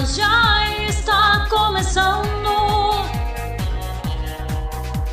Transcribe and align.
Nicolas 0.00 0.16
já 0.16 0.66
está 0.88 1.46
começando. 1.50 3.04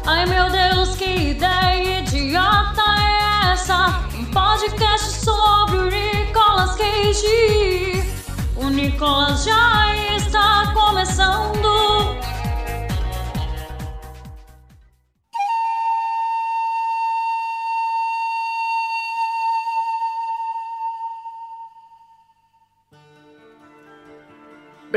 Ai 0.05 0.25
meu 0.25 0.49
Deus, 0.49 0.95
que 0.95 1.31
ideia 1.31 1.99
idiota 1.99 2.83
é 2.97 3.51
essa? 3.51 3.99
Um 4.17 4.23
podcast 4.25 5.25
sobre 5.25 5.77
o 5.77 5.89
Nicolas 5.89 6.75
Cage. 6.77 8.01
O 8.55 8.69
Nicolas 8.69 9.43
já 9.43 9.93
está 10.15 10.71
começando. 10.73 12.26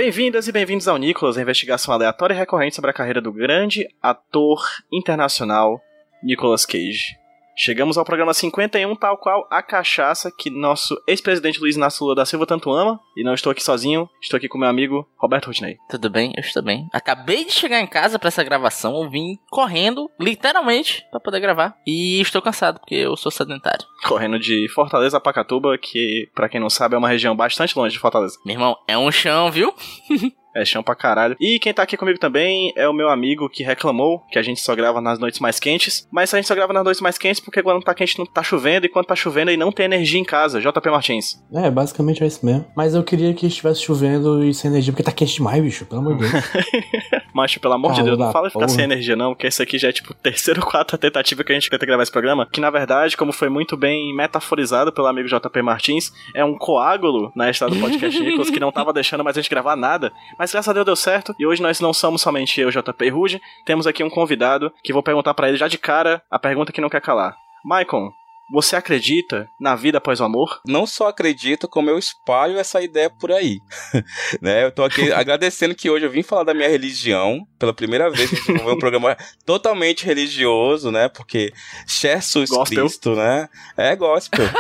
Bem-vindas 0.03 0.49
e 0.49 0.53
bem-vindos 0.53 0.89
ao 0.89 0.97
Nicolas, 0.97 1.37
a 1.37 1.43
investigação 1.43 1.93
aleatória 1.93 2.33
e 2.33 2.37
recorrente 2.39 2.75
sobre 2.75 2.91
a 2.91 2.95
carreira 2.95 3.21
do 3.21 3.31
grande 3.31 3.87
ator 4.01 4.59
internacional 4.91 5.79
Nicolas 6.23 6.65
Cage. 6.65 7.20
Chegamos 7.63 7.99
ao 7.99 8.07
programa 8.07 8.33
51, 8.33 8.97
tal 8.97 9.19
qual 9.19 9.47
a 9.51 9.63
cachaça 9.63 10.33
que 10.35 10.49
nosso 10.49 10.99
ex-presidente 11.07 11.61
Luiz 11.61 11.77
Inácio 11.77 12.05
Lula 12.05 12.17
da 12.17 12.25
Silva 12.25 12.47
tanto 12.47 12.73
ama. 12.73 12.99
E 13.15 13.23
não 13.23 13.35
estou 13.35 13.53
aqui 13.53 13.63
sozinho, 13.63 14.09
estou 14.19 14.39
aqui 14.39 14.49
com 14.49 14.57
meu 14.57 14.67
amigo 14.67 15.07
Roberto 15.19 15.49
Rudney. 15.49 15.77
Tudo 15.91 16.09
bem? 16.09 16.33
Eu 16.35 16.41
estou 16.41 16.63
bem. 16.63 16.89
Acabei 16.91 17.45
de 17.45 17.53
chegar 17.53 17.79
em 17.79 17.87
casa 17.87 18.19
pra 18.19 18.29
essa 18.29 18.43
gravação, 18.43 19.03
eu 19.03 19.11
vim 19.11 19.39
correndo, 19.51 20.11
literalmente, 20.19 21.05
pra 21.11 21.21
poder 21.21 21.39
gravar. 21.39 21.77
E 21.87 22.19
estou 22.23 22.41
cansado, 22.41 22.81
porque 22.81 22.95
eu 22.95 23.15
sou 23.15 23.31
sedentário. 23.31 23.85
Correndo 24.05 24.39
de 24.39 24.67
Fortaleza 24.75 25.19
a 25.19 25.21
Pacatuba, 25.21 25.77
que, 25.77 26.31
pra 26.35 26.49
quem 26.49 26.61
não 26.61 26.71
sabe, 26.71 26.95
é 26.95 26.99
uma 26.99 27.11
região 27.11 27.37
bastante 27.37 27.79
longe 27.79 27.93
de 27.93 28.01
Fortaleza. 28.01 28.39
Meu 28.43 28.55
irmão, 28.55 28.75
é 28.89 28.97
um 28.97 29.13
chão, 29.13 29.51
viu? 29.51 29.75
É 30.55 30.65
chão 30.65 30.83
pra 30.83 30.95
caralho. 30.95 31.37
E 31.41 31.59
quem 31.59 31.73
tá 31.73 31.83
aqui 31.83 31.97
comigo 31.97 32.19
também 32.19 32.73
é 32.77 32.89
o 32.89 32.93
meu 32.93 33.09
amigo 33.09 33.49
que 33.49 33.63
reclamou 33.63 34.21
que 34.31 34.39
a 34.39 34.43
gente 34.43 34.61
só 34.61 34.75
grava 34.75 35.01
nas 35.01 35.19
noites 35.19 35.41
mais 35.41 35.61
quentes. 35.61 36.09
Mas 36.11 36.33
a 36.35 36.37
gente 36.37 36.47
só 36.47 36.55
grava 36.55 36.73
nas 36.73 36.85
noites 36.85 37.01
mais 37.01 37.17
quentes 37.17 37.41
porque 37.41 37.63
quando 37.63 37.83
tá 37.83 37.95
quente 37.95 38.19
não 38.19 38.27
tá 38.27 38.43
chovendo 38.43 38.87
e 38.87 38.89
quando 38.89 39.07
tá 39.07 39.15
chovendo 39.15 39.51
aí 39.51 39.57
não 39.57 39.71
tem 39.71 39.87
energia 39.87 40.21
em 40.21 40.25
casa. 40.25 40.61
JP 40.61 40.91
Martins. 40.91 41.43
É, 41.53 41.71
basicamente 41.71 42.23
é 42.23 42.27
isso 42.27 42.45
mesmo. 42.45 42.67
Mas 42.77 42.95
eu 42.95 43.03
queria 43.03 43.33
que 43.35 43.47
estivesse 43.47 43.83
chovendo 43.83 44.45
e 44.45 44.53
sem 44.53 44.71
energia, 44.71 44.93
porque 44.93 45.03
tá 45.03 45.13
quente 45.13 45.35
demais, 45.35 45.63
bicho, 45.63 45.87
pelo 45.87 46.01
amor 46.01 46.17
de 46.17 46.31
Deus. 46.31 46.45
Macho, 47.33 47.61
pelo 47.61 47.75
amor 47.75 47.93
de 47.93 48.03
Deus, 48.03 48.19
não 48.19 48.33
fala 48.33 48.49
de 48.49 48.53
ficar 48.53 48.67
porra. 48.67 48.77
sem 48.77 48.85
energia 48.85 49.15
não, 49.15 49.33
porque 49.35 49.47
esse 49.47 49.63
aqui 49.63 49.79
já 49.79 49.89
é 49.89 49.93
tipo 49.93 50.13
terceira 50.21 50.61
ou 50.61 50.67
quarta 50.67 50.99
tentativa 50.99 51.45
que 51.45 51.53
a 51.53 51.55
gente 51.55 51.71
tenta 51.71 51.87
gravar 51.87 52.03
esse 52.03 52.13
programa. 52.13 52.49
Que 52.51 52.61
na 52.61 52.71
verdade, 52.71 53.17
como 53.17 53.33
foi 53.33 53.49
muito 53.49 53.77
bem 53.77 54.15
metaforizado 54.15 54.93
pelo 54.93 55.07
amigo 55.07 55.29
JP 55.29 55.63
Martins, 55.63 56.13
é 56.35 56.45
um 56.45 56.57
coágulo 56.57 57.33
na 57.35 57.51
história 57.51 57.75
do 57.75 57.81
podcast 57.81 58.21
Nicolas 58.21 58.51
que 58.51 58.61
não 58.61 58.73
tava 58.73 58.93
deixando 58.93 59.23
mais 59.23 59.37
a 59.37 59.41
gente 59.41 59.51
gravar 59.51 59.77
nada. 59.77 60.13
Mas 60.41 60.53
graças 60.53 60.71
a 60.71 60.73
Deus 60.73 60.87
deu 60.87 60.97
certo. 60.97 61.35
E 61.39 61.45
hoje 61.45 61.61
nós 61.61 61.81
não 61.81 61.93
somos 61.93 62.23
somente 62.23 62.59
eu, 62.59 62.71
JP 62.71 63.05
e 63.05 63.11
Rude. 63.11 63.43
Temos 63.63 63.87
aqui 63.87 64.03
um 64.03 64.09
convidado 64.09 64.73
que 64.83 64.91
vou 64.91 65.03
perguntar 65.03 65.35
pra 65.35 65.47
ele 65.47 65.59
já 65.59 65.69
de 65.69 65.77
cara 65.77 66.23
a 66.31 66.39
pergunta 66.39 66.73
que 66.73 66.81
não 66.81 66.89
quer 66.89 67.03
calar. 67.03 67.37
Maicon, 67.63 68.11
você 68.53 68.77
acredita 68.77 69.47
na 69.61 69.75
vida 69.77 69.99
após 69.99 70.21
o 70.21 70.25
amor? 70.25 70.61
não 70.67 70.87
só 70.87 71.09
acredito, 71.09 71.69
como 71.69 71.91
eu 71.91 71.99
espalho 71.99 72.59
essa 72.59 72.81
ideia 72.83 73.09
por 73.11 73.33
aí. 73.33 73.59
né? 74.41 74.65
Eu 74.65 74.73
tô 74.73 74.83
aqui 74.85 75.11
agradecendo 75.13 75.75
que 75.75 75.91
hoje 75.91 76.05
eu 76.07 76.11
vim 76.11 76.23
falar 76.23 76.45
da 76.45 76.55
minha 76.55 76.69
religião. 76.69 77.47
Pela 77.59 77.75
primeira 77.75 78.09
vez, 78.11 78.31
a 78.33 78.35
gente 78.35 78.47
desenvolveu 78.47 78.75
um 78.75 78.79
programa 78.79 79.17
totalmente 79.45 80.05
religioso, 80.07 80.91
né? 80.91 81.09
Porque 81.09 81.53
Jesus 81.87 82.49
Gospel. 82.51 82.85
Cristo, 82.85 83.15
né? 83.15 83.49
É 83.77 83.95
gospel. 83.97 84.45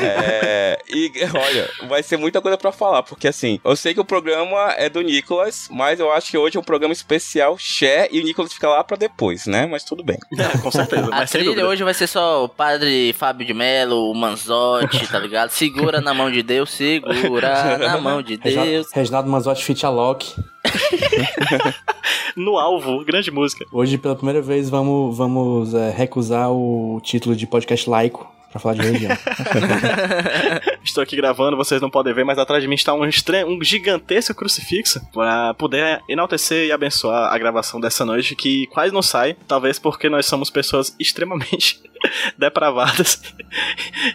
É, 0.00 0.78
e 0.88 1.10
olha, 1.34 1.70
vai 1.88 2.02
ser 2.02 2.16
muita 2.16 2.40
coisa 2.40 2.56
pra 2.56 2.72
falar, 2.72 3.02
porque 3.02 3.28
assim, 3.28 3.60
eu 3.64 3.76
sei 3.76 3.94
que 3.94 4.00
o 4.00 4.04
programa 4.04 4.72
é 4.76 4.88
do 4.88 5.00
Nicolas, 5.00 5.68
mas 5.70 6.00
eu 6.00 6.12
acho 6.12 6.30
que 6.30 6.38
hoje 6.38 6.56
é 6.56 6.60
um 6.60 6.64
programa 6.64 6.92
especial 6.92 7.56
Cher 7.58 8.08
e 8.10 8.20
o 8.20 8.24
Nicolas 8.24 8.52
fica 8.52 8.68
lá 8.68 8.82
pra 8.84 8.96
depois, 8.96 9.46
né? 9.46 9.66
Mas 9.66 9.84
tudo 9.84 10.02
bem. 10.04 10.18
É, 10.38 10.58
com 10.58 10.70
certeza, 10.70 11.08
A 11.12 11.26
trilha 11.26 11.44
dúvida. 11.50 11.68
hoje 11.68 11.84
vai 11.84 11.94
ser 11.94 12.06
só 12.06 12.17
o 12.20 12.48
padre 12.48 13.12
Fábio 13.12 13.46
de 13.46 13.54
Melo, 13.54 14.10
o 14.10 14.14
Manzotti, 14.14 15.06
tá 15.08 15.18
ligado? 15.18 15.50
Segura 15.50 16.00
na 16.00 16.12
mão 16.14 16.30
de 16.30 16.42
Deus, 16.42 16.70
segura 16.70 17.78
na 17.78 17.98
mão 17.98 18.20
de 18.22 18.36
Deus. 18.36 18.54
Reginaldo, 18.56 18.88
Reginaldo 18.94 19.30
Manzotti 19.30 19.64
feat 19.64 19.84
Alok. 19.86 20.34
No 22.36 22.56
alvo, 22.56 23.04
grande 23.04 23.30
música. 23.30 23.64
Hoje, 23.72 23.98
pela 23.98 24.14
primeira 24.14 24.40
vez, 24.40 24.70
vamos, 24.70 25.16
vamos 25.16 25.74
é, 25.74 25.90
recusar 25.90 26.50
o 26.52 27.00
título 27.02 27.34
de 27.34 27.46
podcast 27.46 27.88
laico 27.90 28.30
pra 28.50 28.60
falar 28.60 28.74
de 28.74 28.82
religião. 28.82 29.10
Estou 30.84 31.02
aqui 31.02 31.16
gravando, 31.16 31.56
vocês 31.56 31.82
não 31.82 31.90
podem 31.90 32.14
ver, 32.14 32.24
mas 32.24 32.38
atrás 32.38 32.62
de 32.62 32.68
mim 32.68 32.76
está 32.76 32.94
um, 32.94 33.04
estre- 33.04 33.44
um 33.44 33.62
gigantesco 33.62 34.34
crucifixo 34.34 35.00
para 35.12 35.52
poder 35.54 36.00
enaltecer 36.08 36.66
e 36.66 36.72
abençoar 36.72 37.32
a 37.32 37.38
gravação 37.38 37.80
dessa 37.80 38.04
noite, 38.04 38.34
que 38.36 38.66
quase 38.68 38.92
não 38.94 39.02
sai, 39.02 39.36
talvez 39.46 39.78
porque 39.78 40.08
nós 40.08 40.24
somos 40.26 40.48
pessoas 40.48 40.94
extremamente 41.00 41.80
depravadas 42.38 43.22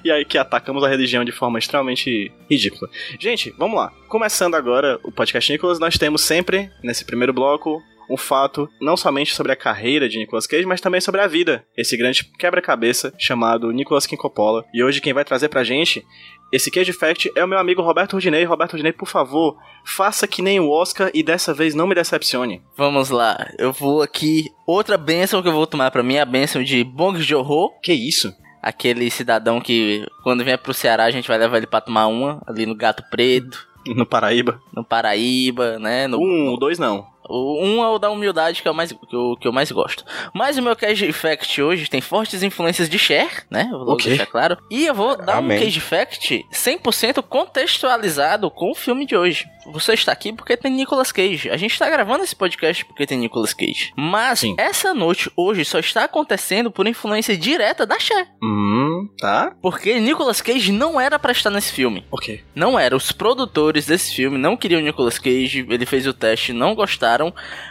e 0.03 0.11
aí 0.11 0.25
que 0.25 0.37
atacamos 0.37 0.83
a 0.83 0.87
religião 0.87 1.23
de 1.23 1.31
forma 1.31 1.59
extremamente 1.59 2.31
ridícula. 2.49 2.89
Gente, 3.19 3.53
vamos 3.57 3.77
lá. 3.77 3.91
Começando 4.07 4.55
agora 4.55 4.99
o 5.03 5.11
podcast 5.11 5.51
Nicolas, 5.51 5.79
nós 5.79 5.97
temos 5.97 6.21
sempre, 6.21 6.71
nesse 6.83 7.05
primeiro 7.05 7.33
bloco, 7.33 7.81
um 8.09 8.17
fato 8.17 8.69
não 8.81 8.95
somente 8.97 9.33
sobre 9.33 9.51
a 9.51 9.55
carreira 9.55 10.07
de 10.09 10.17
Nicolas 10.17 10.45
Cage, 10.47 10.65
mas 10.65 10.81
também 10.81 11.01
sobre 11.01 11.21
a 11.21 11.27
vida. 11.27 11.65
Esse 11.77 11.95
grande 11.97 12.23
quebra-cabeça 12.37 13.13
chamado 13.17 13.71
Nicolas 13.71 14.05
King 14.05 14.21
Coppola. 14.21 14.63
E 14.73 14.83
hoje 14.83 15.01
quem 15.01 15.13
vai 15.13 15.23
trazer 15.25 15.49
pra 15.49 15.63
gente 15.63 16.03
esse 16.51 16.69
Cage 16.69 16.93
Fact 16.93 17.31
é 17.35 17.43
o 17.43 17.47
meu 17.47 17.57
amigo 17.57 17.81
Roberto 17.81 18.13
Rudinei. 18.13 18.43
Roberto 18.43 18.73
Rudinei, 18.73 18.93
por 18.93 19.07
favor, 19.07 19.57
faça 19.83 20.27
que 20.27 20.41
nem 20.41 20.59
o 20.59 20.69
Oscar 20.69 21.09
e 21.13 21.23
dessa 21.23 21.51
vez 21.53 21.73
não 21.73 21.87
me 21.87 21.95
decepcione. 21.95 22.61
Vamos 22.77 23.09
lá, 23.09 23.49
eu 23.57 23.71
vou 23.73 24.03
aqui. 24.03 24.45
Outra 24.67 24.95
bênção 24.95 25.41
que 25.41 25.47
eu 25.47 25.53
vou 25.53 25.65
tomar 25.65 25.89
pra 25.89 26.03
mim 26.03 26.15
é 26.15 26.21
a 26.21 26.25
bênção 26.25 26.63
de 26.63 26.83
Bong 26.83 27.19
Joon-ho, 27.21 27.71
Que 27.81 27.91
isso? 27.93 28.31
aquele 28.61 29.09
cidadão 29.09 29.59
que 29.59 30.05
quando 30.23 30.43
vier 30.43 30.57
pro 30.57 30.73
Ceará 30.73 31.03
a 31.05 31.11
gente 31.11 31.27
vai 31.27 31.37
levar 31.37 31.57
ele 31.57 31.67
pra 31.67 31.81
tomar 31.81 32.07
uma, 32.07 32.41
ali 32.47 32.65
no 32.65 32.75
Gato 32.75 33.03
Preto, 33.09 33.67
No 33.87 34.05
Paraíba. 34.05 34.61
no 34.73 34.85
Paraíba, 34.85 35.77
né? 35.79 36.07
No, 36.07 36.17
Um, 36.17 36.55
dois 36.57 36.77
não. 36.79 37.05
Um 37.29 37.83
é 37.83 37.87
o 37.87 37.99
da 37.99 38.09
humildade, 38.09 38.61
que 38.61 38.67
é 38.67 38.71
o 38.71 38.75
mais, 38.75 38.91
que 38.91 39.15
eu, 39.15 39.37
que 39.39 39.47
eu 39.47 39.51
mais 39.51 39.71
gosto. 39.71 40.03
Mas 40.33 40.57
o 40.57 40.61
meu 40.61 40.75
Cage 40.75 41.11
Fact 41.11 41.61
hoje 41.61 41.89
tem 41.89 42.01
fortes 42.01 42.43
influências 42.43 42.89
de 42.89 42.97
Cher, 42.99 43.45
né? 43.49 43.67
Vou 43.69 43.79
logo 43.79 43.91
Ok. 43.93 44.07
deixar 44.09 44.25
claro. 44.25 44.57
E 44.69 44.85
eu 44.85 44.93
vou 44.93 45.15
dar 45.17 45.37
Amém. 45.37 45.57
um 45.57 45.61
Cage 45.63 45.79
Fact 45.79 46.45
100% 46.51 47.21
contextualizado 47.23 48.49
com 48.51 48.71
o 48.71 48.75
filme 48.75 49.05
de 49.05 49.15
hoje. 49.15 49.45
Você 49.67 49.93
está 49.93 50.11
aqui 50.11 50.33
porque 50.33 50.57
tem 50.57 50.71
Nicolas 50.71 51.11
Cage. 51.11 51.49
A 51.49 51.55
gente 51.57 51.71
está 51.71 51.89
gravando 51.89 52.23
esse 52.23 52.35
podcast 52.35 52.83
porque 52.85 53.05
tem 53.07 53.17
Nicolas 53.17 53.53
Cage. 53.53 53.93
Mas 53.95 54.39
Sim. 54.39 54.55
essa 54.57 54.93
noite 54.93 55.31
hoje 55.37 55.63
só 55.63 55.79
está 55.79 56.03
acontecendo 56.03 56.69
por 56.69 56.85
influência 56.85 57.37
direta 57.37 57.85
da 57.85 57.97
Cher. 57.99 58.27
Hum, 58.43 59.07
tá. 59.19 59.53
Porque 59.61 59.99
Nicolas 59.99 60.41
Cage 60.41 60.71
não 60.71 60.99
era 60.99 61.17
pra 61.17 61.31
estar 61.31 61.49
nesse 61.49 61.71
filme. 61.71 62.05
Ok. 62.11 62.43
Não 62.53 62.77
era. 62.77 62.95
Os 62.95 63.11
produtores 63.11 63.85
desse 63.85 64.13
filme 64.13 64.37
não 64.37 64.57
queriam 64.57 64.81
o 64.81 64.83
Nicolas 64.83 65.17
Cage. 65.17 65.65
Ele 65.69 65.85
fez 65.85 66.05
o 66.07 66.13
teste, 66.13 66.51
não 66.51 66.75
gostaram. 66.75 67.12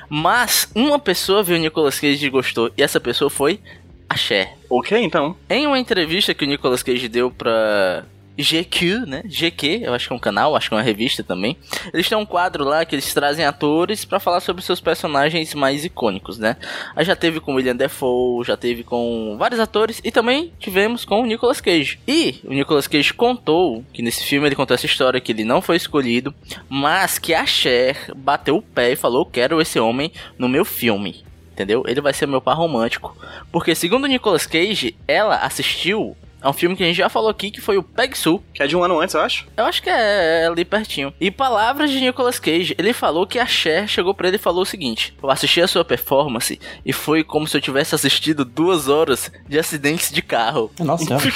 Mas 0.09 0.71
uma 0.75 0.99
pessoa 0.99 1.43
viu 1.43 1.57
o 1.57 1.59
Nicolas 1.59 1.99
Cage 1.99 2.27
e 2.27 2.31
gostou. 2.31 2.71
E 2.77 2.83
essa 2.83 3.01
pessoa 3.01 3.31
foi 3.31 3.61
a 4.09 4.17
Cher. 4.17 4.51
Ok, 4.69 4.97
então. 4.99 5.37
Em 5.49 5.67
uma 5.67 5.79
entrevista 5.79 6.35
que 6.35 6.45
o 6.45 6.49
Nicolas 6.49 6.83
Cage 6.83 7.09
deu 7.09 7.31
pra 7.31 8.05
GQ, 8.39 9.07
né? 9.07 9.23
GQ, 9.25 9.83
eu 9.85 9.95
acho 9.95 10.09
que 10.09 10.13
é 10.13 10.17
um 10.17 10.21
canal, 10.21 10.57
acho 10.57 10.69
que 10.69 10.75
é 10.75 10.79
uma 10.79 10.83
revista 10.83 11.23
também. 11.23 11.57
Eles 11.93 12.09
têm 12.09 12.17
um 12.17 12.27
quadro 12.27 12.65
lá 12.65 12.85
que 12.85 12.95
eles 12.95 13.13
trazem 13.13 13.45
atores 13.45 14.05
pra 14.05 14.21
falar 14.21 14.41
sobre 14.41 14.63
seus 14.63 14.81
personagens 14.81 15.55
mais 15.55 15.85
icônicos, 15.85 16.39
né? 16.39 16.57
Aí 16.97 17.05
já 17.05 17.15
teve 17.15 17.41
com 17.41 17.55
William 17.55 17.77
Defoe, 17.77 18.45
já 18.45 18.57
teve 18.57 18.83
com 18.83 19.37
vários 19.39 19.61
atores 19.61 20.01
e 20.03 20.11
também 20.11 20.53
tivemos 20.59 21.05
com 21.05 21.21
o 21.23 21.27
Nicolas 21.27 21.61
Cage. 21.61 21.99
E 22.07 22.41
o 22.45 22.53
Nicolas 22.53 22.87
Cage 22.87 23.13
contou 23.13 23.85
que 23.93 24.03
nesse 24.03 24.25
filme 24.25 24.49
ele 24.49 24.57
contou 24.57 24.75
essa 24.75 24.87
história 24.87 25.21
que 25.21 25.33
ele 25.33 25.45
não 25.45 25.61
foi 25.61 25.77
escolhido, 25.77 26.35
mas 26.69 27.19
que 27.19 27.35
a 27.35 27.47
Cher 27.47 28.13
bateu 28.17 28.57
o 28.57 28.63
pé 28.63 28.93
e 28.93 28.97
falou: 28.97 29.27
"Quero 29.27 29.61
esse 29.61 29.79
homem 29.79 30.13
no 30.39 30.49
meu 30.49 30.65
filme". 30.65 31.25
Entendeu? 31.53 31.85
Ele 31.87 32.01
vai 32.01 32.15
ser 32.15 32.27
meu 32.27 32.41
par 32.41 32.57
romântico. 32.57 33.15
Porque, 33.53 33.75
segundo 33.75 34.07
Nicolas 34.07 34.47
Cage, 34.47 34.97
ela 35.07 35.37
assistiu 35.37 36.17
É 36.43 36.49
um 36.49 36.53
filme 36.53 36.75
que 36.75 36.83
a 36.83 36.87
gente 36.87 36.97
já 36.97 37.09
falou 37.09 37.31
aqui, 37.31 37.51
que 37.51 37.61
foi 37.61 37.79
o 37.79 37.83
Peg 37.83 38.19
Sul. 38.19 38.43
Que 38.53 38.63
é 38.63 38.67
de 38.67 38.77
um 38.77 38.83
ano 38.83 38.99
antes, 38.99 39.15
eu 39.15 39.21
acho. 39.21 39.47
Eu 39.57 39.65
acho 39.65 39.81
que 39.81 39.89
é, 39.89 40.43
é 40.43 40.47
ali 40.47 40.65
pertinho. 40.65 41.15
E 41.21 41.31
palavras 41.31 41.91
de 41.91 42.01
Nicolas 42.01 42.41
Cage, 42.41 42.75
ele 42.77 42.93
falou 42.93 43.27
que 43.27 43.39
a 43.39 43.47
Cher 43.47 43.87
chegou 43.87 44.13
pra 44.13 44.27
ele 44.27 44.37
e 44.37 44.41
falou 44.41 44.63
o 44.63 44.67
seguinte: 44.67 45.15
Eu 45.23 45.31
assisti 45.31 45.61
a 45.61 45.69
sua 45.69 45.85
performance 45.85 46.59
e 46.85 46.93
foi 46.93 47.23
como 47.23 47.47
se 47.47 47.57
eu 47.57 47.61
tivesse 47.61 47.95
assistido 47.95 48.45
duas 48.45 48.89
horas 48.89 49.31
de 49.49 49.59
acidentes 49.59 50.11
de 50.11 50.21
carro. 50.21 50.71
Nossa 50.81 51.05
senhora. 51.05 51.31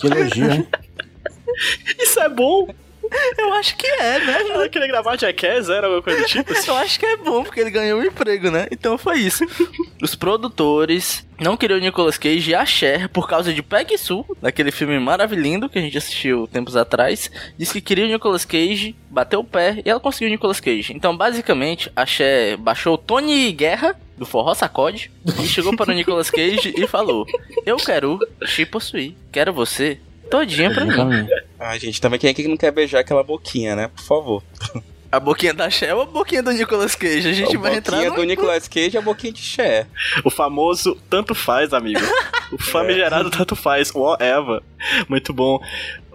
que 0.00 0.06
elogio, 0.06 0.52
hein? 0.52 0.66
Isso 1.98 2.20
é 2.20 2.28
bom. 2.28 2.68
Eu 3.38 3.52
acho 3.54 3.76
que 3.76 3.86
é, 3.86 4.18
né? 4.20 4.42
Ela 4.50 4.68
queria 4.68 4.88
gravar 4.88 5.18
Jackass, 5.18 5.68
era 5.68 5.86
alguma 5.86 6.02
coisa 6.02 6.20
do 6.20 6.26
tipo? 6.26 6.52
Eu 6.52 6.76
acho 6.76 6.98
que 6.98 7.06
é 7.06 7.16
bom, 7.16 7.44
porque 7.44 7.60
ele 7.60 7.70
ganhou 7.70 8.00
um 8.00 8.04
emprego, 8.04 8.50
né? 8.50 8.66
Então 8.70 8.96
foi 8.96 9.18
isso. 9.18 9.44
Os 10.02 10.14
produtores 10.14 11.26
não 11.40 11.56
queriam 11.56 11.78
o 11.78 11.80
Nicolas 11.80 12.18
Cage 12.18 12.50
e 12.50 12.54
a 12.54 12.64
Cher 12.64 13.08
por 13.08 13.28
causa 13.28 13.52
de 13.52 13.62
Peg 13.62 13.96
Sul, 13.98 14.24
daquele 14.40 14.70
filme 14.70 14.98
maravilhoso 14.98 15.68
que 15.68 15.78
a 15.78 15.82
gente 15.82 15.98
assistiu 15.98 16.46
tempos 16.46 16.76
atrás. 16.76 17.30
Disse 17.58 17.74
que 17.74 17.80
queria 17.80 18.04
o 18.04 18.08
Nicolas 18.08 18.44
Cage, 18.44 18.94
bateu 19.10 19.40
o 19.40 19.44
pé 19.44 19.82
e 19.84 19.90
ela 19.90 20.00
conseguiu 20.00 20.28
o 20.28 20.30
Nicolas 20.30 20.60
Cage. 20.60 20.92
Então, 20.92 21.16
basicamente, 21.16 21.90
a 21.96 22.06
Cher 22.06 22.56
baixou 22.56 22.94
o 22.94 22.98
Tony 22.98 23.50
Guerra 23.52 23.96
do 24.16 24.24
Forró 24.24 24.54
Sacode 24.54 25.10
e 25.42 25.46
chegou 25.46 25.74
para 25.76 25.90
o 25.90 25.94
Nicolas 25.94 26.30
Cage 26.30 26.72
e 26.76 26.86
falou: 26.86 27.26
Eu 27.66 27.76
quero 27.76 28.18
te 28.46 28.64
possuir, 28.64 29.14
quero 29.32 29.52
você 29.52 29.98
todinha 30.30 30.72
pra 30.72 30.84
mim. 30.84 31.26
Ai, 31.62 31.78
gente, 31.78 32.00
também 32.00 32.18
quem 32.18 32.30
é 32.30 32.34
que 32.34 32.48
não 32.48 32.56
quer 32.56 32.72
beijar 32.72 33.00
aquela 33.00 33.22
boquinha, 33.22 33.76
né? 33.76 33.88
Por 33.88 34.02
favor. 34.04 34.42
A 35.10 35.20
boquinha 35.20 35.52
da 35.52 35.68
Cher 35.68 35.94
ou 35.94 36.02
a 36.02 36.06
boquinha 36.06 36.42
do 36.42 36.50
Nicolas 36.52 36.94
Cage? 36.94 37.28
A 37.28 37.32
gente 37.32 37.54
a 37.54 37.60
vai 37.60 37.76
entrar 37.76 37.96
boquinha 37.98 38.10
no... 38.10 38.16
do 38.16 38.24
Nicolas 38.24 38.66
Cage 38.66 38.94
e 38.94 38.98
a 38.98 39.02
boquinha 39.02 39.32
de 39.32 39.42
Cher. 39.42 39.86
O 40.24 40.30
famoso 40.30 40.96
tanto 41.10 41.34
faz, 41.34 41.72
amigo. 41.74 42.00
O 42.50 42.56
famigerado 42.62 43.30
tanto 43.30 43.54
faz. 43.54 43.92
Whatever. 43.94 44.62
Muito 45.08 45.32
bom. 45.34 45.60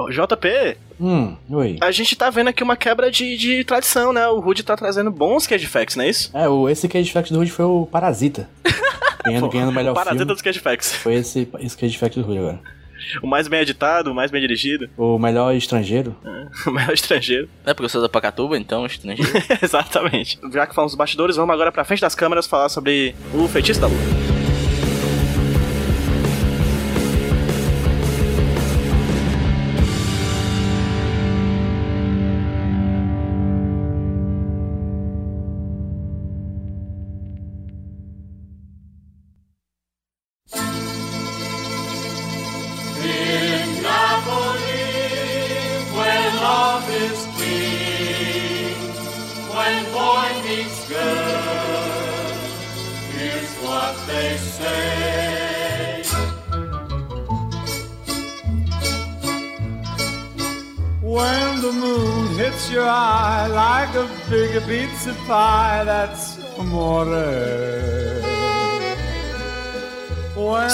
JP, 0.09 0.77
Hum, 0.99 1.37
oi. 1.51 1.77
a 1.79 1.91
gente 1.91 2.15
tá 2.15 2.29
vendo 2.31 2.47
aqui 2.47 2.63
uma 2.63 2.75
quebra 2.75 3.11
de, 3.11 3.37
de 3.37 3.63
tradição, 3.63 4.11
né? 4.11 4.27
O 4.29 4.39
Rude 4.39 4.63
tá 4.63 4.75
trazendo 4.75 5.11
bons 5.11 5.45
Cage 5.45 5.67
Facts, 5.67 5.95
não 5.95 6.03
é 6.03 6.09
isso? 6.09 6.31
É, 6.35 6.49
o, 6.49 6.67
esse 6.67 6.87
Cage 6.89 7.11
Fact 7.11 7.31
do 7.31 7.37
Rude 7.37 7.51
foi 7.51 7.65
o 7.65 7.85
Parasita. 7.85 8.49
Ganhando, 9.23 9.49
ganhando 9.49 9.69
o 9.69 9.73
melhor 9.73 9.93
Parasita 9.93 10.17
filme. 10.19 10.33
dos 10.33 10.41
Cage 10.41 10.59
Facts. 10.59 10.93
Foi 10.95 11.15
esse, 11.15 11.47
esse 11.59 11.77
Cage 11.77 11.97
Fact 11.97 12.19
do 12.19 12.25
Rude 12.25 12.39
agora. 12.39 12.59
O 13.21 13.27
mais 13.27 13.47
bem 13.47 13.61
editado, 13.61 14.11
o 14.11 14.15
mais 14.15 14.31
bem 14.31 14.41
dirigido, 14.41 14.89
O 14.97 15.17
melhor 15.19 15.53
estrangeiro. 15.55 16.15
o 16.65 16.71
melhor 16.71 16.93
estrangeiro. 16.93 17.49
É 17.65 17.73
porque 17.73 17.85
eu 17.85 17.89
sou 17.89 18.01
da 18.01 18.09
Pacatuba, 18.09 18.57
então 18.57 18.85
estrangeiro. 18.85 19.31
Exatamente. 19.61 20.39
Já 20.51 20.65
que 20.67 20.73
falamos 20.75 20.91
dos 20.93 20.97
bastidores, 20.97 21.35
vamos 21.35 21.53
agora 21.53 21.71
pra 21.71 21.83
frente 21.83 22.01
das 22.01 22.15
câmeras 22.15 22.47
falar 22.47 22.69
sobre 22.69 23.15
o 23.33 23.47
Feitiço 23.47 23.79
da 23.81 23.87
Lua. 23.87 24.26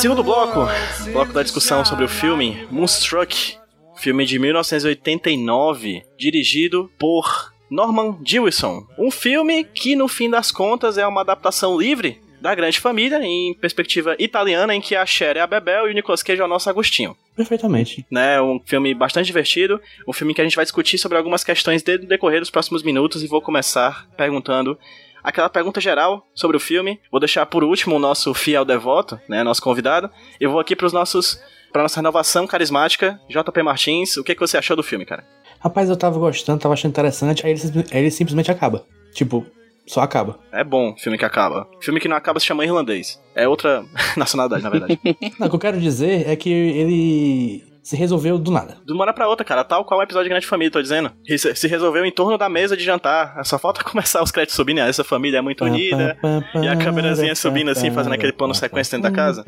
Segundo 0.04 0.22
bloco, 0.22 0.68
bloco 1.14 1.32
da 1.32 1.42
discussão 1.42 1.86
sobre 1.86 2.04
o 2.04 2.10
filme 2.10 2.68
Moonstruck, 2.70 3.56
filme 3.96 4.26
de 4.26 4.38
1989, 4.38 6.04
dirigido 6.18 6.92
por 7.00 7.54
Norman 7.72 8.20
Jewison. 8.22 8.86
Um 9.00 9.10
filme 9.10 9.64
que, 9.64 9.96
no 9.96 10.10
fim 10.10 10.30
das 10.30 10.52
contas, 10.52 10.98
é 10.98 11.08
uma 11.08 11.22
adaptação 11.22 11.80
livre 11.80 12.20
da 12.42 12.54
Grande 12.54 12.82
Família, 12.82 13.24
em 13.24 13.54
perspectiva 13.54 14.18
italiana, 14.20 14.76
em 14.76 14.82
que 14.82 14.94
a 14.94 15.06
Cher 15.06 15.38
é 15.38 15.40
a 15.40 15.48
Bebel 15.48 15.88
e 15.88 15.92
o 15.92 15.94
Nicolas 15.94 16.22
Cage 16.22 16.42
é 16.42 16.44
o 16.44 16.50
nosso 16.50 16.70
Agostinho. 16.70 17.16
Perfeitamente. 17.34 18.06
né? 18.12 18.42
Um 18.42 18.60
filme 18.60 18.94
bastante 18.94 19.28
divertido, 19.28 19.80
um 20.06 20.12
filme 20.12 20.34
que 20.34 20.42
a 20.42 20.44
gente 20.44 20.58
vai 20.58 20.66
discutir 20.66 20.98
sobre 20.98 21.18
algumas 21.18 21.46
questões 21.46 21.82
no 21.82 22.00
decorrer 22.00 22.42
dos 22.42 22.50
próximos 22.50 22.84
minutos 22.84 23.24
e 23.24 23.28
vou 23.28 23.42
começar 23.42 24.06
perguntando 24.18 24.78
aquela 25.24 25.50
pergunta 25.50 25.80
geral 25.80 26.28
sobre 26.34 26.58
o 26.58 26.60
filme. 26.60 27.00
Vou 27.12 27.20
deixar 27.20 27.46
por 27.46 27.64
último 27.64 27.96
o 27.96 28.00
nosso 28.00 28.34
fiel 28.34 28.66
devoto, 28.66 29.20
né, 29.30 29.44
nosso 29.44 29.62
convidado. 29.62 30.10
Eu 30.40 30.52
vou 30.52 30.60
aqui 30.60 30.76
para 30.76 30.88
os 30.88 30.94
nossos 30.94 31.40
para 31.72 31.82
nossa 31.82 31.96
renovação 32.00 32.46
carismática, 32.46 33.20
JP 33.28 33.64
Martins. 33.64 34.16
O 34.18 34.24
que, 34.24 34.36
que 34.36 34.40
você 34.42 34.58
achou 34.58 34.76
do 34.76 34.84
filme, 34.84 35.06
cara? 35.06 35.26
Rapaz, 35.60 35.90
eu 35.90 35.98
tava 35.98 36.20
gostando, 36.20 36.60
tava 36.60 36.74
achando 36.76 36.92
interessante, 36.92 37.44
aí 37.46 37.52
ele, 37.54 37.60
simplesmente- 37.60 37.94
aí 37.96 38.02
ele 38.04 38.12
simplesmente 38.12 38.52
acaba. 38.52 38.86
Tipo, 39.14 39.44
só 39.88 40.02
acaba. 40.02 40.40
É 40.52 40.64
bom 40.64 40.96
filme 40.98 41.18
que 41.18 41.26
acaba. 41.26 41.68
Filme 41.82 42.00
que 42.00 42.08
não 42.08 42.16
acaba 42.16 42.40
se 42.40 42.46
chama 42.46 42.64
irlandês. 42.64 43.20
É 43.34 43.48
outra 43.48 43.84
nacionalidade, 44.16 44.62
na 44.64 44.70
verdade. 44.70 45.00
Não, 45.40 45.48
o 45.48 45.50
que 45.50 45.56
eu 45.56 45.60
quero 45.60 45.80
dizer 45.80 46.30
é 46.30 46.36
que 46.36 46.50
ele 46.50 47.64
se 47.84 47.96
resolveu 47.98 48.38
do 48.40 48.50
nada. 48.50 48.78
De 48.86 48.94
uma 48.94 49.04
hora 49.04 49.14
pra 49.14 49.28
outra, 49.28 49.46
cara, 49.46 49.64
tal 49.64 49.84
qual 49.86 50.00
o 50.00 50.04
episódio 50.04 50.24
de 50.26 50.30
Grande 50.30 50.48
Família, 50.48 50.72
tô 50.72 50.82
dizendo. 50.82 51.12
Se 51.38 51.54
se 51.56 51.68
resolveu 51.68 52.06
em 52.06 52.12
torno 52.12 52.38
da 52.38 52.48
mesa 52.50 52.76
de 52.78 52.84
jantar. 52.84 53.44
Só 53.46 53.60
falta 53.60 53.84
começar 53.86 54.24
os 54.24 54.32
créditos 54.32 54.56
subindo. 54.56 54.78
né? 54.78 54.90
Essa 54.90 55.04
família 55.04 55.40
é 55.40 55.42
muito 55.42 55.64
unida. 55.66 56.18
E 56.62 56.68
a 56.68 56.76
câmerazinha 56.76 57.36
subindo 57.36 57.70
assim, 57.70 57.92
fazendo 57.92 58.14
aquele 58.14 58.32
plano 58.32 58.56
sequência 58.56 58.98
dentro 58.98 59.12
da 59.12 59.16
casa. 59.16 59.44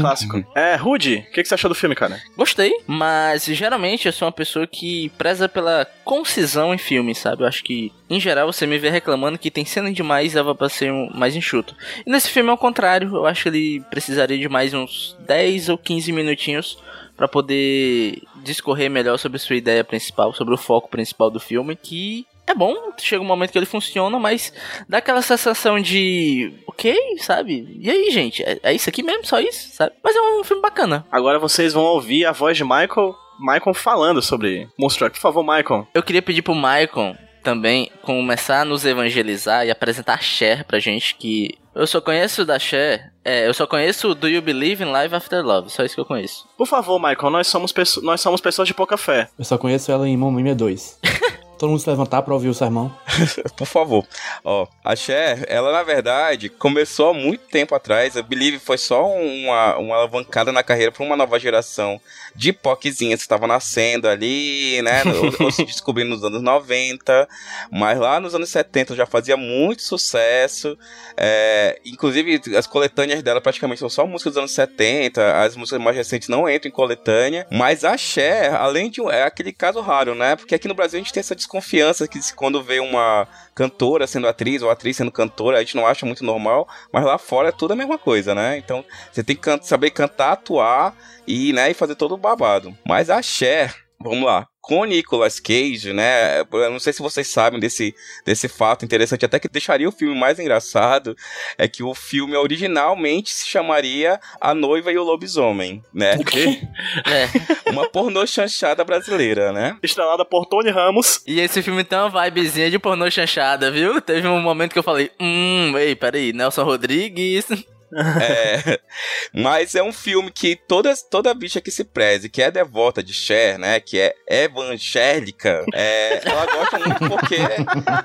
Clássico. 0.00 0.42
É, 0.54 0.74
Rude, 0.76 1.24
o 1.28 1.32
que, 1.32 1.42
que 1.42 1.48
você 1.48 1.54
achou 1.54 1.68
do 1.68 1.74
filme, 1.74 1.94
cara? 1.94 2.18
Gostei, 2.36 2.72
mas 2.86 3.44
geralmente 3.44 4.06
eu 4.06 4.12
sou 4.12 4.26
uma 4.26 4.32
pessoa 4.32 4.66
que 4.66 5.10
preza 5.18 5.48
pela 5.48 5.86
concisão 6.04 6.72
em 6.74 6.78
filmes, 6.78 7.18
sabe? 7.18 7.42
Eu 7.42 7.46
acho 7.46 7.62
que, 7.62 7.92
em 8.08 8.18
geral, 8.18 8.50
você 8.52 8.66
me 8.66 8.78
vê 8.78 8.88
reclamando 8.90 9.38
que 9.38 9.50
tem 9.50 9.64
cena 9.64 9.92
demais 9.92 10.32
e 10.32 10.34
dava 10.34 10.54
pra 10.54 10.68
ser 10.68 10.90
um- 10.92 11.10
mais 11.14 11.36
enxuto. 11.36 11.74
E 12.06 12.10
nesse 12.10 12.30
filme 12.30 12.48
é 12.48 12.52
o 12.52 12.56
contrário, 12.56 13.14
eu 13.14 13.26
acho 13.26 13.42
que 13.44 13.48
ele 13.48 13.80
precisaria 13.90 14.38
de 14.38 14.48
mais 14.48 14.72
uns 14.72 15.16
10 15.26 15.68
ou 15.68 15.76
15 15.76 16.12
minutinhos 16.12 16.78
pra 17.18 17.26
poder 17.26 18.22
discorrer 18.36 18.88
melhor 18.88 19.18
sobre 19.18 19.40
sua 19.40 19.56
ideia 19.56 19.82
principal, 19.82 20.32
sobre 20.32 20.54
o 20.54 20.56
foco 20.56 20.88
principal 20.88 21.28
do 21.28 21.40
filme, 21.40 21.74
que 21.74 22.24
é 22.46 22.54
bom, 22.54 22.74
chega 22.96 23.22
um 23.22 23.26
momento 23.26 23.50
que 23.50 23.58
ele 23.58 23.66
funciona, 23.66 24.18
mas 24.18 24.52
dá 24.88 24.98
aquela 24.98 25.20
sensação 25.20 25.80
de, 25.80 26.54
ok, 26.66 26.96
sabe? 27.18 27.76
E 27.80 27.90
aí, 27.90 28.10
gente, 28.10 28.42
é, 28.42 28.58
é 28.62 28.72
isso 28.72 28.88
aqui 28.88 29.02
mesmo, 29.02 29.26
só 29.26 29.40
isso, 29.40 29.68
sabe? 29.74 29.92
Mas 30.02 30.14
é 30.16 30.20
um 30.20 30.44
filme 30.44 30.62
bacana. 30.62 31.04
Agora 31.10 31.40
vocês 31.40 31.74
vão 31.74 31.82
ouvir 31.82 32.24
a 32.24 32.32
voz 32.32 32.56
de 32.56 32.64
Michael. 32.64 33.14
Michael 33.40 33.74
falando 33.74 34.22
sobre 34.22 34.68
Moonstruck. 34.78 35.14
Por 35.14 35.20
favor, 35.20 35.42
Michael. 35.42 35.88
Eu 35.92 36.02
queria 36.02 36.22
pedir 36.22 36.42
pro 36.42 36.54
Maicon 36.54 37.16
também 37.42 37.90
começar 38.02 38.62
a 38.62 38.64
nos 38.64 38.84
evangelizar 38.84 39.66
e 39.66 39.70
apresentar 39.70 40.14
a 40.14 40.18
Cher 40.18 40.64
pra 40.64 40.78
gente, 40.78 41.14
que 41.14 41.58
eu 41.74 41.86
só 41.86 42.00
conheço 42.00 42.44
da 42.44 42.58
Cher, 42.58 43.12
é, 43.28 43.46
eu 43.46 43.52
só 43.52 43.66
conheço 43.66 44.14
Do 44.14 44.26
You 44.26 44.40
Believe 44.40 44.82
in 44.82 44.90
Life 44.90 45.14
After 45.14 45.44
Love, 45.44 45.68
só 45.68 45.84
isso 45.84 45.94
que 45.94 46.00
eu 46.00 46.06
conheço. 46.06 46.48
Por 46.56 46.66
favor, 46.66 46.98
Michael, 46.98 47.28
nós 47.28 47.46
somos, 47.46 47.74
nós 48.02 48.22
somos 48.22 48.40
pessoas 48.40 48.66
de 48.66 48.72
pouca 48.72 48.96
fé. 48.96 49.28
Eu 49.38 49.44
só 49.44 49.58
conheço 49.58 49.92
ela 49.92 50.08
em 50.08 50.16
Momemia 50.16 50.54
2. 50.54 50.98
Todo 51.58 51.70
mundo 51.70 51.80
se 51.80 51.90
levantar 51.90 52.22
pra 52.22 52.32
ouvir 52.32 52.48
o 52.48 52.54
sermão. 52.54 52.90
Por 53.54 53.66
favor. 53.66 54.06
Ó, 54.44 54.66
a 54.82 54.94
Cher, 54.94 55.44
ela 55.48 55.72
na 55.72 55.82
verdade 55.82 56.48
começou 56.48 57.10
há 57.10 57.14
muito 57.14 57.48
tempo 57.48 57.74
atrás. 57.74 58.16
A 58.16 58.22
Believe 58.22 58.60
foi 58.60 58.78
só 58.78 59.04
uma, 59.06 59.76
uma 59.76 59.96
alavancada 59.96 60.52
na 60.52 60.62
carreira 60.62 60.92
para 60.92 61.04
uma 61.04 61.16
nova 61.16 61.38
geração 61.38 62.00
de 62.38 62.52
POCzinhas 62.52 63.18
que 63.18 63.24
estava 63.24 63.48
nascendo 63.48 64.08
ali, 64.08 64.80
né? 64.82 65.02
ou, 65.04 65.34
ou 65.46 65.50
se 65.50 65.64
descobrindo 65.64 66.10
nos 66.10 66.22
anos 66.22 66.40
90. 66.40 67.28
Mas 67.72 67.98
lá 67.98 68.20
nos 68.20 68.32
anos 68.32 68.48
70 68.48 68.94
já 68.94 69.04
fazia 69.06 69.36
muito 69.36 69.82
sucesso. 69.82 70.78
É, 71.16 71.80
inclusive, 71.84 72.40
as 72.56 72.66
coletâneas 72.68 73.24
dela 73.24 73.40
praticamente 73.40 73.80
são 73.80 73.88
só 73.90 74.06
músicas 74.06 74.34
dos 74.34 74.38
anos 74.38 74.52
70. 74.52 75.42
As 75.42 75.56
músicas 75.56 75.80
mais 75.82 75.96
recentes 75.96 76.28
não 76.28 76.48
entram 76.48 76.68
em 76.68 76.72
coletânea. 76.72 77.44
Mas 77.50 77.84
a 77.84 77.96
Cher, 77.96 78.54
além 78.54 78.88
de. 78.88 79.00
um- 79.02 79.10
É 79.10 79.24
aquele 79.24 79.52
caso 79.52 79.80
raro, 79.80 80.14
né? 80.14 80.36
Porque 80.36 80.54
aqui 80.54 80.68
no 80.68 80.74
Brasil 80.74 81.00
a 81.00 81.02
gente 81.02 81.12
tem 81.12 81.20
essa 81.20 81.34
desconfiança 81.34 82.06
que 82.06 82.20
quando 82.34 82.62
vê 82.62 82.78
uma 82.78 83.26
cantora 83.58 84.06
sendo 84.06 84.28
atriz 84.28 84.62
ou 84.62 84.70
atriz 84.70 84.96
sendo 84.96 85.10
cantora, 85.10 85.56
a 85.56 85.60
gente 85.60 85.74
não 85.76 85.84
acha 85.86 86.06
muito 86.06 86.24
normal. 86.24 86.68
Mas 86.92 87.04
lá 87.04 87.18
fora 87.18 87.48
é 87.48 87.52
tudo 87.52 87.72
a 87.72 87.76
mesma 87.76 87.98
coisa, 87.98 88.34
né? 88.34 88.56
Então 88.56 88.84
você 89.10 89.24
tem 89.24 89.34
que 89.34 89.42
can- 89.42 89.60
saber 89.60 89.90
cantar, 89.90 90.32
atuar 90.32 90.94
e, 91.26 91.52
né, 91.52 91.70
e 91.70 91.74
fazer 91.74 91.96
todo 91.96 92.14
o 92.14 92.16
babado. 92.16 92.76
Mas 92.86 93.10
a 93.10 93.20
Cher. 93.20 93.74
Vamos 94.00 94.24
lá. 94.24 94.46
Com 94.60 94.84
Nicolas 94.84 95.40
Cage, 95.40 95.92
né? 95.92 96.40
Eu 96.40 96.70
não 96.70 96.78
sei 96.78 96.92
se 96.92 97.02
vocês 97.02 97.26
sabem 97.26 97.58
desse, 97.58 97.94
desse 98.24 98.46
fato 98.46 98.84
interessante, 98.84 99.24
até 99.24 99.40
que 99.40 99.48
deixaria 99.48 99.88
o 99.88 99.92
filme 99.92 100.14
mais 100.14 100.38
engraçado, 100.38 101.16
é 101.56 101.66
que 101.66 101.82
o 101.82 101.94
filme 101.94 102.36
originalmente 102.36 103.30
se 103.30 103.48
chamaria 103.48 104.20
A 104.40 104.54
Noiva 104.54 104.92
e 104.92 104.98
o 104.98 105.02
Lobisomem, 105.02 105.82
né? 105.92 106.16
O 106.16 106.24
quê? 106.24 106.60
É. 107.06 107.70
Uma 107.70 107.88
pornô 107.88 108.26
chanchada 108.26 108.84
brasileira, 108.84 109.52
né? 109.52 109.76
Estrelada 109.82 110.24
por 110.24 110.46
Tony 110.46 110.70
Ramos. 110.70 111.22
E 111.26 111.40
esse 111.40 111.62
filme 111.62 111.82
tem 111.82 111.98
uma 111.98 112.24
vibezinha 112.24 112.70
de 112.70 112.78
pornô 112.78 113.10
chanchada, 113.10 113.70
viu? 113.70 114.00
Teve 114.00 114.28
um 114.28 114.40
momento 114.40 114.72
que 114.72 114.78
eu 114.78 114.82
falei, 114.82 115.10
hum, 115.18 115.76
ei, 115.76 115.96
peraí, 115.96 116.32
Nelson 116.32 116.64
Rodrigues. 116.64 117.46
É, 117.92 118.78
mas 119.32 119.74
é 119.74 119.82
um 119.82 119.92
filme 119.92 120.30
que 120.30 120.56
toda, 120.56 120.94
toda 121.10 121.34
bicha 121.34 121.60
que 121.60 121.70
se 121.70 121.84
preze, 121.84 122.28
que 122.28 122.42
é 122.42 122.50
devota 122.50 123.02
de 123.02 123.12
Cher, 123.12 123.58
né? 123.58 123.80
Que 123.80 123.98
é 124.00 124.14
evangélica, 124.26 125.64
é, 125.72 126.20
ela 126.24 126.46
gosta 126.46 126.78
muito 126.78 127.08
porque 127.08 127.36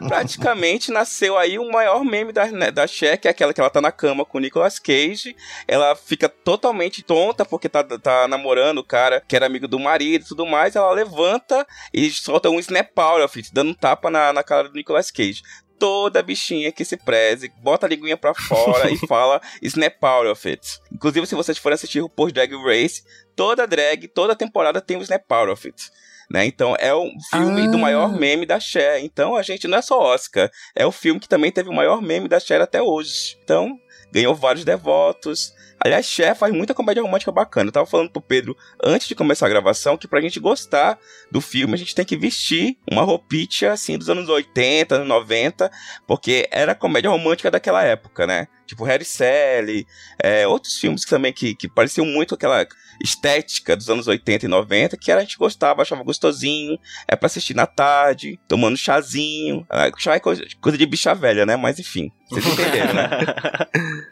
praticamente 0.08 0.92
nasceu 0.92 1.38
aí 1.38 1.60
o 1.60 1.72
maior 1.72 2.04
meme 2.04 2.32
da, 2.32 2.46
né, 2.48 2.72
da 2.72 2.88
Cher, 2.88 3.18
que 3.20 3.28
é 3.28 3.32
aquela 3.32 3.54
que 3.54 3.60
ela 3.60 3.70
tá 3.70 3.82
na 3.82 3.92
cama 3.92 4.26
com 4.26 4.38
o 4.38 4.42
Nicolas 4.42 4.80
Cage. 4.80 5.36
Ela 5.68 5.96
fica 5.96 6.30
totalmente 6.30 7.04
tonta 7.04 7.46
porque 7.46 7.68
tá, 7.70 7.84
tá 7.84 8.28
namorando 8.28 8.80
o 8.80 8.84
cara 8.84 9.22
que 9.28 9.36
era 9.36 9.46
amigo 9.46 9.68
do 9.68 9.80
marido 9.80 10.24
e 10.24 10.28
tudo 10.28 10.46
mais. 10.46 10.76
Ela 10.76 10.92
levanta 10.92 11.66
e 11.94 12.10
solta 12.10 12.50
um 12.50 12.60
snap 12.60 12.98
out, 12.98 13.50
dando 13.52 13.72
um 13.72 13.74
tapa 13.74 14.10
na, 14.10 14.32
na 14.32 14.44
cara 14.44 14.70
do 14.70 14.76
Nicolas 14.76 15.12
Cage 15.12 15.42
toda 15.84 16.24
bichinha 16.24 16.72
que 16.72 16.86
se 16.86 16.96
preze, 16.96 17.52
bota 17.62 17.86
a 17.86 17.90
linguinha 17.90 18.16
pra 18.16 18.34
fora 18.34 18.90
e 18.90 18.96
fala 19.06 19.42
snap 19.62 20.02
out 20.02 20.28
of 20.30 20.48
it. 20.48 20.80
Inclusive, 20.90 21.28
se 21.28 21.36
vocês 21.36 21.58
forem 21.58 21.74
assistir 21.74 22.00
o 22.00 22.08
Post 22.08 22.34
Drag 22.34 22.54
Race, 22.56 23.04
toda 23.36 23.68
drag, 23.68 24.08
toda 24.08 24.34
temporada 24.34 24.80
tem 24.80 24.96
um 24.96 25.02
snap 25.02 25.30
out 25.30 25.52
of 25.52 25.68
it. 25.68 25.92
Né? 26.32 26.46
Então 26.46 26.74
é 26.80 26.96
um 26.96 27.12
filme 27.30 27.64
Ah. 27.64 27.68
do 27.70 27.78
maior 27.78 28.18
meme 28.18 28.46
da 28.46 28.62
Cher. 28.62 29.04
Então 29.04 29.36
a 29.36 29.42
gente 29.42 29.68
não 29.68 29.78
é 29.78 29.82
só 29.82 30.00
Oscar, 30.00 30.50
é 30.74 30.86
o 30.86 30.92
filme 30.92 31.20
que 31.20 31.28
também 31.28 31.52
teve 31.52 31.68
o 31.68 31.74
maior 31.74 32.02
meme 32.02 32.30
da 32.30 32.40
Cher 32.40 32.62
até 32.62 32.82
hoje. 32.82 33.38
Então 33.44 33.78
ganhou 34.10 34.34
vários 34.34 34.64
devotos. 34.64 35.54
Aliás, 35.84 36.06
Cher 36.06 36.34
faz 36.34 36.54
muita 36.54 36.74
comédia 36.74 37.04
romântica 37.04 37.32
bacana. 37.32 37.68
Eu 37.68 37.74
tava 37.74 37.86
falando 37.86 38.10
pro 38.10 38.22
Pedro 38.22 38.56
antes 38.82 39.06
de 39.06 39.16
começar 39.16 39.48
a 39.48 39.50
gravação 39.50 39.98
que 39.98 40.08
pra 40.08 40.22
gente 40.22 40.40
gostar 40.40 40.98
do 41.30 41.42
filme, 41.42 41.74
a 41.74 41.78
gente 41.78 41.94
tem 41.94 42.06
que 42.06 42.16
vestir 42.16 42.78
uma 42.90 43.04
roupinha 43.04 43.74
assim 43.74 43.98
dos 43.98 44.10
anos 44.10 44.30
80, 44.30 44.96
anos 44.96 45.08
90, 45.08 45.70
porque 46.08 46.48
era 46.52 46.74
comédia 46.74 47.10
romântica 47.10 47.52
daquela 47.52 47.84
época, 47.84 48.26
né? 48.26 48.48
Tipo 48.66 48.86
Harry 48.86 49.04
Sally, 49.04 49.86
é, 50.22 50.48
outros 50.48 50.78
filmes 50.80 51.04
que 51.04 51.10
também 51.10 51.34
que, 51.34 51.54
que 51.54 51.68
pareciam 51.68 52.06
muito 52.06 52.34
aquela 52.34 52.66
estética 53.04 53.76
dos 53.76 53.90
anos 53.90 54.08
80 54.08 54.46
e 54.46 54.50
90, 54.50 54.98
que 54.98 55.12
a 55.12 55.20
gente 55.20 55.38
gostava, 55.38 55.82
achava 55.82 56.04
gostosinho, 56.04 56.80
é 57.08 57.16
pra 57.16 57.26
assistir 57.26 57.54
na 57.54 57.66
tarde, 57.66 58.40
tomando 58.48 58.78
chazinho. 58.78 59.66
Ah, 59.70 59.92
Chá 59.98 60.16
é 60.16 60.20
coisa, 60.20 60.46
coisa 60.62 60.78
de 60.78 60.86
bicha 60.86 61.14
velha, 61.14 61.46
né? 61.46 61.58
Mas 61.58 61.78
enfim, 61.80 62.10
vocês 62.30 62.46
entenderam, 62.46 62.94
né? 62.94 63.10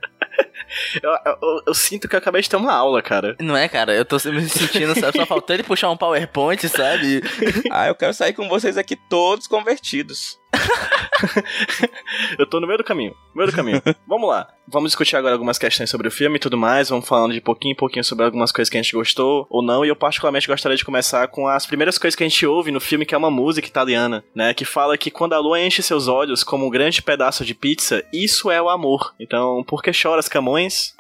Eu, 1.01 1.11
eu- 1.25 1.61
eu 1.67 1.73
sinto 1.73 2.07
que 2.07 2.15
eu 2.15 2.19
acabei 2.19 2.41
de 2.41 2.49
ter 2.49 2.55
uma 2.55 2.73
aula, 2.73 3.01
cara. 3.01 3.35
Não 3.39 3.55
é, 3.57 3.67
cara? 3.67 3.93
Eu 3.93 4.05
tô 4.05 4.15
me 4.31 4.47
sentindo, 4.49 4.97
sabe, 4.99 5.17
só 5.17 5.25
faltou 5.25 5.53
ele 5.53 5.63
puxar 5.63 5.89
um 5.89 5.97
PowerPoint, 5.97 6.67
sabe? 6.69 7.21
Ah, 7.71 7.87
eu 7.87 7.95
quero 7.95 8.13
sair 8.13 8.33
com 8.33 8.47
vocês 8.49 8.77
aqui 8.77 8.95
todos 8.95 9.47
convertidos. 9.47 10.39
Eu 12.38 12.46
tô 12.46 12.60
no 12.60 12.67
meio 12.67 12.77
do 12.77 12.84
caminho. 12.84 13.15
Meio 13.36 13.50
do 13.50 13.55
caminho. 13.55 13.81
Vamos 14.08 14.29
lá. 14.29 14.48
Vamos 14.67 14.91
discutir 14.91 15.15
agora 15.15 15.34
algumas 15.34 15.58
questões 15.58 15.89
sobre 15.89 16.08
o 16.08 16.12
filme 16.12 16.38
e 16.38 16.39
tudo 16.39 16.58
mais. 16.58 16.89
Vamos 16.89 17.08
falando 17.08 17.34
de 17.34 17.41
pouquinho 17.41 17.74
em 17.74 17.75
pouquinho 17.75 18.03
sobre 18.03 18.25
algumas 18.25 18.51
coisas 18.51 18.70
que 18.70 18.77
a 18.77 18.81
gente 18.81 18.93
gostou 18.93 19.46
ou 19.50 19.62
não. 19.62 19.84
E 19.84 19.89
eu 19.89 19.96
particularmente 19.96 20.48
gostaria 20.48 20.77
de 20.77 20.86
começar 20.86 21.27
com 21.27 21.48
as 21.48 21.65
primeiras 21.65 21.98
coisas 21.98 22.15
que 22.15 22.24
a 22.24 22.27
gente 22.27 22.46
ouve 22.46 22.72
no 22.72 22.79
filme, 22.79 23.05
que 23.05 23.13
é 23.13 23.17
uma 23.17 23.29
música 23.29 23.67
italiana, 23.67 24.24
né? 24.34 24.53
Que 24.53 24.63
fala 24.63 24.98
que 24.98 25.12
quando 25.12 25.34
a 25.34 25.39
lua 25.39 25.60
enche 25.60 25.81
seus 25.81 26.08
olhos 26.08 26.43
como 26.43 26.65
um 26.65 26.70
grande 26.70 27.01
pedaço 27.01 27.43
de 27.43 27.53
pizza, 27.53 28.03
isso 28.13 28.50
é 28.50 28.62
o 28.62 28.70
amor. 28.70 29.13
Então, 29.20 29.63
por 29.63 29.84
que 29.84 29.91
choras, 29.91 30.29
Camões? 30.29 30.96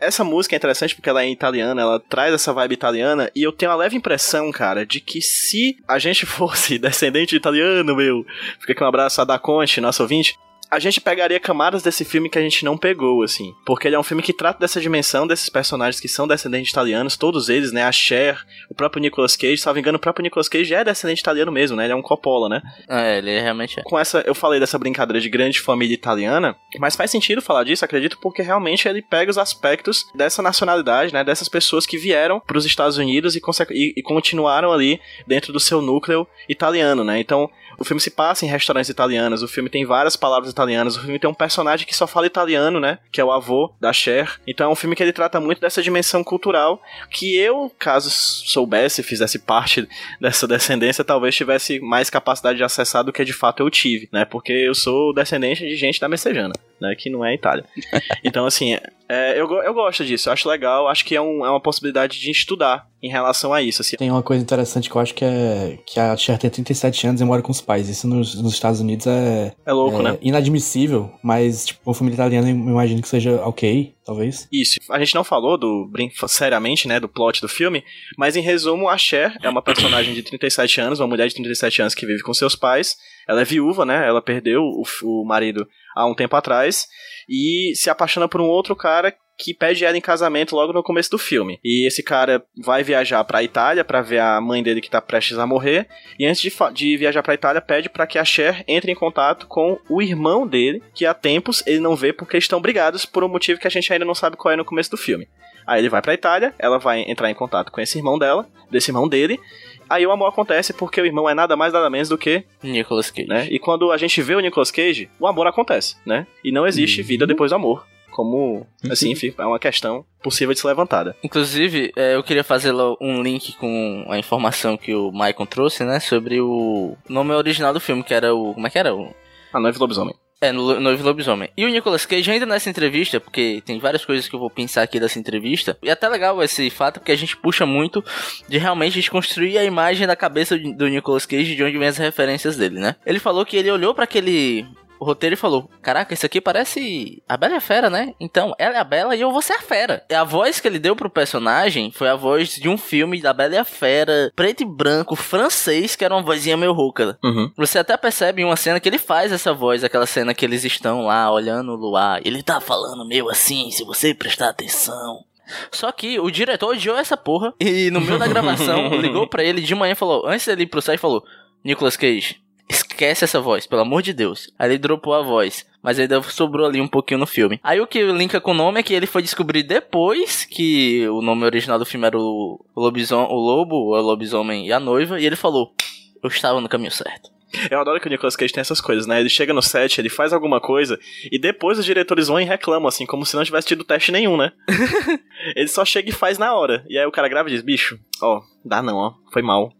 Essa 0.00 0.22
música 0.22 0.54
é 0.54 0.58
interessante 0.58 0.94
porque 0.94 1.08
ela 1.08 1.22
é 1.22 1.30
italiana, 1.30 1.80
ela 1.80 2.00
traz 2.00 2.34
essa 2.34 2.52
vibe 2.52 2.74
italiana. 2.74 3.30
E 3.34 3.42
eu 3.42 3.52
tenho 3.52 3.72
a 3.72 3.76
leve 3.76 3.96
impressão, 3.96 4.52
cara, 4.52 4.84
de 4.84 5.00
que 5.00 5.22
se 5.22 5.76
a 5.88 5.98
gente 5.98 6.26
fosse 6.26 6.78
descendente 6.78 7.30
de 7.30 7.36
italiano, 7.36 7.96
meu, 7.96 8.24
fica 8.60 8.72
aqui 8.72 8.84
um 8.84 8.88
abraço 8.94 9.20
a 9.20 9.24
Da 9.24 9.38
Conte, 9.38 9.80
nosso 9.80 10.02
ouvinte 10.02 10.38
a 10.70 10.78
gente 10.78 11.00
pegaria 11.00 11.38
camadas 11.40 11.82
desse 11.82 12.04
filme 12.04 12.28
que 12.28 12.38
a 12.38 12.42
gente 12.42 12.64
não 12.64 12.76
pegou, 12.76 13.22
assim. 13.22 13.52
Porque 13.64 13.86
ele 13.88 13.96
é 13.96 13.98
um 13.98 14.02
filme 14.02 14.22
que 14.22 14.32
trata 14.32 14.58
dessa 14.60 14.80
dimensão 14.80 15.26
desses 15.26 15.48
personagens 15.48 16.00
que 16.00 16.08
são 16.08 16.26
descendentes 16.26 16.70
italianos, 16.70 17.16
todos 17.16 17.48
eles, 17.48 17.72
né? 17.72 17.82
A 17.84 17.92
Cher, 17.92 18.38
o 18.70 18.74
próprio 18.74 19.00
Nicolas 19.00 19.36
Cage, 19.36 19.58
se 19.58 19.66
não 19.66 19.74
me 19.74 19.80
engano, 19.80 19.96
o 19.96 20.00
próprio 20.00 20.22
Nicolas 20.22 20.48
Cage 20.48 20.74
é 20.74 20.84
descendente 20.84 21.20
italiano 21.20 21.52
mesmo, 21.52 21.76
né? 21.76 21.84
Ele 21.84 21.92
é 21.92 21.96
um 21.96 22.02
Coppola, 22.02 22.48
né? 22.48 22.62
É, 22.88 23.18
ele 23.18 23.40
realmente 23.40 23.78
é. 23.78 23.82
Com 23.82 23.98
essa, 23.98 24.22
eu 24.26 24.34
falei 24.34 24.58
dessa 24.60 24.78
brincadeira 24.78 25.20
de 25.20 25.28
grande 25.28 25.60
família 25.60 25.94
italiana, 25.94 26.56
mas 26.78 26.96
faz 26.96 27.10
sentido 27.10 27.42
falar 27.42 27.64
disso, 27.64 27.84
acredito, 27.84 28.18
porque 28.20 28.42
realmente 28.42 28.88
ele 28.88 29.02
pega 29.02 29.30
os 29.30 29.38
aspectos 29.38 30.04
dessa 30.14 30.42
nacionalidade, 30.42 31.12
né? 31.12 31.22
Dessas 31.24 31.48
pessoas 31.48 31.84
que 31.86 31.98
vieram 31.98 32.40
para 32.40 32.56
os 32.58 32.64
Estados 32.64 32.96
Unidos 32.96 33.34
e, 33.36 33.40
e- 33.70 33.94
e 33.96 34.02
continuaram 34.02 34.72
ali 34.72 35.00
dentro 35.26 35.52
do 35.52 35.60
seu 35.60 35.80
núcleo 35.82 36.26
italiano, 36.48 37.04
né? 37.04 37.18
Então, 37.20 37.50
o 37.78 37.84
filme 37.84 38.00
se 38.00 38.10
passa 38.10 38.44
em 38.44 38.48
restaurantes 38.48 38.88
italianos, 38.88 39.42
o 39.42 39.48
filme 39.48 39.68
tem 39.68 39.84
várias 39.84 40.14
palavras 40.16 40.53
italianas, 40.54 40.96
o 40.96 41.00
filme 41.00 41.18
tem 41.18 41.28
um 41.28 41.34
personagem 41.34 41.86
que 41.86 41.94
só 41.94 42.06
fala 42.06 42.26
italiano, 42.26 42.80
né? 42.80 42.98
Que 43.12 43.20
é 43.20 43.24
o 43.24 43.32
avô 43.32 43.72
da 43.80 43.92
Cher. 43.92 44.40
Então 44.46 44.68
é 44.68 44.72
um 44.72 44.76
filme 44.76 44.96
que 44.96 45.02
ele 45.02 45.12
trata 45.12 45.40
muito 45.40 45.60
dessa 45.60 45.82
dimensão 45.82 46.22
cultural 46.22 46.80
que 47.10 47.36
eu, 47.36 47.70
caso 47.78 48.10
soubesse, 48.10 49.02
fizesse 49.02 49.38
parte 49.38 49.88
dessa 50.20 50.46
descendência, 50.46 51.04
talvez 51.04 51.34
tivesse 51.34 51.80
mais 51.80 52.08
capacidade 52.08 52.56
de 52.56 52.64
acessar 52.64 53.04
do 53.04 53.12
que 53.12 53.24
de 53.24 53.32
fato 53.32 53.62
eu 53.62 53.70
tive, 53.70 54.08
né? 54.12 54.24
Porque 54.24 54.52
eu 54.52 54.74
sou 54.74 55.12
descendente 55.12 55.66
de 55.66 55.76
gente 55.76 56.00
da 56.00 56.08
Messejana, 56.08 56.54
né? 56.80 56.94
Que 56.98 57.10
não 57.10 57.24
é 57.24 57.34
Itália. 57.34 57.64
Então, 58.22 58.46
assim, 58.46 58.74
é, 59.08 59.38
eu, 59.38 59.46
eu 59.62 59.74
gosto 59.74 60.02
disso, 60.04 60.28
eu 60.28 60.32
acho 60.32 60.48
legal, 60.48 60.88
acho 60.88 61.04
que 61.04 61.14
é, 61.14 61.20
um- 61.20 61.44
é 61.44 61.50
uma 61.50 61.60
possibilidade 61.60 62.18
de 62.18 62.30
estudar 62.30 62.86
em 63.02 63.08
relação 63.10 63.52
a 63.52 63.60
isso, 63.60 63.82
assim. 63.82 63.96
Tem 63.98 64.10
uma 64.10 64.22
coisa 64.22 64.42
interessante 64.42 64.88
que 64.88 64.96
eu 64.96 65.00
acho 65.00 65.14
que 65.14 65.24
é 65.24 65.78
que 65.86 66.00
a 66.00 66.16
Cher 66.16 66.38
tem 66.38 66.50
37 66.50 67.06
anos 67.06 67.20
e 67.20 67.24
mora 67.24 67.42
com 67.42 67.52
os 67.52 67.60
pais. 67.60 67.88
Isso 67.90 68.08
nos, 68.08 68.34
nos 68.40 68.54
Estados 68.54 68.80
Unidos 68.80 69.06
é, 69.06 69.52
É 69.66 69.72
louco, 69.72 70.00
é 70.00 70.02
né? 70.04 70.18
inadmissível, 70.22 71.12
mas, 71.22 71.66
tipo, 71.66 71.80
uma 71.84 71.94
família 71.94 72.16
italiana 72.16 72.48
eu 72.48 72.54
imagino 72.54 73.02
que 73.02 73.08
seja 73.08 73.36
ok, 73.44 73.94
talvez. 74.06 74.48
Isso. 74.50 74.80
A 74.90 74.98
gente 74.98 75.14
não 75.14 75.22
falou 75.24 75.58
do 75.58 75.90
seriamente, 76.26 76.88
né, 76.88 76.98
do 76.98 77.08
plot 77.08 77.42
do 77.42 77.48
filme, 77.48 77.84
mas 78.16 78.36
em 78.36 78.40
resumo, 78.40 78.88
a 78.88 78.96
Cher 78.96 79.36
é 79.42 79.48
uma 79.50 79.60
personagem 79.62 80.14
de 80.14 80.22
37 80.22 80.80
anos, 80.80 80.98
uma 81.00 81.08
mulher 81.08 81.28
de 81.28 81.34
37 81.34 81.82
anos 81.82 81.94
que 81.94 82.06
vive 82.06 82.22
com 82.22 82.32
seus 82.32 82.56
pais. 82.56 82.96
Ela 83.28 83.42
é 83.42 83.44
viúva, 83.44 83.84
né? 83.86 84.06
Ela 84.06 84.20
perdeu 84.22 84.62
o, 84.62 84.82
o 85.02 85.24
marido 85.26 85.66
há 85.94 86.06
um 86.06 86.14
tempo 86.14 86.36
atrás 86.36 86.86
e 87.28 87.72
se 87.74 87.88
apaixona 87.88 88.28
por 88.28 88.40
um 88.40 88.46
outro 88.46 88.74
cara 88.74 89.14
que 89.36 89.52
pede 89.52 89.84
ela 89.84 89.96
em 89.96 90.00
casamento 90.00 90.54
logo 90.54 90.72
no 90.72 90.82
começo 90.82 91.10
do 91.10 91.18
filme. 91.18 91.58
E 91.64 91.86
esse 91.86 92.02
cara 92.02 92.44
vai 92.62 92.82
viajar 92.82 93.22
pra 93.24 93.42
Itália 93.42 93.84
pra 93.84 94.00
ver 94.00 94.20
a 94.20 94.40
mãe 94.40 94.62
dele 94.62 94.80
que 94.80 94.90
tá 94.90 95.00
prestes 95.00 95.38
a 95.38 95.46
morrer. 95.46 95.88
E 96.18 96.26
antes 96.26 96.40
de, 96.40 96.52
de 96.72 96.96
viajar 96.96 97.22
pra 97.22 97.34
Itália, 97.34 97.60
pede 97.60 97.88
pra 97.88 98.06
que 98.06 98.18
a 98.18 98.24
Cher 98.24 98.64
entre 98.68 98.92
em 98.92 98.94
contato 98.94 99.46
com 99.46 99.78
o 99.88 100.00
irmão 100.00 100.46
dele, 100.46 100.82
que 100.94 101.04
há 101.04 101.12
tempos 101.12 101.62
ele 101.66 101.80
não 101.80 101.96
vê 101.96 102.12
porque 102.12 102.38
estão 102.38 102.60
brigados 102.60 103.04
por 103.04 103.24
um 103.24 103.28
motivo 103.28 103.58
que 103.58 103.66
a 103.66 103.70
gente 103.70 103.92
ainda 103.92 104.04
não 104.04 104.14
sabe 104.14 104.36
qual 104.36 104.52
é 104.52 104.56
no 104.56 104.64
começo 104.64 104.90
do 104.90 104.96
filme. 104.96 105.28
Aí 105.66 105.80
ele 105.80 105.88
vai 105.88 106.02
pra 106.02 106.14
Itália, 106.14 106.54
ela 106.58 106.78
vai 106.78 107.00
entrar 107.08 107.30
em 107.30 107.34
contato 107.34 107.72
com 107.72 107.80
esse 107.80 107.98
irmão 107.98 108.18
dela, 108.18 108.48
desse 108.70 108.90
irmão 108.90 109.08
dele. 109.08 109.40
Aí 109.88 110.06
o 110.06 110.10
amor 110.10 110.28
acontece 110.28 110.72
porque 110.72 111.00
o 111.00 111.06
irmão 111.06 111.28
é 111.28 111.34
nada 111.34 111.56
mais 111.56 111.72
nada 111.72 111.88
menos 111.90 112.08
do 112.08 112.18
que, 112.18 112.44
Nicolas 112.62 113.10
Cage. 113.10 113.28
né? 113.28 113.46
E 113.50 113.58
quando 113.58 113.90
a 113.92 113.96
gente 113.96 114.20
vê 114.22 114.34
o 114.34 114.40
Nicolas 114.40 114.70
Cage, 114.70 115.08
o 115.18 115.26
amor 115.26 115.46
acontece, 115.46 115.96
né? 116.04 116.26
E 116.44 116.50
não 116.52 116.66
existe 116.66 117.02
vida 117.02 117.26
depois 117.26 117.50
do 117.50 117.56
amor. 117.56 117.86
Como, 118.10 118.64
assim, 118.88 119.10
enfim, 119.10 119.34
é 119.36 119.44
uma 119.44 119.58
questão 119.58 120.04
possível 120.22 120.54
de 120.54 120.60
ser 120.60 120.68
levantada. 120.68 121.16
Inclusive, 121.20 121.92
é, 121.96 122.14
eu 122.14 122.22
queria 122.22 122.44
fazer 122.44 122.72
um 123.00 123.20
link 123.20 123.56
com 123.56 124.06
a 124.08 124.16
informação 124.16 124.76
que 124.76 124.94
o 124.94 125.10
Maicon 125.10 125.44
trouxe, 125.44 125.84
né? 125.84 125.98
Sobre 125.98 126.40
o 126.40 126.96
nome 127.08 127.32
original 127.32 127.72
do 127.72 127.80
filme, 127.80 128.04
que 128.04 128.14
era 128.14 128.32
o. 128.32 128.54
Como 128.54 128.66
é 128.66 128.70
que 128.70 128.78
era? 128.78 128.94
O. 128.94 129.12
A 129.52 129.58
noiva 129.58 129.76
e 129.76 129.78
o 129.78 129.80
lobisomem. 129.80 130.14
É, 130.40 130.52
no 130.52 130.62
Lobisomem. 131.02 131.48
E 131.56 131.64
o 131.64 131.68
Nicolas 131.68 132.04
Cage 132.04 132.30
ainda 132.30 132.44
nessa 132.44 132.68
entrevista, 132.68 133.18
porque 133.18 133.62
tem 133.64 133.78
várias 133.78 134.04
coisas 134.04 134.28
que 134.28 134.34
eu 134.34 134.40
vou 134.40 134.50
pensar 134.50 134.82
aqui 134.82 135.00
dessa 135.00 135.18
entrevista, 135.18 135.78
e 135.82 135.88
é 135.88 135.92
até 135.92 136.08
legal 136.08 136.42
esse 136.42 136.68
fato, 136.68 137.00
porque 137.00 137.12
a 137.12 137.16
gente 137.16 137.36
puxa 137.36 137.64
muito 137.64 138.04
de 138.48 138.58
realmente 138.58 138.94
desconstruir 138.94 139.56
a 139.56 139.64
imagem 139.64 140.06
da 140.06 140.16
cabeça 140.16 140.58
do 140.58 140.88
Nicolas 140.88 141.24
Cage, 141.24 141.56
de 141.56 141.64
onde 141.64 141.78
vem 141.78 141.88
as 141.88 141.96
referências 141.96 142.56
dele, 142.56 142.78
né? 142.78 142.96
Ele 143.06 143.18
falou 143.18 143.46
que 143.46 143.56
ele 143.56 143.70
olhou 143.70 143.94
pra 143.94 144.04
aquele 144.04 144.66
roteiro 145.04 145.34
e 145.34 145.36
falou: 145.36 145.70
Caraca, 145.82 146.12
isso 146.12 146.26
aqui 146.26 146.40
parece 146.40 147.22
a 147.28 147.36
Bela 147.36 147.54
e 147.54 147.56
a 147.56 147.60
Fera, 147.60 147.88
né? 147.88 148.14
Então, 148.20 148.54
ela 148.58 148.76
é 148.76 148.78
a 148.78 148.84
Bela 148.84 149.14
e 149.14 149.20
eu 149.20 149.30
vou 149.30 149.42
ser 149.42 149.54
a 149.54 149.60
Fera. 149.60 150.04
E 150.10 150.14
a 150.14 150.24
voz 150.24 150.60
que 150.60 150.66
ele 150.66 150.78
deu 150.78 150.96
pro 150.96 151.10
personagem 151.10 151.90
foi 151.90 152.08
a 152.08 152.16
voz 152.16 152.54
de 152.56 152.68
um 152.68 152.76
filme 152.76 153.20
da 153.20 153.32
Bela 153.32 153.54
e 153.54 153.58
a 153.58 153.64
Fera, 153.64 154.32
preto 154.34 154.62
e 154.62 154.66
branco, 154.66 155.14
francês, 155.14 155.94
que 155.94 156.04
era 156.04 156.14
uma 156.14 156.22
vozinha 156.22 156.56
meio 156.56 156.72
rouca. 156.72 157.18
Uhum. 157.22 157.50
Você 157.56 157.78
até 157.78 157.96
percebe 157.96 158.42
em 158.42 158.44
uma 158.44 158.56
cena 158.56 158.80
que 158.80 158.88
ele 158.88 158.98
faz 158.98 159.32
essa 159.32 159.52
voz, 159.52 159.84
aquela 159.84 160.06
cena 160.06 160.34
que 160.34 160.44
eles 160.44 160.64
estão 160.64 161.02
lá 161.02 161.30
olhando 161.30 161.72
o 161.72 161.76
luar. 161.76 162.20
Ele 162.24 162.42
tá 162.42 162.60
falando 162.60 163.06
meio 163.06 163.28
assim, 163.30 163.70
se 163.70 163.84
você 163.84 164.14
prestar 164.14 164.48
atenção. 164.48 165.24
Só 165.70 165.92
que 165.92 166.18
o 166.18 166.30
diretor 166.30 166.70
odiou 166.70 166.96
essa 166.96 167.16
porra 167.16 167.52
e 167.60 167.90
no 167.90 168.00
meio 168.00 168.18
da 168.18 168.26
gravação 168.26 168.88
ligou 169.00 169.26
pra 169.26 169.44
ele 169.44 169.60
de 169.60 169.74
manhã 169.74 169.92
e 169.92 169.96
falou, 169.96 170.26
antes 170.26 170.46
dele 170.46 170.62
ir 170.62 170.66
pro 170.66 170.80
set, 170.80 170.98
falou: 170.98 171.22
Nicolas 171.62 171.96
Cage, 171.96 172.40
esquece 172.68 173.24
essa 173.24 173.40
voz, 173.40 173.66
pelo 173.66 173.82
amor 173.82 174.02
de 174.02 174.12
Deus. 174.12 174.52
Aí 174.58 174.70
ele 174.70 174.78
dropou 174.78 175.14
a 175.14 175.22
voz. 175.22 175.66
Mas 175.82 175.98
ainda 175.98 176.22
sobrou 176.22 176.66
ali 176.66 176.80
um 176.80 176.88
pouquinho 176.88 177.20
no 177.20 177.26
filme. 177.26 177.60
Aí 177.62 177.78
o 177.78 177.86
que 177.86 178.02
linka 178.02 178.40
com 178.40 178.52
o 178.52 178.54
nome 178.54 178.80
é 178.80 178.82
que 178.82 178.94
ele 178.94 179.06
foi 179.06 179.20
descobrir 179.20 179.62
depois 179.62 180.46
que 180.46 181.06
o 181.08 181.20
nome 181.20 181.44
original 181.44 181.78
do 181.78 181.84
filme 181.84 182.06
era 182.06 182.18
o, 182.18 182.64
lobisomem, 182.74 183.28
o 183.30 183.34
lobo, 183.34 183.76
o 183.76 184.00
lobisomem 184.00 184.66
e 184.66 184.72
a 184.72 184.80
noiva. 184.80 185.20
E 185.20 185.26
ele 185.26 185.36
falou: 185.36 185.74
Eu 186.22 186.28
estava 186.28 186.58
no 186.58 186.70
caminho 186.70 186.90
certo. 186.90 187.34
Eu 187.70 187.80
adoro 187.80 188.00
que 188.00 188.06
o 188.06 188.10
Nicolas 188.10 188.34
Cage 188.34 188.52
tem 188.52 188.60
essas 188.60 188.80
coisas, 188.80 189.06
né? 189.06 189.20
Ele 189.20 189.28
chega 189.28 189.52
no 189.52 189.62
set, 189.62 189.98
ele 189.98 190.08
faz 190.08 190.32
alguma 190.32 190.60
coisa, 190.60 190.98
e 191.30 191.38
depois 191.38 191.78
os 191.78 191.84
diretores 191.84 192.26
vão 192.26 192.40
e 192.40 192.44
reclamam, 192.44 192.88
assim, 192.88 193.06
como 193.06 193.24
se 193.24 193.36
não 193.36 193.44
tivesse 193.44 193.68
tido 193.68 193.84
teste 193.84 194.10
nenhum, 194.10 194.36
né? 194.36 194.52
ele 195.54 195.68
só 195.68 195.84
chega 195.84 196.08
e 196.08 196.12
faz 196.12 196.36
na 196.36 196.52
hora. 196.54 196.84
E 196.88 196.98
aí 196.98 197.06
o 197.06 197.12
cara 197.12 197.28
grava 197.28 197.48
e 197.48 197.52
diz, 197.52 197.62
bicho, 197.62 197.98
ó, 198.20 198.40
dá 198.64 198.82
não, 198.82 198.96
ó, 198.96 199.14
foi 199.32 199.42
mal. 199.42 199.72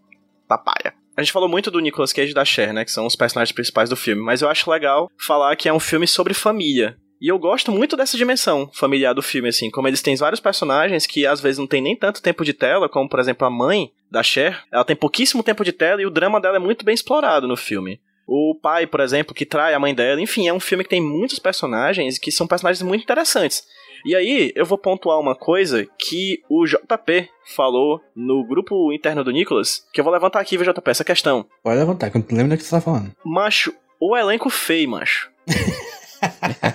Papaya. 0.46 0.93
A 1.16 1.22
gente 1.22 1.32
falou 1.32 1.48
muito 1.48 1.70
do 1.70 1.80
Nicolas 1.80 2.12
Cage 2.12 2.32
e 2.32 2.34
da 2.34 2.44
Cher, 2.44 2.72
né? 2.72 2.84
Que 2.84 2.90
são 2.90 3.06
os 3.06 3.14
personagens 3.14 3.52
principais 3.52 3.88
do 3.88 3.96
filme. 3.96 4.20
Mas 4.20 4.42
eu 4.42 4.48
acho 4.48 4.70
legal 4.70 5.08
falar 5.18 5.54
que 5.56 5.68
é 5.68 5.72
um 5.72 5.80
filme 5.80 6.06
sobre 6.06 6.34
família. 6.34 6.96
E 7.20 7.28
eu 7.28 7.38
gosto 7.38 7.70
muito 7.70 7.96
dessa 7.96 8.16
dimensão 8.16 8.68
familiar 8.74 9.14
do 9.14 9.22
filme, 9.22 9.48
assim. 9.48 9.70
Como 9.70 9.86
eles 9.86 10.02
têm 10.02 10.16
vários 10.16 10.40
personagens 10.40 11.06
que 11.06 11.26
às 11.26 11.40
vezes 11.40 11.58
não 11.58 11.66
tem 11.66 11.80
nem 11.80 11.96
tanto 11.96 12.20
tempo 12.20 12.44
de 12.44 12.52
tela, 12.52 12.88
como 12.88 13.08
por 13.08 13.20
exemplo 13.20 13.46
a 13.46 13.50
mãe 13.50 13.90
da 14.10 14.22
Cher. 14.22 14.62
Ela 14.70 14.84
tem 14.84 14.96
pouquíssimo 14.96 15.42
tempo 15.42 15.64
de 15.64 15.72
tela 15.72 16.02
e 16.02 16.06
o 16.06 16.10
drama 16.10 16.40
dela 16.40 16.56
é 16.56 16.60
muito 16.60 16.84
bem 16.84 16.94
explorado 16.94 17.46
no 17.46 17.56
filme. 17.56 18.00
O 18.26 18.54
pai, 18.60 18.86
por 18.86 19.00
exemplo, 19.00 19.34
que 19.34 19.44
trai 19.44 19.74
a 19.74 19.78
mãe 19.78 19.94
dela. 19.94 20.20
Enfim, 20.20 20.48
é 20.48 20.52
um 20.52 20.60
filme 20.60 20.84
que 20.84 20.90
tem 20.90 21.00
muitos 21.00 21.38
personagens 21.38 22.18
que 22.18 22.32
são 22.32 22.46
personagens 22.46 22.82
muito 22.82 23.02
interessantes. 23.02 23.64
E 24.04 24.14
aí, 24.14 24.52
eu 24.54 24.66
vou 24.66 24.76
pontuar 24.76 25.18
uma 25.18 25.34
coisa 25.34 25.86
que 25.98 26.42
o 26.48 26.66
JP 26.66 27.28
falou 27.54 28.00
no 28.14 28.46
grupo 28.46 28.92
interno 28.92 29.24
do 29.24 29.30
Nicolas, 29.30 29.86
que 29.92 30.00
eu 30.00 30.04
vou 30.04 30.12
levantar 30.12 30.40
aqui, 30.40 30.58
viu, 30.58 30.70
JP, 30.70 30.90
essa 30.90 31.04
questão. 31.04 31.46
Pode 31.62 31.78
levantar, 31.78 32.10
que 32.10 32.18
eu 32.18 32.24
não 32.28 32.36
lembro 32.36 32.54
do 32.54 32.58
que 32.58 32.64
você 32.64 32.70
tá 32.70 32.80
falando. 32.82 33.12
Macho, 33.24 33.72
o 33.98 34.16
elenco 34.16 34.50
feio, 34.50 34.90
macho. 34.90 35.30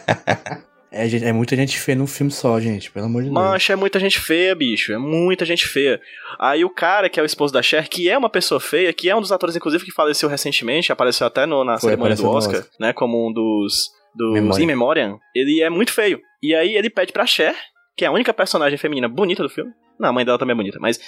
É, 0.99 1.29
é 1.29 1.33
muita 1.33 1.55
gente 1.55 1.79
feia 1.79 1.97
num 1.97 2.07
filme 2.07 2.31
só, 2.31 2.59
gente, 2.59 2.91
pelo 2.91 3.05
amor 3.05 3.23
de 3.23 3.29
Deus. 3.29 3.41
Mancha, 3.41 3.73
é 3.73 3.75
muita 3.75 3.99
gente 3.99 4.19
feia, 4.19 4.53
bicho. 4.53 4.91
É 4.91 4.97
muita 4.97 5.45
gente 5.45 5.67
feia. 5.67 6.01
Aí 6.37 6.65
o 6.65 6.69
cara, 6.69 7.09
que 7.09 7.19
é 7.19 7.23
o 7.23 7.25
esposo 7.25 7.53
da 7.53 7.61
Cher, 7.61 7.87
que 7.89 8.09
é 8.09 8.17
uma 8.17 8.29
pessoa 8.29 8.59
feia, 8.59 8.91
que 8.91 9.09
é 9.09 9.15
um 9.15 9.21
dos 9.21 9.31
atores, 9.31 9.55
inclusive, 9.55 9.85
que 9.85 9.91
faleceu 9.91 10.27
recentemente, 10.27 10.91
apareceu 10.91 11.25
até 11.25 11.45
no, 11.45 11.63
na 11.63 11.79
Foi, 11.79 11.91
cerimônia 11.91 12.15
do 12.15 12.27
Oscar, 12.27 12.59
Oscar. 12.59 12.71
né? 12.79 12.91
Como 12.93 13.27
um 13.27 13.31
dos. 13.31 13.89
dos 14.13 14.33
Memoriam. 14.33 14.63
In 14.63 14.67
Memoriam. 14.67 15.19
Ele 15.33 15.61
é 15.61 15.69
muito 15.69 15.93
feio. 15.93 16.19
E 16.43 16.53
aí 16.53 16.75
ele 16.75 16.89
pede 16.89 17.13
pra 17.13 17.25
Cher, 17.25 17.55
que 17.95 18.03
é 18.03 18.07
a 18.07 18.11
única 18.11 18.33
personagem 18.33 18.77
feminina 18.77 19.07
bonita 19.07 19.41
do 19.41 19.49
filme. 19.49 19.71
Não, 19.99 20.09
a 20.09 20.13
mãe 20.13 20.25
dela 20.25 20.37
também 20.37 20.53
é 20.53 20.57
bonita, 20.57 20.79
mas. 20.79 20.99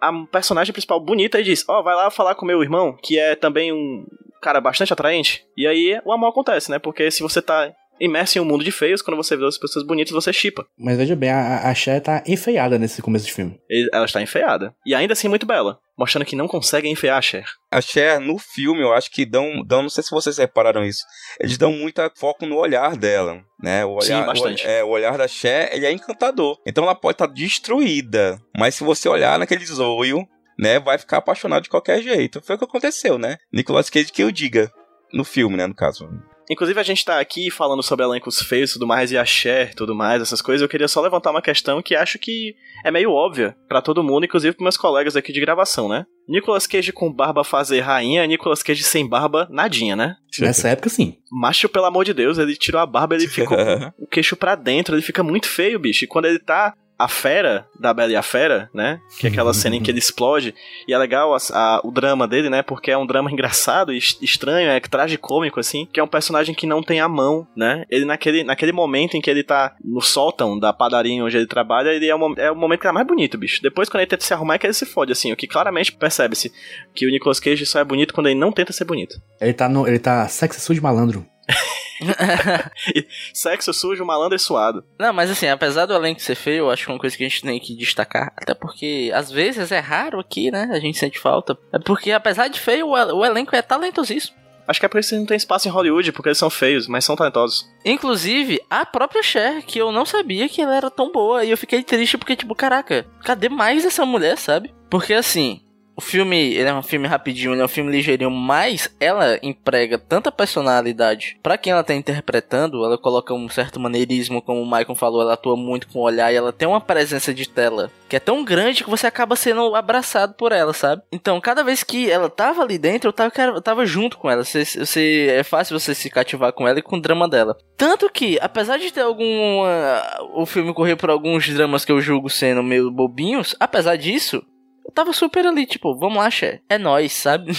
A 0.00 0.12
personagem 0.30 0.72
principal 0.72 1.00
bonita 1.00 1.40
e 1.40 1.44
diz: 1.44 1.64
Ó, 1.66 1.82
vai 1.82 1.94
lá 1.94 2.10
falar 2.10 2.34
com 2.34 2.44
meu 2.44 2.62
irmão, 2.62 2.94
que 3.02 3.18
é 3.18 3.34
também 3.34 3.72
um 3.72 4.04
cara 4.42 4.60
bastante 4.60 4.92
atraente. 4.92 5.42
E 5.56 5.66
aí 5.66 5.98
o 6.04 6.12
amor 6.12 6.28
acontece, 6.28 6.70
né? 6.70 6.78
Porque 6.78 7.10
se 7.10 7.22
você 7.22 7.40
tá 7.40 7.72
imerso 8.00 8.38
em 8.38 8.40
um 8.40 8.44
mundo 8.44 8.64
de 8.64 8.72
feios, 8.72 9.02
quando 9.02 9.16
você 9.16 9.36
vê 9.36 9.46
as 9.46 9.58
pessoas 9.58 9.86
bonitas, 9.86 10.12
você 10.12 10.32
chipa. 10.32 10.66
Mas 10.78 10.96
veja 10.96 11.14
bem, 11.14 11.30
a, 11.30 11.68
a 11.68 11.74
Cher 11.74 12.00
tá 12.00 12.22
enfeiada 12.26 12.78
nesse 12.78 13.00
começo 13.02 13.26
de 13.26 13.32
filme. 13.32 13.58
E 13.70 13.88
Ela 13.92 14.04
está 14.04 14.20
enfeiada. 14.20 14.74
E 14.84 14.94
ainda 14.94 15.12
assim 15.12 15.28
muito 15.28 15.46
bela. 15.46 15.78
Mostrando 15.96 16.24
que 16.24 16.34
não 16.34 16.48
conseguem 16.48 16.92
enfeiar 16.92 17.18
a 17.18 17.22
Cher. 17.22 17.46
A 17.70 17.80
Cher, 17.80 18.20
no 18.20 18.38
filme, 18.38 18.82
eu 18.82 18.92
acho 18.92 19.10
que 19.10 19.24
dão, 19.24 19.62
dão. 19.64 19.82
Não 19.82 19.88
sei 19.88 20.02
se 20.02 20.10
vocês 20.10 20.38
repararam 20.38 20.84
isso. 20.84 21.04
Eles 21.38 21.56
dão 21.56 21.72
muito 21.72 22.00
foco 22.16 22.44
no 22.46 22.56
olhar 22.56 22.96
dela. 22.96 23.40
Né? 23.62 23.84
O 23.84 23.92
olhar, 23.92 24.20
Sim, 24.20 24.26
bastante. 24.26 24.66
O, 24.66 24.70
é, 24.70 24.84
o 24.84 24.88
olhar 24.88 25.16
da 25.16 25.28
Cher, 25.28 25.70
ele 25.72 25.86
é 25.86 25.92
encantador. 25.92 26.58
Então 26.66 26.84
ela 26.84 26.94
pode 26.94 27.14
estar 27.14 27.26
destruída. 27.26 28.40
Mas 28.56 28.74
se 28.74 28.82
você 28.82 29.08
olhar 29.08 29.38
naquele 29.38 29.64
zoio, 29.64 30.26
né? 30.58 30.78
Vai 30.78 30.98
ficar 30.98 31.18
apaixonado 31.18 31.64
de 31.64 31.68
qualquer 31.68 32.02
jeito. 32.02 32.40
Foi 32.42 32.56
o 32.56 32.58
que 32.58 32.64
aconteceu, 32.64 33.18
né? 33.18 33.38
Nicolas 33.52 33.90
Cage 33.90 34.12
que 34.12 34.22
eu 34.22 34.30
diga. 34.30 34.70
No 35.12 35.24
filme, 35.24 35.56
né? 35.56 35.66
No 35.66 35.74
caso. 35.74 36.08
Inclusive, 36.50 36.78
a 36.78 36.82
gente 36.82 37.04
tá 37.04 37.20
aqui 37.20 37.50
falando 37.50 37.82
sobre 37.82 38.04
elencos 38.04 38.40
feios 38.40 38.70
e 38.70 38.72
tudo 38.74 38.86
mais, 38.86 39.10
e 39.12 39.18
a 39.18 39.24
Cher 39.24 39.70
e 39.72 39.74
tudo 39.74 39.94
mais, 39.94 40.20
essas 40.20 40.42
coisas. 40.42 40.62
Eu 40.62 40.68
queria 40.68 40.88
só 40.88 41.00
levantar 41.00 41.30
uma 41.30 41.42
questão 41.42 41.82
que 41.82 41.94
acho 41.94 42.18
que 42.18 42.54
é 42.84 42.90
meio 42.90 43.10
óbvia 43.10 43.56
pra 43.68 43.80
todo 43.80 44.02
mundo, 44.02 44.24
inclusive 44.24 44.52
pros 44.54 44.64
meus 44.64 44.76
colegas 44.76 45.16
aqui 45.16 45.32
de 45.32 45.40
gravação, 45.40 45.88
né? 45.88 46.04
Nicolas 46.28 46.66
Cage 46.66 46.92
com 46.92 47.12
barba 47.12 47.44
fazer 47.44 47.80
rainha, 47.80 48.26
Nicolas 48.26 48.62
Cage 48.62 48.82
sem 48.82 49.06
barba, 49.06 49.46
nadinha, 49.50 49.94
né? 49.94 50.16
Nessa 50.40 50.68
época, 50.68 50.88
sim. 50.88 51.18
Macho, 51.30 51.68
pelo 51.68 51.84
amor 51.84 52.04
de 52.04 52.14
Deus, 52.14 52.38
ele 52.38 52.56
tirou 52.56 52.80
a 52.80 52.86
barba, 52.86 53.14
ele 53.14 53.28
ficou 53.28 53.56
o 53.98 54.06
queixo 54.06 54.36
pra 54.36 54.54
dentro, 54.54 54.94
ele 54.94 55.02
fica 55.02 55.22
muito 55.22 55.48
feio, 55.48 55.78
bicho. 55.78 56.04
E 56.04 56.08
quando 56.08 56.26
ele 56.26 56.38
tá 56.38 56.74
a 56.98 57.08
fera 57.08 57.66
da 57.78 57.92
Bela 57.92 58.12
e 58.12 58.16
a 58.16 58.22
Fera, 58.22 58.70
né? 58.72 59.00
Que 59.18 59.26
é 59.26 59.30
aquela 59.30 59.52
cena 59.52 59.74
em 59.76 59.82
que 59.82 59.90
ele 59.90 59.98
explode. 59.98 60.54
E 60.86 60.94
é 60.94 60.98
legal 60.98 61.34
a- 61.34 61.38
a- 61.52 61.80
o 61.82 61.90
drama 61.90 62.26
dele, 62.28 62.48
né? 62.48 62.62
Porque 62.62 62.90
é 62.90 62.96
um 62.96 63.04
drama 63.06 63.30
engraçado 63.32 63.92
e 63.92 63.98
es- 63.98 64.16
estranho, 64.22 64.68
é 64.70 64.78
tragicômico, 64.80 65.58
assim. 65.58 65.88
Que 65.92 65.98
é 65.98 66.02
um 66.04 66.08
personagem 66.08 66.54
que 66.54 66.66
não 66.66 66.82
tem 66.82 67.00
a 67.00 67.08
mão, 67.08 67.46
né? 67.56 67.84
Ele, 67.90 68.04
naquele, 68.04 68.44
naquele 68.44 68.70
momento 68.72 69.16
em 69.16 69.20
que 69.20 69.28
ele 69.28 69.42
tá 69.42 69.74
no 69.84 70.00
sótão 70.00 70.58
da 70.58 70.72
padaria 70.72 71.22
onde 71.24 71.36
ele 71.36 71.46
trabalha, 71.46 71.90
ele 71.90 72.06
é 72.06 72.14
o, 72.14 72.34
é 72.38 72.50
o 72.50 72.56
momento 72.56 72.80
que 72.80 72.86
é 72.86 72.92
mais 72.92 73.06
bonito, 73.06 73.36
bicho. 73.36 73.60
Depois, 73.60 73.88
quando 73.88 74.02
ele 74.02 74.10
tenta 74.10 74.24
se 74.24 74.32
arrumar, 74.32 74.54
é 74.54 74.58
que 74.58 74.66
ele 74.66 74.72
se 74.74 74.86
fode, 74.86 75.10
assim. 75.10 75.32
O 75.32 75.36
que 75.36 75.48
claramente 75.48 75.92
percebe-se 75.92 76.52
que 76.94 77.06
o 77.06 77.10
Nicolas 77.10 77.40
Cage 77.40 77.66
só 77.66 77.80
é 77.80 77.84
bonito 77.84 78.14
quando 78.14 78.28
ele 78.28 78.38
não 78.38 78.52
tenta 78.52 78.72
ser 78.72 78.84
bonito. 78.84 79.20
Ele 79.40 79.52
tá, 79.52 79.68
no, 79.68 79.86
ele 79.88 79.98
tá 79.98 80.28
sexy 80.28 80.60
sujo 80.60 80.80
malandro. 80.80 81.26
Sexo 83.32 83.72
sujo, 83.72 84.04
malandro 84.04 84.36
e 84.36 84.38
suado. 84.38 84.84
Não, 84.98 85.12
mas 85.12 85.30
assim, 85.30 85.48
apesar 85.48 85.86
do 85.86 85.94
elenco 85.94 86.20
ser 86.20 86.34
feio, 86.34 86.64
eu 86.64 86.70
acho 86.70 86.86
que 86.86 86.92
uma 86.92 86.98
coisa 86.98 87.16
que 87.16 87.24
a 87.24 87.28
gente 87.28 87.42
tem 87.42 87.60
que 87.60 87.76
destacar, 87.76 88.32
até 88.36 88.54
porque 88.54 89.10
às 89.14 89.30
vezes 89.30 89.72
é 89.72 89.78
raro 89.78 90.20
aqui, 90.20 90.50
né? 90.50 90.68
A 90.72 90.80
gente 90.80 90.98
sente 90.98 91.18
falta. 91.18 91.56
É 91.72 91.78
porque 91.78 92.12
apesar 92.12 92.48
de 92.48 92.60
feio, 92.60 92.88
o 92.88 93.24
elenco 93.24 93.54
é 93.54 93.62
talentosíssimo. 93.62 94.44
Acho 94.66 94.80
que 94.80 94.86
é 94.86 94.88
por 94.88 94.98
isso 94.98 95.10
que 95.10 95.16
não 95.16 95.26
tem 95.26 95.36
espaço 95.36 95.68
em 95.68 95.70
Hollywood, 95.70 96.10
porque 96.12 96.30
eles 96.30 96.38
são 96.38 96.48
feios, 96.48 96.88
mas 96.88 97.04
são 97.04 97.14
talentosos. 97.14 97.68
Inclusive, 97.84 98.60
a 98.70 98.86
própria 98.86 99.22
Cher, 99.22 99.62
que 99.62 99.78
eu 99.78 99.92
não 99.92 100.06
sabia 100.06 100.48
que 100.48 100.62
ela 100.62 100.74
era 100.74 100.90
tão 100.90 101.12
boa. 101.12 101.44
E 101.44 101.50
eu 101.50 101.58
fiquei 101.58 101.82
triste 101.82 102.16
porque, 102.16 102.36
tipo, 102.36 102.54
caraca, 102.54 103.06
cadê 103.22 103.48
mais 103.48 103.84
essa 103.84 104.06
mulher, 104.06 104.38
sabe? 104.38 104.74
Porque 104.88 105.12
assim, 105.12 105.60
o 105.96 106.00
filme, 106.00 106.54
ele 106.54 106.68
é 106.68 106.74
um 106.74 106.82
filme 106.82 107.06
rapidinho, 107.06 107.52
ele 107.52 107.62
é 107.62 107.64
um 107.64 107.68
filme 107.68 107.90
ligeirinho, 107.90 108.30
mas 108.30 108.88
ela 108.98 109.38
emprega 109.42 109.98
tanta 109.98 110.32
personalidade 110.32 111.38
pra 111.42 111.56
quem 111.56 111.72
ela 111.72 111.84
tá 111.84 111.94
interpretando. 111.94 112.84
Ela 112.84 112.98
coloca 112.98 113.32
um 113.32 113.48
certo 113.48 113.78
maneirismo, 113.78 114.42
como 114.42 114.60
o 114.60 114.66
Michael 114.66 114.94
falou, 114.94 115.22
ela 115.22 115.34
atua 115.34 115.56
muito 115.56 115.88
com 115.88 116.00
o 116.00 116.02
olhar 116.02 116.32
e 116.32 116.36
ela 116.36 116.52
tem 116.52 116.66
uma 116.66 116.80
presença 116.80 117.32
de 117.32 117.48
tela 117.48 117.90
que 118.08 118.16
é 118.16 118.20
tão 118.20 118.44
grande 118.44 118.84
que 118.84 118.90
você 118.90 119.06
acaba 119.06 119.34
sendo 119.34 119.74
abraçado 119.74 120.34
por 120.34 120.52
ela, 120.52 120.72
sabe? 120.72 121.02
Então, 121.10 121.40
cada 121.40 121.64
vez 121.64 121.82
que 121.82 122.10
ela 122.10 122.28
tava 122.28 122.62
ali 122.62 122.78
dentro, 122.78 123.08
eu 123.08 123.12
tava, 123.12 123.32
eu 123.36 123.60
tava 123.60 123.84
junto 123.84 124.18
com 124.18 124.30
ela. 124.30 124.44
Você, 124.44 124.64
você, 124.64 125.28
é 125.30 125.42
fácil 125.42 125.78
você 125.78 125.94
se 125.94 126.08
cativar 126.10 126.52
com 126.52 126.68
ela 126.68 126.78
e 126.78 126.82
com 126.82 126.96
o 126.96 127.00
drama 127.00 127.28
dela. 127.28 127.56
Tanto 127.76 128.08
que, 128.08 128.38
apesar 128.40 128.78
de 128.78 128.92
ter 128.92 129.00
algum. 129.00 129.64
ah, 129.64 130.18
o 130.34 130.46
filme 130.46 130.72
correr 130.72 130.94
por 130.94 131.10
alguns 131.10 131.48
dramas 131.48 131.84
que 131.84 131.90
eu 131.90 132.00
julgo 132.00 132.30
sendo 132.30 132.62
meio 132.62 132.90
bobinhos, 132.90 133.56
apesar 133.58 133.96
disso, 133.96 134.44
eu 134.84 134.92
tava 134.92 135.12
super 135.12 135.46
ali, 135.46 135.66
tipo, 135.66 135.96
vamos 135.98 136.18
lá, 136.18 136.30
Cher. 136.30 136.60
É 136.68 136.78
nóis, 136.78 137.12
sabe? 137.12 137.52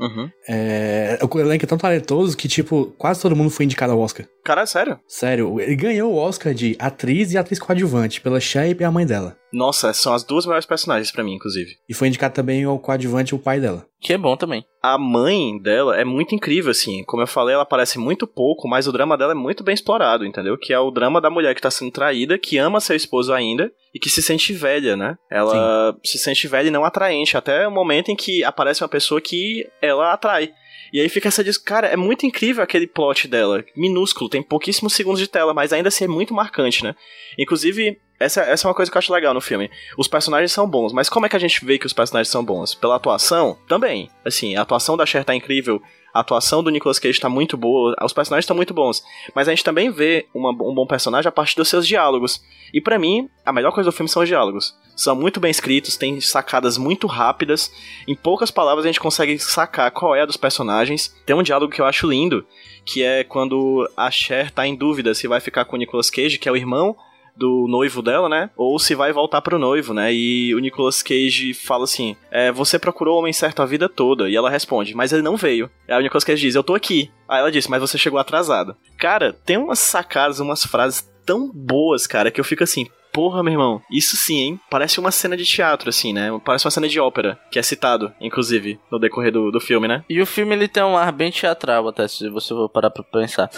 Uhum. 0.00 0.28
é, 0.48 1.18
o 1.22 1.38
elenco 1.38 1.64
é 1.64 1.68
tão 1.68 1.78
talentoso 1.78 2.36
que, 2.36 2.48
tipo, 2.48 2.86
quase 2.98 3.22
todo 3.22 3.36
mundo 3.36 3.50
foi 3.50 3.64
indicado 3.64 3.92
ao 3.92 4.00
Oscar. 4.00 4.26
Cara, 4.44 4.62
é 4.62 4.66
sério? 4.66 4.98
Sério, 5.06 5.60
ele 5.60 5.76
ganhou 5.76 6.12
o 6.12 6.16
Oscar 6.16 6.52
de 6.52 6.76
atriz 6.80 7.32
e 7.32 7.38
atriz 7.38 7.60
coadjuvante 7.60 8.20
pela 8.20 8.40
Cher 8.40 8.68
e 8.68 8.74
pela 8.74 8.90
mãe 8.90 9.06
dela. 9.06 9.36
Nossa, 9.52 9.92
são 9.92 10.12
as 10.12 10.24
duas 10.24 10.46
melhores 10.46 10.66
personagens 10.66 11.12
pra 11.12 11.22
mim, 11.22 11.34
inclusive. 11.34 11.76
E 11.88 11.94
foi 11.94 12.08
indicado 12.08 12.34
também 12.34 12.64
ao 12.64 12.78
coadjuvante 12.78 13.34
o 13.34 13.38
pai 13.38 13.60
dela. 13.60 13.86
Que 14.04 14.12
é 14.12 14.18
bom 14.18 14.36
também. 14.36 14.66
A 14.82 14.98
mãe 14.98 15.58
dela 15.58 15.98
é 15.98 16.04
muito 16.04 16.34
incrível, 16.34 16.70
assim. 16.70 17.02
Como 17.04 17.22
eu 17.22 17.26
falei, 17.26 17.54
ela 17.54 17.62
aparece 17.62 17.98
muito 17.98 18.26
pouco, 18.26 18.68
mas 18.68 18.86
o 18.86 18.92
drama 18.92 19.16
dela 19.16 19.32
é 19.32 19.34
muito 19.34 19.64
bem 19.64 19.72
explorado, 19.72 20.26
entendeu? 20.26 20.58
Que 20.58 20.74
é 20.74 20.78
o 20.78 20.90
drama 20.90 21.22
da 21.22 21.30
mulher 21.30 21.54
que 21.54 21.62
tá 21.62 21.70
sendo 21.70 21.90
traída, 21.90 22.36
que 22.36 22.58
ama 22.58 22.80
seu 22.80 22.94
esposo 22.94 23.32
ainda 23.32 23.72
e 23.94 23.98
que 23.98 24.10
se 24.10 24.22
sente 24.22 24.52
velha, 24.52 24.94
né? 24.94 25.16
Ela 25.30 25.96
se 26.04 26.18
sente 26.18 26.46
velha 26.46 26.68
e 26.68 26.70
não 26.70 26.84
atraente, 26.84 27.34
até 27.34 27.66
o 27.66 27.70
momento 27.70 28.10
em 28.10 28.16
que 28.16 28.44
aparece 28.44 28.82
uma 28.82 28.90
pessoa 28.90 29.22
que 29.22 29.66
ela 29.80 30.12
atrai. 30.12 30.52
E 30.92 31.00
aí 31.00 31.08
fica 31.08 31.28
essa 31.28 31.42
diz, 31.42 31.56
cara, 31.56 31.86
é 31.86 31.96
muito 31.96 32.26
incrível 32.26 32.62
aquele 32.62 32.86
plot 32.86 33.26
dela, 33.26 33.64
minúsculo, 33.74 34.28
tem 34.28 34.42
pouquíssimos 34.42 34.92
segundos 34.92 35.18
de 35.18 35.28
tela, 35.28 35.54
mas 35.54 35.72
ainda 35.72 35.88
assim 35.88 36.04
é 36.04 36.08
muito 36.08 36.34
marcante, 36.34 36.84
né? 36.84 36.94
Inclusive, 37.38 37.98
essa, 38.24 38.40
essa 38.42 38.66
é 38.66 38.68
uma 38.68 38.74
coisa 38.74 38.90
que 38.90 38.96
eu 38.96 38.98
acho 38.98 39.12
legal 39.12 39.32
no 39.34 39.40
filme. 39.40 39.70
Os 39.96 40.08
personagens 40.08 40.52
são 40.52 40.68
bons, 40.68 40.92
mas 40.92 41.08
como 41.08 41.26
é 41.26 41.28
que 41.28 41.36
a 41.36 41.40
gente 41.40 41.64
vê 41.64 41.78
que 41.78 41.86
os 41.86 41.92
personagens 41.92 42.28
são 42.30 42.44
bons? 42.44 42.74
Pela 42.74 42.96
atuação? 42.96 43.56
Também. 43.68 44.10
Assim, 44.24 44.56
a 44.56 44.62
atuação 44.62 44.96
da 44.96 45.06
Cher 45.06 45.24
tá 45.24 45.34
incrível, 45.34 45.80
a 46.12 46.20
atuação 46.20 46.62
do 46.62 46.70
Nicolas 46.70 46.98
Cage 47.00 47.18
tá 47.20 47.28
muito 47.28 47.56
boa, 47.56 47.94
os 48.02 48.12
personagens 48.12 48.44
estão 48.44 48.56
muito 48.56 48.72
bons. 48.72 49.02
Mas 49.34 49.48
a 49.48 49.50
gente 49.52 49.64
também 49.64 49.90
vê 49.90 50.26
uma- 50.32 50.50
um 50.50 50.74
bom 50.74 50.86
personagem 50.86 51.28
a 51.28 51.32
partir 51.32 51.56
dos 51.56 51.68
seus 51.68 51.86
diálogos. 51.86 52.40
E 52.72 52.80
pra 52.80 52.98
mim, 52.98 53.28
a 53.44 53.52
melhor 53.52 53.72
coisa 53.72 53.90
do 53.90 53.94
filme 53.94 54.08
são 54.08 54.22
os 54.22 54.28
diálogos. 54.28 54.74
São 54.96 55.16
muito 55.16 55.40
bem 55.40 55.50
escritos, 55.50 55.96
tem 55.96 56.20
sacadas 56.20 56.78
muito 56.78 57.08
rápidas. 57.08 57.72
Em 58.06 58.14
poucas 58.14 58.50
palavras 58.52 58.84
a 58.84 58.88
gente 58.88 59.00
consegue 59.00 59.38
sacar 59.40 59.90
qual 59.90 60.14
é 60.14 60.22
a 60.22 60.26
dos 60.26 60.36
personagens. 60.36 61.12
Tem 61.26 61.34
um 61.34 61.42
diálogo 61.42 61.72
que 61.72 61.80
eu 61.80 61.84
acho 61.86 62.08
lindo, 62.08 62.46
que 62.86 63.02
é 63.02 63.24
quando 63.24 63.90
a 63.96 64.08
Cher 64.10 64.52
tá 64.52 64.64
em 64.66 64.76
dúvida 64.76 65.14
se 65.14 65.26
vai 65.26 65.40
ficar 65.40 65.64
com 65.64 65.74
o 65.74 65.78
Nicolas 65.78 66.10
Cage, 66.10 66.38
que 66.38 66.48
é 66.48 66.52
o 66.52 66.56
irmão 66.56 66.96
do 67.36 67.66
noivo 67.68 68.02
dela, 68.02 68.28
né? 68.28 68.50
Ou 68.56 68.78
se 68.78 68.94
vai 68.94 69.12
voltar 69.12 69.40
pro 69.40 69.58
noivo, 69.58 69.92
né? 69.92 70.12
E 70.12 70.54
o 70.54 70.58
Nicolas 70.58 71.02
Cage 71.02 71.54
fala 71.54 71.84
assim: 71.84 72.16
é, 72.30 72.52
Você 72.52 72.78
procurou 72.78 73.16
o 73.16 73.18
homem 73.18 73.32
certo 73.32 73.62
a 73.62 73.66
vida 73.66 73.88
toda. 73.88 74.28
E 74.28 74.36
ela 74.36 74.50
responde: 74.50 74.94
Mas 74.94 75.12
ele 75.12 75.22
não 75.22 75.36
veio. 75.36 75.70
Aí 75.88 75.98
o 75.98 76.02
Nicolas 76.02 76.24
Cage 76.24 76.42
diz: 76.42 76.54
Eu 76.54 76.64
tô 76.64 76.74
aqui. 76.74 77.10
Aí 77.28 77.40
ela 77.40 77.52
disse: 77.52 77.70
Mas 77.70 77.80
você 77.80 77.98
chegou 77.98 78.18
atrasada. 78.18 78.76
Cara, 78.98 79.32
tem 79.32 79.56
umas 79.56 79.78
sacadas, 79.78 80.40
umas 80.40 80.64
frases 80.64 81.08
tão 81.24 81.50
boas, 81.52 82.06
cara, 82.06 82.30
que 82.30 82.40
eu 82.40 82.44
fico 82.44 82.64
assim. 82.64 82.86
Porra, 83.12 83.44
meu 83.44 83.52
irmão, 83.52 83.80
isso 83.88 84.16
sim, 84.16 84.38
hein? 84.38 84.60
Parece 84.68 84.98
uma 84.98 85.12
cena 85.12 85.36
de 85.36 85.44
teatro, 85.44 85.88
assim, 85.88 86.12
né? 86.12 86.36
Parece 86.44 86.66
uma 86.66 86.70
cena 86.72 86.88
de 86.88 86.98
ópera, 86.98 87.38
que 87.48 87.60
é 87.60 87.62
citado, 87.62 88.12
inclusive, 88.20 88.76
no 88.90 88.98
decorrer 88.98 89.30
do, 89.30 89.52
do 89.52 89.60
filme, 89.60 89.86
né? 89.86 90.04
E 90.10 90.20
o 90.20 90.26
filme 90.26 90.52
ele 90.52 90.66
tem 90.66 90.82
um 90.82 90.96
ar 90.96 91.12
bem 91.12 91.30
teatral, 91.30 91.86
até 91.86 92.08
se 92.08 92.28
você 92.28 92.48
for 92.48 92.68
parar 92.68 92.90
pra 92.90 93.04
pensar. 93.04 93.48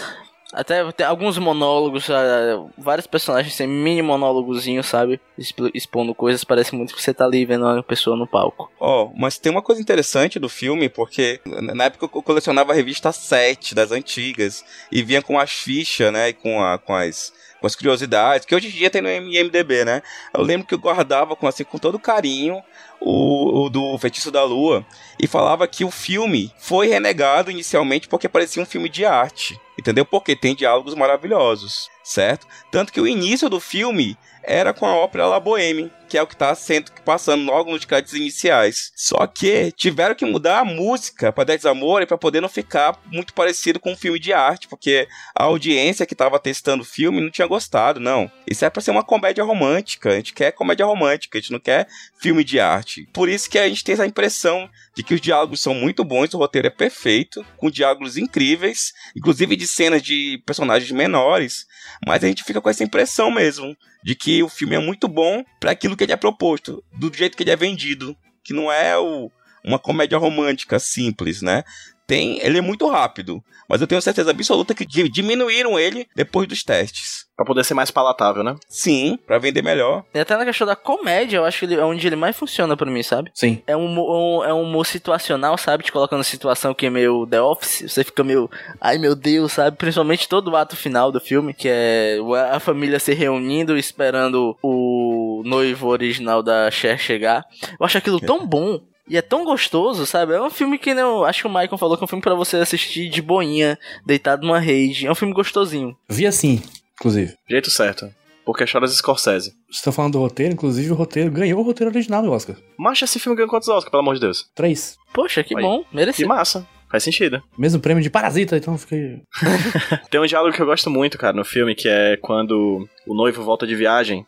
Até 0.53 0.89
tem 0.93 1.05
alguns 1.05 1.37
monólogos, 1.37 2.09
ah, 2.09 2.65
vários 2.77 3.05
personagens 3.05 3.55
têm 3.57 3.67
mini 3.67 4.01
monólogozinho, 4.01 4.81
sabe? 4.83 5.19
Exp- 5.37 5.71
Expondo 5.73 6.15
coisas, 6.15 6.43
parece 6.43 6.73
muito 6.73 6.95
que 6.95 7.01
você 7.03 7.13
tá 7.13 7.25
ali 7.25 7.45
vendo 7.45 7.65
uma 7.65 7.83
pessoa 7.83 8.15
no 8.15 8.25
palco. 8.25 8.71
Ó, 8.79 9.09
mas 9.15 9.37
tem 9.37 9.51
uma 9.51 9.61
coisa 9.61 9.81
interessante 9.81 10.39
do 10.39 10.47
filme, 10.47 10.87
porque 10.87 11.41
na 11.45 11.83
época 11.85 12.05
eu 12.05 12.21
colecionava 12.23 12.71
a 12.71 12.75
revista 12.75 13.11
7 13.11 13.75
das 13.75 13.91
antigas 13.91 14.63
e 14.91 15.03
vinha 15.03 15.21
com 15.21 15.37
as 15.37 15.51
fichas, 15.51 16.11
né, 16.13 16.29
e 16.29 16.33
com, 16.33 16.63
a, 16.63 16.77
com 16.77 16.95
as 16.95 17.33
com 17.59 17.67
as 17.67 17.75
curiosidades, 17.75 18.45
que 18.45 18.55
hoje 18.55 18.67
em 18.67 18.71
dia 18.71 18.89
tem 18.89 19.01
no 19.01 19.09
IMDB, 19.09 19.83
né? 19.85 20.01
Eu 20.33 20.41
lembro 20.41 20.67
que 20.67 20.73
eu 20.73 20.79
guardava 20.79 21.35
com 21.35 21.47
assim 21.47 21.63
com 21.63 21.77
todo 21.77 21.99
carinho 21.99 22.61
o, 22.99 23.65
o 23.65 23.69
do 23.69 23.97
Feitiço 23.97 24.31
da 24.31 24.43
Lua 24.43 24.85
e 25.19 25.27
falava 25.27 25.67
que 25.67 25.83
o 25.83 25.91
filme 25.91 26.51
foi 26.57 26.87
renegado 26.87 27.51
inicialmente 27.51 28.07
porque 28.07 28.29
parecia 28.29 28.61
um 28.61 28.65
filme 28.65 28.89
de 28.89 29.05
arte, 29.05 29.59
entendeu? 29.77 30.05
Porque 30.05 30.35
tem 30.35 30.55
diálogos 30.55 30.95
maravilhosos, 30.95 31.89
certo? 32.03 32.47
Tanto 32.71 32.91
que 32.91 33.01
o 33.01 33.07
início 33.07 33.49
do 33.49 33.59
filme 33.59 34.17
era 34.47 34.73
com 34.73 34.85
a 34.85 34.95
ópera 34.95 35.27
La 35.27 35.39
Boheme, 35.39 35.91
que 36.07 36.17
é 36.17 36.21
o 36.21 36.25
que 36.25 36.33
está 36.33 36.55
sendo 36.55 36.89
passando 37.03 37.43
logo 37.43 37.69
nos 37.69 37.83
créditos 37.83 38.13
iniciais. 38.15 38.91
Só 38.95 39.27
que 39.27 39.71
tiveram 39.73 40.15
que 40.15 40.25
mudar 40.25 40.59
a 40.59 40.65
música 40.65 41.31
para 41.33 41.43
Desamor 41.43 42.05
para 42.07 42.17
poder 42.17 42.41
não 42.41 42.47
ficar 42.47 42.97
muito 43.11 43.33
parecido 43.33 43.79
com 43.79 43.91
um 43.91 43.97
filme 43.97 44.17
de 44.17 44.31
arte, 44.31 44.67
porque 44.67 45.07
a 45.35 45.43
audiência 45.43 46.05
que 46.05 46.13
estava 46.13 46.39
testando 46.39 46.83
o 46.83 46.85
filme 46.85 47.19
não 47.19 47.29
tinha 47.29 47.47
gostado, 47.47 47.99
não. 47.99 48.31
Isso 48.49 48.63
é 48.63 48.69
para 48.69 48.81
ser 48.81 48.91
uma 48.91 49.03
comédia 49.03 49.43
romântica. 49.43 50.11
A 50.11 50.15
gente 50.15 50.33
quer 50.33 50.53
comédia 50.53 50.85
romântica, 50.85 51.37
a 51.37 51.41
gente 51.41 51.51
não 51.51 51.59
quer 51.59 51.87
filme 52.17 52.43
de 52.43 52.59
arte. 52.59 53.07
Por 53.13 53.27
isso 53.27 53.49
que 53.49 53.59
a 53.59 53.67
gente 53.67 53.83
tem 53.83 53.93
essa 53.93 54.05
impressão 54.05 54.69
de 54.95 55.03
que 55.03 55.13
os 55.13 55.21
diálogos 55.21 55.61
são 55.61 55.73
muito 55.73 56.03
bons, 56.03 56.33
o 56.33 56.37
roteiro 56.37 56.67
é 56.67 56.71
perfeito, 56.71 57.45
com 57.57 57.69
diálogos 57.69 58.17
incríveis, 58.17 58.93
inclusive 59.15 59.55
de 59.55 59.67
cenas 59.67 60.01
de 60.01 60.41
personagens 60.45 60.89
menores, 60.91 61.67
mas 62.05 62.23
a 62.23 62.27
gente 62.27 62.43
fica 62.43 62.61
com 62.61 62.69
essa 62.69 62.83
impressão 62.83 63.29
mesmo 63.29 63.75
de 64.07 64.15
que 64.15 64.41
o 64.41 64.47
filme 64.47 64.73
é 64.73 64.79
muito 64.79 65.05
bom 65.05 65.43
para 65.59 65.71
aquilo 65.71 65.97
que 65.97 66.01
ele 66.01 66.13
é 66.13 66.15
proposto, 66.15 66.81
do 66.93 67.13
jeito 67.13 67.35
que 67.35 67.43
ele 67.43 67.51
é 67.51 67.57
vendido, 67.57 68.15
que 68.41 68.53
não 68.53 68.71
é 68.71 68.97
o, 68.97 69.29
uma 69.65 69.77
comédia 69.77 70.17
romântica 70.17 70.79
simples, 70.79 71.41
né? 71.41 71.65
Tem, 72.07 72.39
ele 72.41 72.57
é 72.57 72.61
muito 72.61 72.87
rápido, 72.87 73.43
mas 73.69 73.81
eu 73.81 73.87
tenho 73.87 74.01
certeza 74.01 74.31
absoluta 74.31 74.73
que 74.73 74.85
di- 74.85 75.09
diminuíram 75.09 75.77
ele 75.77 76.07
depois 76.15 76.47
dos 76.47 76.63
testes. 76.63 77.27
Pra 77.35 77.45
poder 77.45 77.63
ser 77.65 77.73
mais 77.73 77.91
palatável, 77.91 78.43
né? 78.43 78.55
Sim, 78.69 79.19
para 79.27 79.37
vender 79.37 79.61
melhor. 79.61 80.03
E 80.13 80.19
até 80.19 80.35
na 80.37 80.45
questão 80.45 80.65
da 80.65 80.75
comédia, 80.75 81.37
eu 81.37 81.45
acho 81.45 81.59
que 81.59 81.65
ele, 81.65 81.75
é 81.75 81.83
onde 81.83 82.07
ele 82.07 82.15
mais 82.15 82.35
funciona 82.35 82.75
pra 82.77 82.89
mim, 82.89 83.03
sabe? 83.03 83.29
Sim. 83.35 83.61
É 83.67 83.75
um, 83.77 83.85
humor- 83.85 84.09
um, 84.09 84.43
é 84.45 84.53
um 84.53 84.63
humor 84.63 84.85
situacional, 84.87 85.55
sabe? 85.57 85.83
Te 85.83 85.91
colocando 85.91 86.23
situação 86.23 86.73
que 86.73 86.85
é 86.85 86.89
meio 86.89 87.27
The 87.27 87.41
Office. 87.41 87.83
Você 87.91 88.03
fica 88.05 88.23
meio, 88.23 88.49
ai 88.81 88.97
meu 88.97 89.13
Deus, 89.13 89.51
sabe? 89.51 89.75
Principalmente 89.77 90.27
todo 90.29 90.47
o 90.49 90.55
ato 90.55 90.75
final 90.77 91.11
do 91.11 91.19
filme, 91.19 91.53
que 91.53 91.67
é 91.69 92.17
a 92.51 92.59
família 92.59 92.99
se 92.99 93.13
reunindo, 93.13 93.77
esperando 93.77 94.57
o 94.63 95.43
noivo 95.45 95.87
original 95.89 96.41
da 96.41 96.71
Cher 96.71 96.97
chegar. 96.97 97.43
Eu 97.79 97.85
acho 97.85 97.97
aquilo 97.97 98.19
tão 98.19 98.47
bom. 98.47 98.79
E 99.09 99.15
é 99.17 99.21
tão 99.21 99.45
gostoso, 99.45 100.05
sabe? 100.05 100.33
É 100.33 100.41
um 100.41 100.49
filme 100.49 100.77
que 100.77 100.93
não. 100.93 101.23
Acho 101.23 101.41
que 101.43 101.47
o 101.47 101.49
Michael 101.49 101.77
falou 101.77 101.95
que 101.97 102.03
é 102.03 102.05
um 102.05 102.07
filme 102.07 102.21
pra 102.21 102.35
você 102.35 102.57
assistir 102.57 103.09
de 103.09 103.21
boinha, 103.21 103.77
deitado 104.05 104.45
numa 104.45 104.59
rede. 104.59 105.07
É 105.07 105.11
um 105.11 105.15
filme 105.15 105.33
gostosinho. 105.33 105.95
Vi 106.09 106.25
assim, 106.27 106.61
inclusive. 106.99 107.35
Jeito 107.49 107.71
certo. 107.71 108.09
Porque 108.45 108.65
choras 108.65 108.95
Scorsese. 108.95 109.51
Você 109.69 109.83
tá 109.83 109.91
falando 109.91 110.13
do 110.13 110.19
roteiro, 110.19 110.53
inclusive 110.53 110.89
o 110.91 110.95
roteiro 110.95 111.29
ganhou 111.29 111.59
o 111.59 111.63
roteiro 111.63 111.91
original 111.91 112.21
do 112.21 112.31
Oscar. 112.31 112.55
Mas 112.77 113.01
esse 113.01 113.19
filme 113.19 113.35
ganhou 113.35 113.49
quantos 113.49 113.67
Oscars, 113.67 113.91
pelo 113.91 114.01
amor 114.01 114.15
de 114.15 114.21
Deus? 114.21 114.49
Três. 114.55 114.95
Poxa, 115.13 115.43
que 115.43 115.55
Aí. 115.57 115.61
bom. 115.61 115.83
Que 115.83 115.95
Merecido. 115.95 116.29
massa. 116.29 116.65
Faz 116.89 117.03
sentido. 117.03 117.43
Mesmo 117.57 117.81
prêmio 117.81 118.01
de 118.01 118.09
Parasita, 118.09 118.55
então 118.55 118.73
eu 118.73 118.77
fiquei. 118.77 119.21
Tem 120.09 120.21
um 120.21 120.25
diálogo 120.25 120.55
que 120.55 120.61
eu 120.61 120.65
gosto 120.65 120.89
muito, 120.89 121.17
cara, 121.17 121.35
no 121.35 121.43
filme, 121.43 121.75
que 121.75 121.89
é 121.89 122.15
quando 122.15 122.87
o 123.05 123.13
noivo 123.13 123.43
volta 123.43 123.67
de 123.67 123.75
viagem 123.75 124.25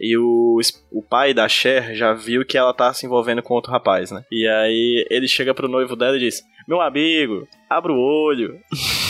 e 0.00 0.16
o, 0.16 0.58
o 0.90 1.02
pai 1.02 1.32
da 1.32 1.48
Cher 1.48 1.94
já 1.94 2.12
viu 2.12 2.44
que 2.44 2.58
ela 2.58 2.74
tá 2.74 2.92
se 2.92 3.06
envolvendo 3.06 3.42
com 3.42 3.54
outro 3.54 3.72
rapaz, 3.72 4.10
né? 4.10 4.24
E 4.30 4.46
aí 4.46 5.06
ele 5.10 5.28
chega 5.28 5.54
pro 5.54 5.68
noivo 5.68 5.96
dela 5.96 6.16
e 6.16 6.20
diz: 6.20 6.42
Meu 6.66 6.80
amigo, 6.80 7.46
abra 7.68 7.92
o 7.92 7.98
olho. 7.98 8.58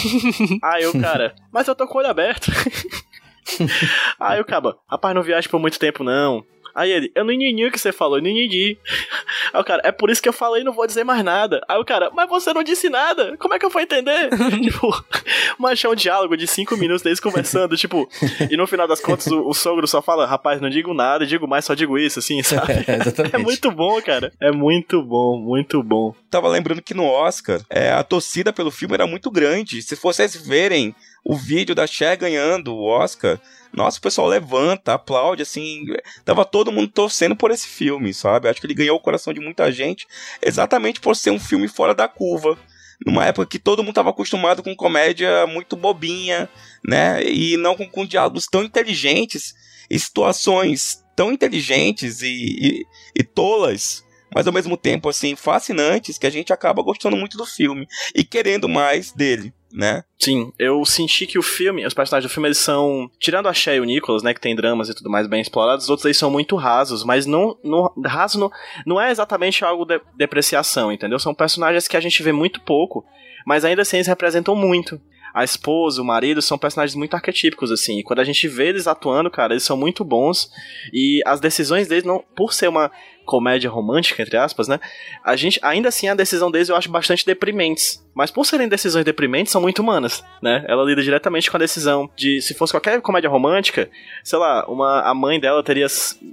aí 0.63 0.87
o 0.87 1.01
cara, 1.01 1.35
mas 1.53 1.67
eu 1.69 1.75
tô 1.75 1.87
com 1.87 1.99
o 1.99 2.01
olho 2.01 2.11
aberto. 2.11 2.51
aí 4.19 4.41
o 4.41 4.45
cara, 4.45 4.77
rapaz, 4.89 5.15
não 5.15 5.23
viaja 5.23 5.49
por 5.49 5.61
muito 5.61 5.79
tempo 5.79 6.03
não. 6.03 6.45
Aí 6.77 6.93
ele, 6.93 7.11
eu 7.15 7.25
não 7.25 7.33
entendi 7.33 7.65
o 7.65 7.73
que 7.73 7.79
você 7.79 7.91
falou, 7.91 8.19
eu 8.19 8.23
não 8.23 8.29
entendi. 8.29 8.77
Aí 9.51 9.61
o 9.61 9.65
cara, 9.65 9.81
é 9.83 9.91
por 9.91 10.11
isso 10.11 10.23
que 10.23 10.29
eu 10.29 10.33
falei, 10.33 10.63
não 10.63 10.75
vou 10.75 10.87
dizer 10.87 11.05
mais 11.05 11.25
nada. 11.25 11.65
Aí 11.67 11.79
o 11.79 11.85
cara, 11.85 12.11
mas 12.13 12.29
você 12.29 12.53
não 12.53 12.63
disse 12.63 12.91
nada, 12.91 13.35
como 13.39 13.55
é 13.55 13.59
que 13.59 13.65
eu 13.65 13.71
vou 13.71 13.81
entender? 13.81 14.29
tipo, 14.63 15.05
mas 15.59 15.83
é 15.83 15.89
um 15.89 15.95
diálogo 15.95 16.37
de 16.37 16.47
cinco 16.47 16.77
minutos 16.77 17.03
deles 17.03 17.19
conversando, 17.19 17.77
tipo, 17.79 18.07
e 18.51 18.57
no 18.59 18.67
final 18.67 18.87
das 18.87 19.01
contas 19.01 19.27
o, 19.29 19.49
o 19.49 19.55
sogro 19.55 19.87
só 19.87 20.03
fala, 20.03 20.27
rapaz, 20.27 20.61
não 20.61 20.69
digo 20.69 20.93
nada, 20.93 21.27
digo 21.27 21.49
mais, 21.49 21.65
só 21.65 21.73
digo 21.73 21.97
isso, 21.97 22.19
assim, 22.19 22.43
sabe? 22.43 22.73
É, 22.87 22.97
exatamente. 22.97 23.35
É 23.35 23.39
muito 23.39 23.71
bom, 23.71 24.03
cara. 24.03 24.31
É 24.39 24.53
muito 24.53 25.03
bom, 25.03 25.39
muito 25.39 25.83
bom. 25.83 26.15
Tava 26.31 26.49
lembrando 26.49 26.83
que 26.83 26.93
no 26.93 27.05
Oscar, 27.07 27.63
é, 27.71 27.91
a 27.91 28.03
torcida 28.03 28.53
pelo 28.53 28.71
filme 28.71 28.95
era 28.95 29.07
muito 29.07 29.31
grande. 29.31 29.81
Se 29.81 29.95
vocês 29.95 30.37
verem 30.37 30.95
o 31.29 31.35
vídeo 31.35 31.75
da 31.75 31.89
Cher 31.89 32.17
ganhando 32.17 32.73
o 32.73 32.85
Oscar, 32.85 33.41
nossa, 33.73 33.99
o 33.99 34.01
pessoal 34.01 34.29
levanta, 34.29 34.95
aplaude, 34.95 35.43
assim. 35.43 35.85
Tava 36.25 36.45
todo 36.45 36.71
mundo 36.71 36.87
torcendo 36.89 37.35
por 37.35 37.51
esse 37.51 37.67
filme, 37.67 38.15
sabe? 38.15 38.49
Acho 38.49 38.61
que 38.61 38.67
ele 38.67 38.75
ganhou 38.75 38.97
o 38.97 39.01
coração 39.01 39.35
de 39.35 39.41
muita 39.41 39.73
gente 39.73 40.07
exatamente 40.41 41.01
por 41.01 41.17
ser 41.17 41.31
um 41.31 41.41
filme 41.41 41.67
fora 41.67 41.93
da 41.93 42.07
curva. 42.07 42.57
Numa 43.05 43.27
época 43.27 43.49
que 43.49 43.59
todo 43.59 43.83
mundo 43.83 43.91
estava 43.91 44.11
acostumado 44.11 44.63
com 44.63 44.75
comédia 44.75 45.47
muito 45.49 45.75
bobinha, 45.77 46.49
né? 46.87 47.23
E 47.25 47.57
não 47.57 47.75
com, 47.75 47.89
com 47.89 48.07
diálogos 48.07 48.47
tão 48.47 48.63
inteligentes 48.63 49.53
e 49.91 49.99
situações 49.99 51.05
tão 51.17 51.33
inteligentes 51.33 52.23
e, 52.23 52.29
e, 52.29 52.87
e 53.17 53.25
tolas 53.25 54.07
mas 54.35 54.47
ao 54.47 54.53
mesmo 54.53 54.77
tempo, 54.77 55.09
assim, 55.09 55.35
fascinantes, 55.37 56.19
que 56.19 56.27
a 56.27 56.31
gente 56.31 56.53
acaba 56.53 56.83
gostando 56.83 57.17
muito 57.17 57.39
do 57.39 57.47
filme 57.47 57.87
e 58.15 58.25
querendo 58.25 58.69
mais 58.69 59.13
dele, 59.13 59.55
né? 59.73 60.05
Sim, 60.19 60.53
eu 60.59 60.85
senti 60.85 61.27
que 61.27 61.39
o 61.39 61.43
filme, 61.43 61.87
os 61.87 61.95
personagens 61.95 62.31
do 62.31 62.33
filme, 62.33 62.49
eles 62.49 62.59
são. 62.59 63.11
Tirando 63.19 63.49
a 63.49 63.53
Shea 63.53 63.77
e 63.77 63.81
o 63.81 63.85
Nicholas, 63.85 64.23
né, 64.23 64.33
que 64.33 64.41
tem 64.41 64.57
dramas 64.57 64.89
e 64.89 64.95
tudo 64.95 65.11
mais 65.11 65.27
bem 65.27 65.41
explorados, 65.41 65.85
os 65.85 65.91
outros 65.91 66.07
aí 66.07 66.15
são 66.15 66.31
muito 66.31 66.57
rasos, 66.57 67.05
mas 67.05 67.27
não. 67.27 67.59
não 67.63 67.93
raso 68.05 68.39
não, 68.39 68.51
não 68.87 69.01
é 69.01 69.11
exatamente 69.11 69.65
algo 69.65 69.85
de 69.85 70.01
depreciação, 70.17 70.91
entendeu? 70.91 71.19
São 71.19 71.35
personagens 71.35 71.87
que 71.87 71.97
a 71.97 72.01
gente 72.01 72.23
vê 72.23 72.33
muito 72.33 72.61
pouco, 72.61 73.05
mas 73.47 73.65
ainda 73.65 73.83
assim 73.83 73.99
eles 73.99 74.07
representam 74.07 74.55
muito. 74.55 75.01
A 75.35 75.45
esposa, 75.45 76.01
o 76.01 76.05
marido, 76.05 76.41
são 76.41 76.57
personagens 76.57 76.97
muito 76.97 77.13
arquetípicos, 77.13 77.71
assim. 77.71 77.99
E 77.99 78.03
quando 78.03 78.21
a 78.21 78.25
gente 78.25 78.49
vê 78.49 78.69
eles 78.69 78.87
atuando, 78.87 79.31
cara, 79.31 79.53
eles 79.53 79.65
são 79.65 79.77
muito 79.77 80.03
bons. 80.03 80.51
E 80.95 81.21
as 81.27 81.41
decisões 81.41 81.87
deles, 81.87 82.05
não, 82.05 82.25
por 82.35 82.55
ser 82.55 82.69
uma 82.69 82.91
comédia 83.27 83.69
romântica, 83.69 84.23
entre 84.23 84.37
aspas, 84.39 84.69
né? 84.69 84.81
A 85.23 85.37
gente, 85.37 85.59
ainda 85.63 85.89
assim, 85.89 86.09
a 86.09 86.15
decisão 86.15 86.51
deles 86.51 86.69
eu 86.69 86.77
acho 86.77 86.89
bastante 86.89 87.27
deprimentes. 87.27 88.03
Mas 88.15 88.31
por 88.31 88.47
serem 88.47 88.69
decisões 88.69 89.05
deprimentes, 89.05 89.53
são 89.53 89.61
muito 89.61 89.81
humanas, 89.83 90.25
né? 90.41 90.65
Ela 90.67 90.85
lida 90.85 91.03
diretamente 91.03 91.51
com 91.51 91.57
a 91.57 91.61
decisão 91.61 92.09
de, 92.17 92.41
se 92.41 92.55
fosse 92.55 92.73
qualquer 92.73 93.03
comédia 93.03 93.29
romântica, 93.29 93.91
sei 94.25 94.39
lá, 94.39 94.65
uma, 94.67 95.03
a 95.03 95.13
mãe 95.13 95.39
dela 95.39 95.63
teria 95.63 95.87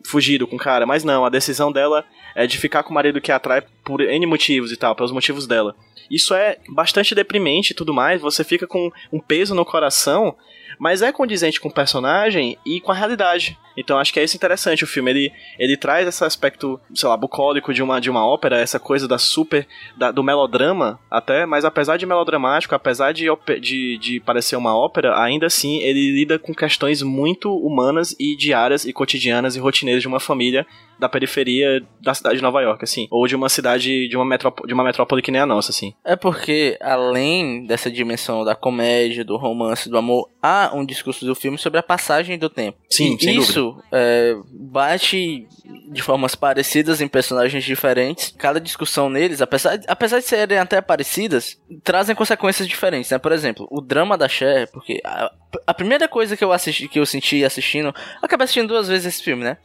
fugido 0.05 0.47
com 0.47 0.55
o 0.55 0.59
cara, 0.59 0.85
mas 0.85 1.03
não, 1.03 1.25
a 1.25 1.29
decisão 1.29 1.71
dela 1.71 2.05
é 2.35 2.47
de 2.47 2.57
ficar 2.57 2.83
com 2.83 2.91
o 2.91 2.93
marido 2.93 3.19
que 3.19 3.31
a 3.31 3.35
atrai 3.35 3.63
por 3.83 3.99
N 3.99 4.25
motivos 4.25 4.71
e 4.71 4.77
tal, 4.77 4.95
pelos 4.95 5.11
motivos 5.11 5.45
dela. 5.45 5.75
Isso 6.09 6.33
é 6.33 6.57
bastante 6.69 7.15
deprimente 7.15 7.71
e 7.71 7.75
tudo 7.75 7.93
mais, 7.93 8.21
você 8.21 8.43
fica 8.43 8.67
com 8.67 8.91
um 9.11 9.19
peso 9.19 9.55
no 9.55 9.65
coração, 9.65 10.35
mas 10.79 11.01
é 11.01 11.11
condizente 11.11 11.59
com 11.59 11.69
o 11.69 11.73
personagem 11.73 12.57
e 12.65 12.79
com 12.79 12.91
a 12.91 12.95
realidade. 12.95 13.57
Então 13.75 13.97
acho 13.97 14.13
que 14.13 14.19
é 14.19 14.23
isso 14.23 14.35
interessante 14.35 14.83
o 14.83 14.87
filme. 14.87 15.11
Ele, 15.11 15.31
ele 15.57 15.77
traz 15.77 16.07
esse 16.07 16.23
aspecto, 16.23 16.79
sei 16.93 17.09
lá, 17.09 17.17
bucólico 17.17 17.73
de 17.73 17.81
uma, 17.81 17.99
de 17.99 18.09
uma 18.09 18.25
ópera, 18.25 18.59
essa 18.59 18.79
coisa 18.79 19.07
da 19.07 19.17
super. 19.17 19.67
Da, 19.97 20.11
do 20.11 20.23
melodrama 20.23 20.99
até, 21.09 21.45
mas 21.45 21.65
apesar 21.65 21.97
de 21.97 22.05
melodramático, 22.05 22.75
apesar 22.75 23.11
de, 23.11 23.25
de, 23.59 23.97
de 23.97 24.19
parecer 24.19 24.55
uma 24.55 24.75
ópera, 24.75 25.19
ainda 25.19 25.47
assim 25.47 25.79
ele 25.79 26.11
lida 26.11 26.37
com 26.37 26.53
questões 26.53 27.01
muito 27.01 27.55
humanas 27.55 28.15
e 28.19 28.35
diárias 28.35 28.85
e 28.85 28.93
cotidianas 28.93 29.55
e 29.55 29.59
rotineiras 29.59 30.01
de 30.01 30.07
uma 30.07 30.19
família 30.19 30.65
da 30.99 31.09
periferia 31.09 31.83
da 32.01 32.13
cidade 32.13 32.37
de 32.37 32.41
Nova 32.41 32.61
York, 32.61 32.83
assim. 32.83 33.07
Ou 33.11 33.27
de 33.27 33.35
uma 33.35 33.49
cidade, 33.49 34.07
de 34.07 34.15
uma, 34.15 34.25
metrópole, 34.25 34.67
de 34.67 34.73
uma 34.73 34.83
metrópole 34.83 35.21
que 35.21 35.31
nem 35.31 35.41
a 35.41 35.45
nossa, 35.45 35.71
assim. 35.71 35.93
É 36.03 36.15
porque, 36.15 36.77
além 36.81 37.65
dessa 37.65 37.89
dimensão 37.89 38.43
da 38.43 38.55
comédia, 38.55 39.23
do 39.23 39.37
romance, 39.37 39.89
do 39.89 39.97
amor, 39.97 40.29
há 40.41 40.71
um 40.73 40.85
discurso 40.85 41.25
do 41.25 41.35
filme 41.35 41.57
sobre 41.57 41.79
a 41.79 41.83
passagem 41.83 42.37
do 42.37 42.49
tempo. 42.49 42.77
Sim, 42.89 43.15
e 43.15 43.23
sem 43.23 43.37
isso 43.37 43.77
é, 43.91 44.35
bate 44.51 45.47
de 45.87 46.01
formas 46.01 46.35
parecidas 46.35 47.01
em 47.01 47.07
personagens 47.07 47.63
diferentes. 47.63 48.33
Cada 48.37 48.59
discussão 48.59 49.09
neles, 49.09 49.41
apesar, 49.41 49.79
apesar 49.87 50.19
de 50.19 50.25
serem 50.25 50.57
até 50.57 50.81
parecidas, 50.81 51.57
trazem 51.83 52.15
consequências 52.15 52.67
diferentes, 52.67 53.11
né? 53.11 53.17
Por 53.17 53.31
exemplo, 53.31 53.67
o 53.71 53.79
drama 53.79 54.17
da 54.17 54.27
Cher, 54.27 54.69
porque 54.71 54.99
a, 55.03 55.31
a 55.65 55.73
primeira 55.73 56.07
coisa 56.07 56.35
que 56.35 56.43
eu 56.43 56.51
assisti, 56.51 56.87
que 56.87 56.99
eu 56.99 57.05
senti 57.05 57.43
assistindo, 57.43 57.87
eu 57.87 57.93
acabei 58.21 58.43
assistindo 58.43 58.67
duas 58.67 58.87
vezes 58.87 59.05
esse 59.05 59.23
filme, 59.23 59.43
né? 59.43 59.57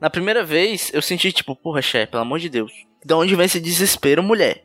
Na 0.00 0.10
primeira 0.10 0.44
vez, 0.44 0.71
eu 0.92 1.02
senti 1.02 1.32
tipo, 1.32 1.54
porra, 1.56 1.82
Cher, 1.82 2.08
pelo 2.08 2.22
amor 2.22 2.38
de 2.38 2.48
Deus, 2.48 2.72
de 3.04 3.14
onde 3.14 3.34
vem 3.34 3.46
esse 3.46 3.60
desespero, 3.60 4.22
mulher? 4.22 4.64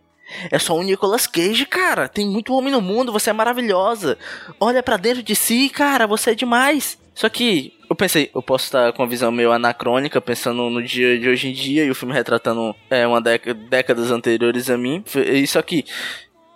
É 0.52 0.60
só 0.60 0.76
o 0.76 0.84
Nicolas 0.84 1.26
Cage, 1.26 1.65
cara. 1.65 2.08
Tem 2.08 2.28
muito 2.28 2.54
homem 2.54 2.72
no 2.72 2.82
mundo, 2.82 3.12
você 3.12 3.30
é 3.30 3.34
maravilhosa. 3.34 4.17
Olha 4.60 4.84
para 4.84 4.98
dentro 4.98 5.24
de 5.24 5.36
si, 5.36 5.70
cara, 5.70 6.06
você 6.06 6.32
é 6.32 6.36
demais. 6.36 6.98
Só 7.15 7.30
que 7.30 7.74
eu 7.89 7.96
pensei, 7.96 8.30
eu 8.36 8.43
posso 8.43 8.65
estar 8.65 8.93
com 8.93 9.02
uma 9.02 9.10
visão 9.10 9.32
meio 9.32 9.52
anacrônica, 9.52 10.22
pensando 10.22 10.70
no 10.70 10.84
dia 10.84 11.17
de 11.17 11.28
hoje 11.28 11.48
em 11.48 11.54
dia 11.54 11.84
e 11.86 11.89
o 11.89 11.96
filme 11.96 12.13
retratando 12.13 12.76
é, 12.89 13.08
uma 13.08 13.22
década, 13.22 13.60
décadas 13.70 14.12
anteriores 14.12 14.70
a 14.70 14.78
mim. 14.78 15.04
Isso 15.34 15.58
aqui. 15.58 15.86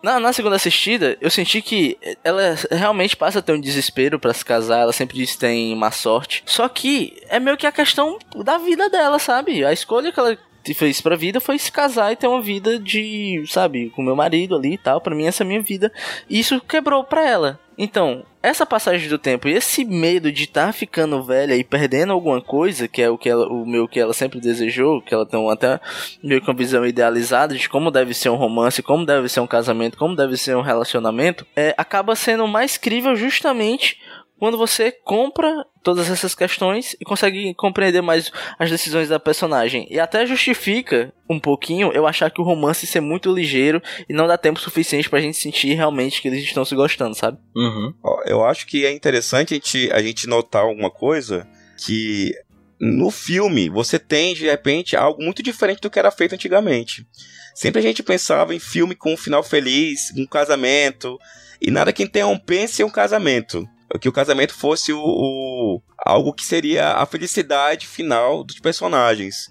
Na, 0.04 0.20
na 0.20 0.34
segunda 0.34 0.56
assistida, 0.56 1.16
eu 1.22 1.30
senti 1.30 1.62
que 1.62 1.98
ela 2.24 2.56
realmente 2.72 3.16
passa 3.16 3.40
a 3.40 3.42
ter 3.42 3.54
um 3.54 3.62
desespero 3.62 4.20
para 4.20 4.34
se 4.34 4.44
casar, 4.44 4.80
ela 4.80 4.94
sempre 4.94 5.18
diz 5.18 5.34
que 5.34 5.40
tem 5.40 5.76
má 5.76 5.92
sorte. 5.92 6.44
Só 6.46 6.68
que 6.68 7.22
é 7.30 7.40
meio 7.40 7.58
que 7.58 7.68
a 7.68 7.72
questão 7.72 8.18
da 8.44 8.58
vida 8.58 8.90
dela, 8.90 9.20
sabe? 9.20 9.64
A 9.64 9.72
escolha 9.72 10.12
que 10.12 10.20
ela 10.20 10.38
fez 10.76 11.02
pra 11.02 11.16
vida 11.16 11.40
foi 11.40 11.58
se 11.58 11.72
casar 11.72 12.12
e 12.12 12.16
ter 12.16 12.28
uma 12.28 12.42
vida 12.42 12.80
de, 12.80 13.44
sabe, 13.48 13.90
com 13.92 14.02
meu 14.02 14.16
marido 14.16 14.56
ali 14.56 14.74
e 14.74 14.78
tal. 14.78 15.02
Pra 15.02 15.16
mim, 15.16 15.26
essa 15.26 15.44
é 15.44 15.46
a 15.46 15.48
minha 15.48 15.62
vida. 15.62 15.92
E 16.30 16.40
isso 16.40 16.60
quebrou 16.62 17.04
pra 17.04 17.28
ela. 17.28 17.60
Então, 17.84 18.24
essa 18.44 18.64
passagem 18.64 19.10
do 19.10 19.18
tempo 19.18 19.48
e 19.48 19.54
esse 19.54 19.84
medo 19.84 20.32
de 20.32 20.44
estar 20.44 20.68
tá 20.68 20.72
ficando 20.72 21.24
velha 21.24 21.56
e 21.56 21.64
perdendo 21.64 22.14
alguma 22.14 22.40
coisa, 22.40 22.88
que 22.88 23.02
é 23.02 23.10
o 23.10 23.18
que 23.18 23.28
ela, 23.28 23.48
o 23.48 23.66
meu 23.66 23.88
que 23.88 24.00
ela 24.00 24.14
sempre 24.14 24.40
desejou, 24.40 25.02
que 25.02 25.12
ela 25.12 25.26
tem 25.26 25.50
até 25.50 25.80
meio 26.24 26.40
que 26.42 26.48
uma 26.48 26.56
visão 26.56 26.86
idealizada 26.86 27.56
de 27.56 27.68
como 27.68 27.90
deve 27.90 28.14
ser 28.14 28.30
um 28.30 28.36
romance, 28.36 28.84
como 28.84 29.04
deve 29.04 29.28
ser 29.28 29.40
um 29.40 29.48
casamento, 29.48 29.98
como 29.98 30.16
deve 30.16 30.38
ser 30.38 30.56
um 30.56 30.62
relacionamento, 30.62 31.44
é, 31.56 31.74
acaba 31.76 32.16
sendo 32.16 32.48
mais 32.48 32.78
crível 32.78 33.16
justamente 33.16 33.98
quando 34.42 34.58
você 34.58 34.92
compra 34.92 35.64
todas 35.84 36.10
essas 36.10 36.34
questões 36.34 36.96
e 37.00 37.06
consegue 37.06 37.54
compreender 37.54 38.02
mais 38.02 38.32
as 38.58 38.72
decisões 38.72 39.08
da 39.08 39.20
personagem. 39.20 39.86
E 39.88 40.00
até 40.00 40.26
justifica 40.26 41.14
um 41.30 41.40
pouquinho 41.40 41.92
eu 41.94 42.08
achar 42.08 42.32
que 42.32 42.42
o 42.42 42.44
romance 42.44 42.88
ser 42.88 43.02
muito 43.02 43.32
ligeiro 43.32 43.80
e 44.10 44.14
não 44.14 44.26
dá 44.26 44.40
tempo 44.40 44.60
suficiente 44.60 45.08
pra 45.08 45.22
gente 45.22 45.38
sentir 45.38 45.76
realmente 45.76 46.20
que 46.20 46.28
eles 46.28 46.44
estão 46.44 46.66
se 46.66 46.74
gostando, 46.74 47.14
sabe? 47.14 47.38
Uhum. 47.56 47.94
Eu 48.26 48.44
acho 48.44 48.66
que 48.66 48.84
é 48.84 48.92
interessante 48.92 49.54
a 49.54 49.58
gente, 49.58 49.92
a 49.92 50.02
gente 50.02 50.26
notar 50.26 50.64
alguma 50.64 50.90
coisa 50.90 51.48
que 51.78 52.34
no 52.80 53.12
filme 53.12 53.70
você 53.70 54.00
tem 54.00 54.34
de 54.34 54.48
repente 54.48 54.96
algo 54.96 55.24
muito 55.24 55.44
diferente 55.44 55.82
do 55.82 55.90
que 55.92 56.00
era 56.00 56.10
feito 56.10 56.34
antigamente. 56.34 57.06
Sempre 57.54 57.78
a 57.78 57.84
gente 57.84 58.02
pensava 58.02 58.56
em 58.56 58.60
filme 58.60 58.96
com 58.96 59.14
um 59.14 59.18
final 59.18 59.44
feliz, 59.44 60.12
um 60.18 60.26
casamento, 60.26 61.20
e 61.62 61.70
nada 61.70 61.94
que 61.94 62.02
interrompesse 62.02 62.84
um 62.84 62.90
casamento 62.90 63.70
que 64.00 64.10
o 64.10 64.12
casamento 64.14 64.54
fosse 64.54 64.94
o, 64.94 65.00
o, 65.00 65.82
algo 65.98 66.34
que 66.34 66.46
seria 66.46 66.94
a 66.94 67.06
felicidade 67.06 67.88
final 67.88 68.44
dos 68.44 68.60
personagens. 68.60 69.50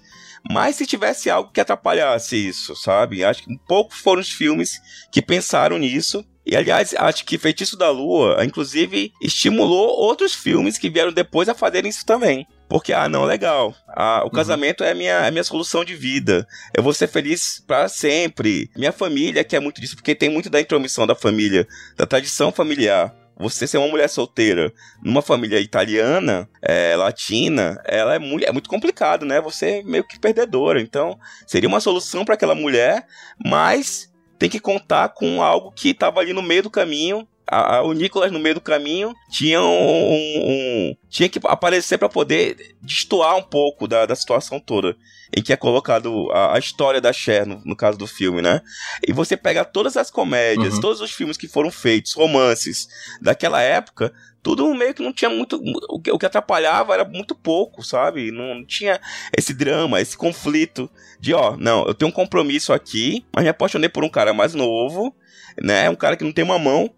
Mas 0.49 0.75
se 0.75 0.85
tivesse 0.85 1.29
algo 1.29 1.51
que 1.51 1.61
atrapalhasse 1.61 2.35
isso, 2.35 2.75
sabe? 2.75 3.23
Acho 3.23 3.43
que 3.43 3.57
poucos 3.67 3.99
foram 3.99 4.21
os 4.21 4.29
filmes 4.29 4.81
que 5.11 5.21
pensaram 5.21 5.77
nisso. 5.77 6.25
E 6.43 6.55
aliás, 6.55 6.95
acho 6.97 7.23
que 7.23 7.37
Feitiço 7.37 7.77
da 7.77 7.91
Lua, 7.91 8.43
inclusive, 8.43 9.11
estimulou 9.21 9.89
outros 9.89 10.33
filmes 10.33 10.79
que 10.79 10.89
vieram 10.89 11.13
depois 11.13 11.47
a 11.47 11.53
fazerem 11.53 11.89
isso 11.89 12.03
também. 12.03 12.47
Porque, 12.67 12.91
ah, 12.91 13.07
não, 13.07 13.25
legal. 13.25 13.75
Ah, 13.87 14.21
o 14.23 14.25
uhum. 14.25 14.31
casamento 14.31 14.83
é 14.83 14.91
a 14.91 14.95
minha, 14.95 15.11
é 15.11 15.27
a 15.27 15.31
minha 15.31 15.43
solução 15.43 15.85
de 15.85 15.93
vida. 15.93 16.47
Eu 16.75 16.81
vou 16.81 16.93
ser 16.93 17.07
feliz 17.07 17.63
para 17.67 17.87
sempre. 17.87 18.71
Minha 18.75 18.91
família 18.91 19.43
quer 19.43 19.59
muito 19.59 19.79
disso, 19.79 19.95
porque 19.95 20.15
tem 20.15 20.29
muito 20.29 20.49
da 20.49 20.59
intromissão 20.59 21.05
da 21.05 21.13
família, 21.13 21.67
da 21.95 22.07
tradição 22.07 22.51
familiar 22.51 23.13
você 23.41 23.65
ser 23.65 23.77
uma 23.77 23.87
mulher 23.87 24.07
solteira 24.07 24.71
numa 25.01 25.21
família 25.21 25.59
italiana, 25.59 26.47
é, 26.61 26.95
latina, 26.95 27.81
ela 27.85 28.15
é 28.15 28.19
muito, 28.19 28.45
é 28.45 28.51
muito 28.51 28.69
complicado, 28.69 29.25
né? 29.25 29.41
Você 29.41 29.79
é 29.79 29.83
meio 29.83 30.03
que 30.03 30.19
perdedora. 30.19 30.79
Então, 30.79 31.19
seria 31.47 31.67
uma 31.67 31.79
solução 31.79 32.23
para 32.23 32.35
aquela 32.35 32.53
mulher, 32.53 33.05
mas 33.43 34.11
tem 34.37 34.49
que 34.49 34.59
contar 34.59 35.09
com 35.09 35.41
algo 35.41 35.71
que 35.71 35.89
estava 35.89 36.19
ali 36.19 36.33
no 36.33 36.41
meio 36.41 36.63
do 36.63 36.69
caminho 36.69 37.27
a, 37.51 37.75
a, 37.75 37.81
o 37.83 37.91
Nicolas 37.91 38.31
no 38.31 38.39
meio 38.39 38.55
do 38.55 38.61
caminho 38.61 39.13
tinha 39.29 39.61
um, 39.61 39.65
um, 39.65 40.41
um 40.45 40.95
tinha 41.09 41.27
que 41.27 41.39
aparecer 41.43 41.97
para 41.97 42.07
poder 42.07 42.75
destoar 42.81 43.35
um 43.35 43.43
pouco 43.43 43.87
da, 43.87 44.05
da 44.05 44.15
situação 44.15 44.59
toda 44.59 44.95
em 45.35 45.41
que 45.41 45.53
é 45.53 45.57
colocado 45.57 46.29
a, 46.31 46.55
a 46.55 46.59
história 46.59 46.99
da 46.99 47.13
Cher 47.13 47.45
no, 47.45 47.61
no, 47.63 47.75
caso 47.75 47.97
do 47.97 48.05
filme, 48.05 48.41
né? 48.41 48.61
E 49.07 49.13
você 49.13 49.37
pega 49.37 49.63
todas 49.63 49.95
as 49.95 50.11
comédias, 50.11 50.75
uhum. 50.75 50.81
todos 50.81 51.01
os 51.01 51.11
filmes 51.11 51.37
que 51.37 51.47
foram 51.47 51.71
feitos, 51.71 52.13
romances 52.13 52.87
daquela 53.21 53.61
época, 53.61 54.13
tudo 54.43 54.73
meio 54.73 54.93
que 54.93 55.03
não 55.03 55.13
tinha 55.13 55.29
muito. 55.29 55.61
O 55.89 56.01
que, 56.01 56.11
o 56.11 56.17
que 56.17 56.25
atrapalhava 56.25 56.93
era 56.93 57.05
muito 57.05 57.35
pouco, 57.35 57.83
sabe? 57.83 58.31
Não, 58.31 58.55
não, 58.55 58.65
tinha 58.65 58.99
esse 59.37 59.53
drama, 59.53 60.01
esse 60.01 60.17
conflito 60.17 60.89
de, 61.19 61.33
ó, 61.33 61.55
não, 61.57 61.85
eu 61.85 61.93
tenho 61.93 62.09
um 62.09 62.13
compromisso 62.13 62.73
aqui, 62.73 63.25
mas 63.33 63.43
me 63.43 63.49
apaixonei 63.49 63.89
por 63.89 64.03
um 64.03 64.09
cara 64.09 64.33
mais 64.33 64.53
novo, 64.53 65.15
né? 65.61 65.89
Um 65.89 65.95
cara 65.95 66.17
que 66.17 66.23
não 66.23 66.31
tem 66.31 66.43
uma 66.43 66.59
mão, 66.59 66.91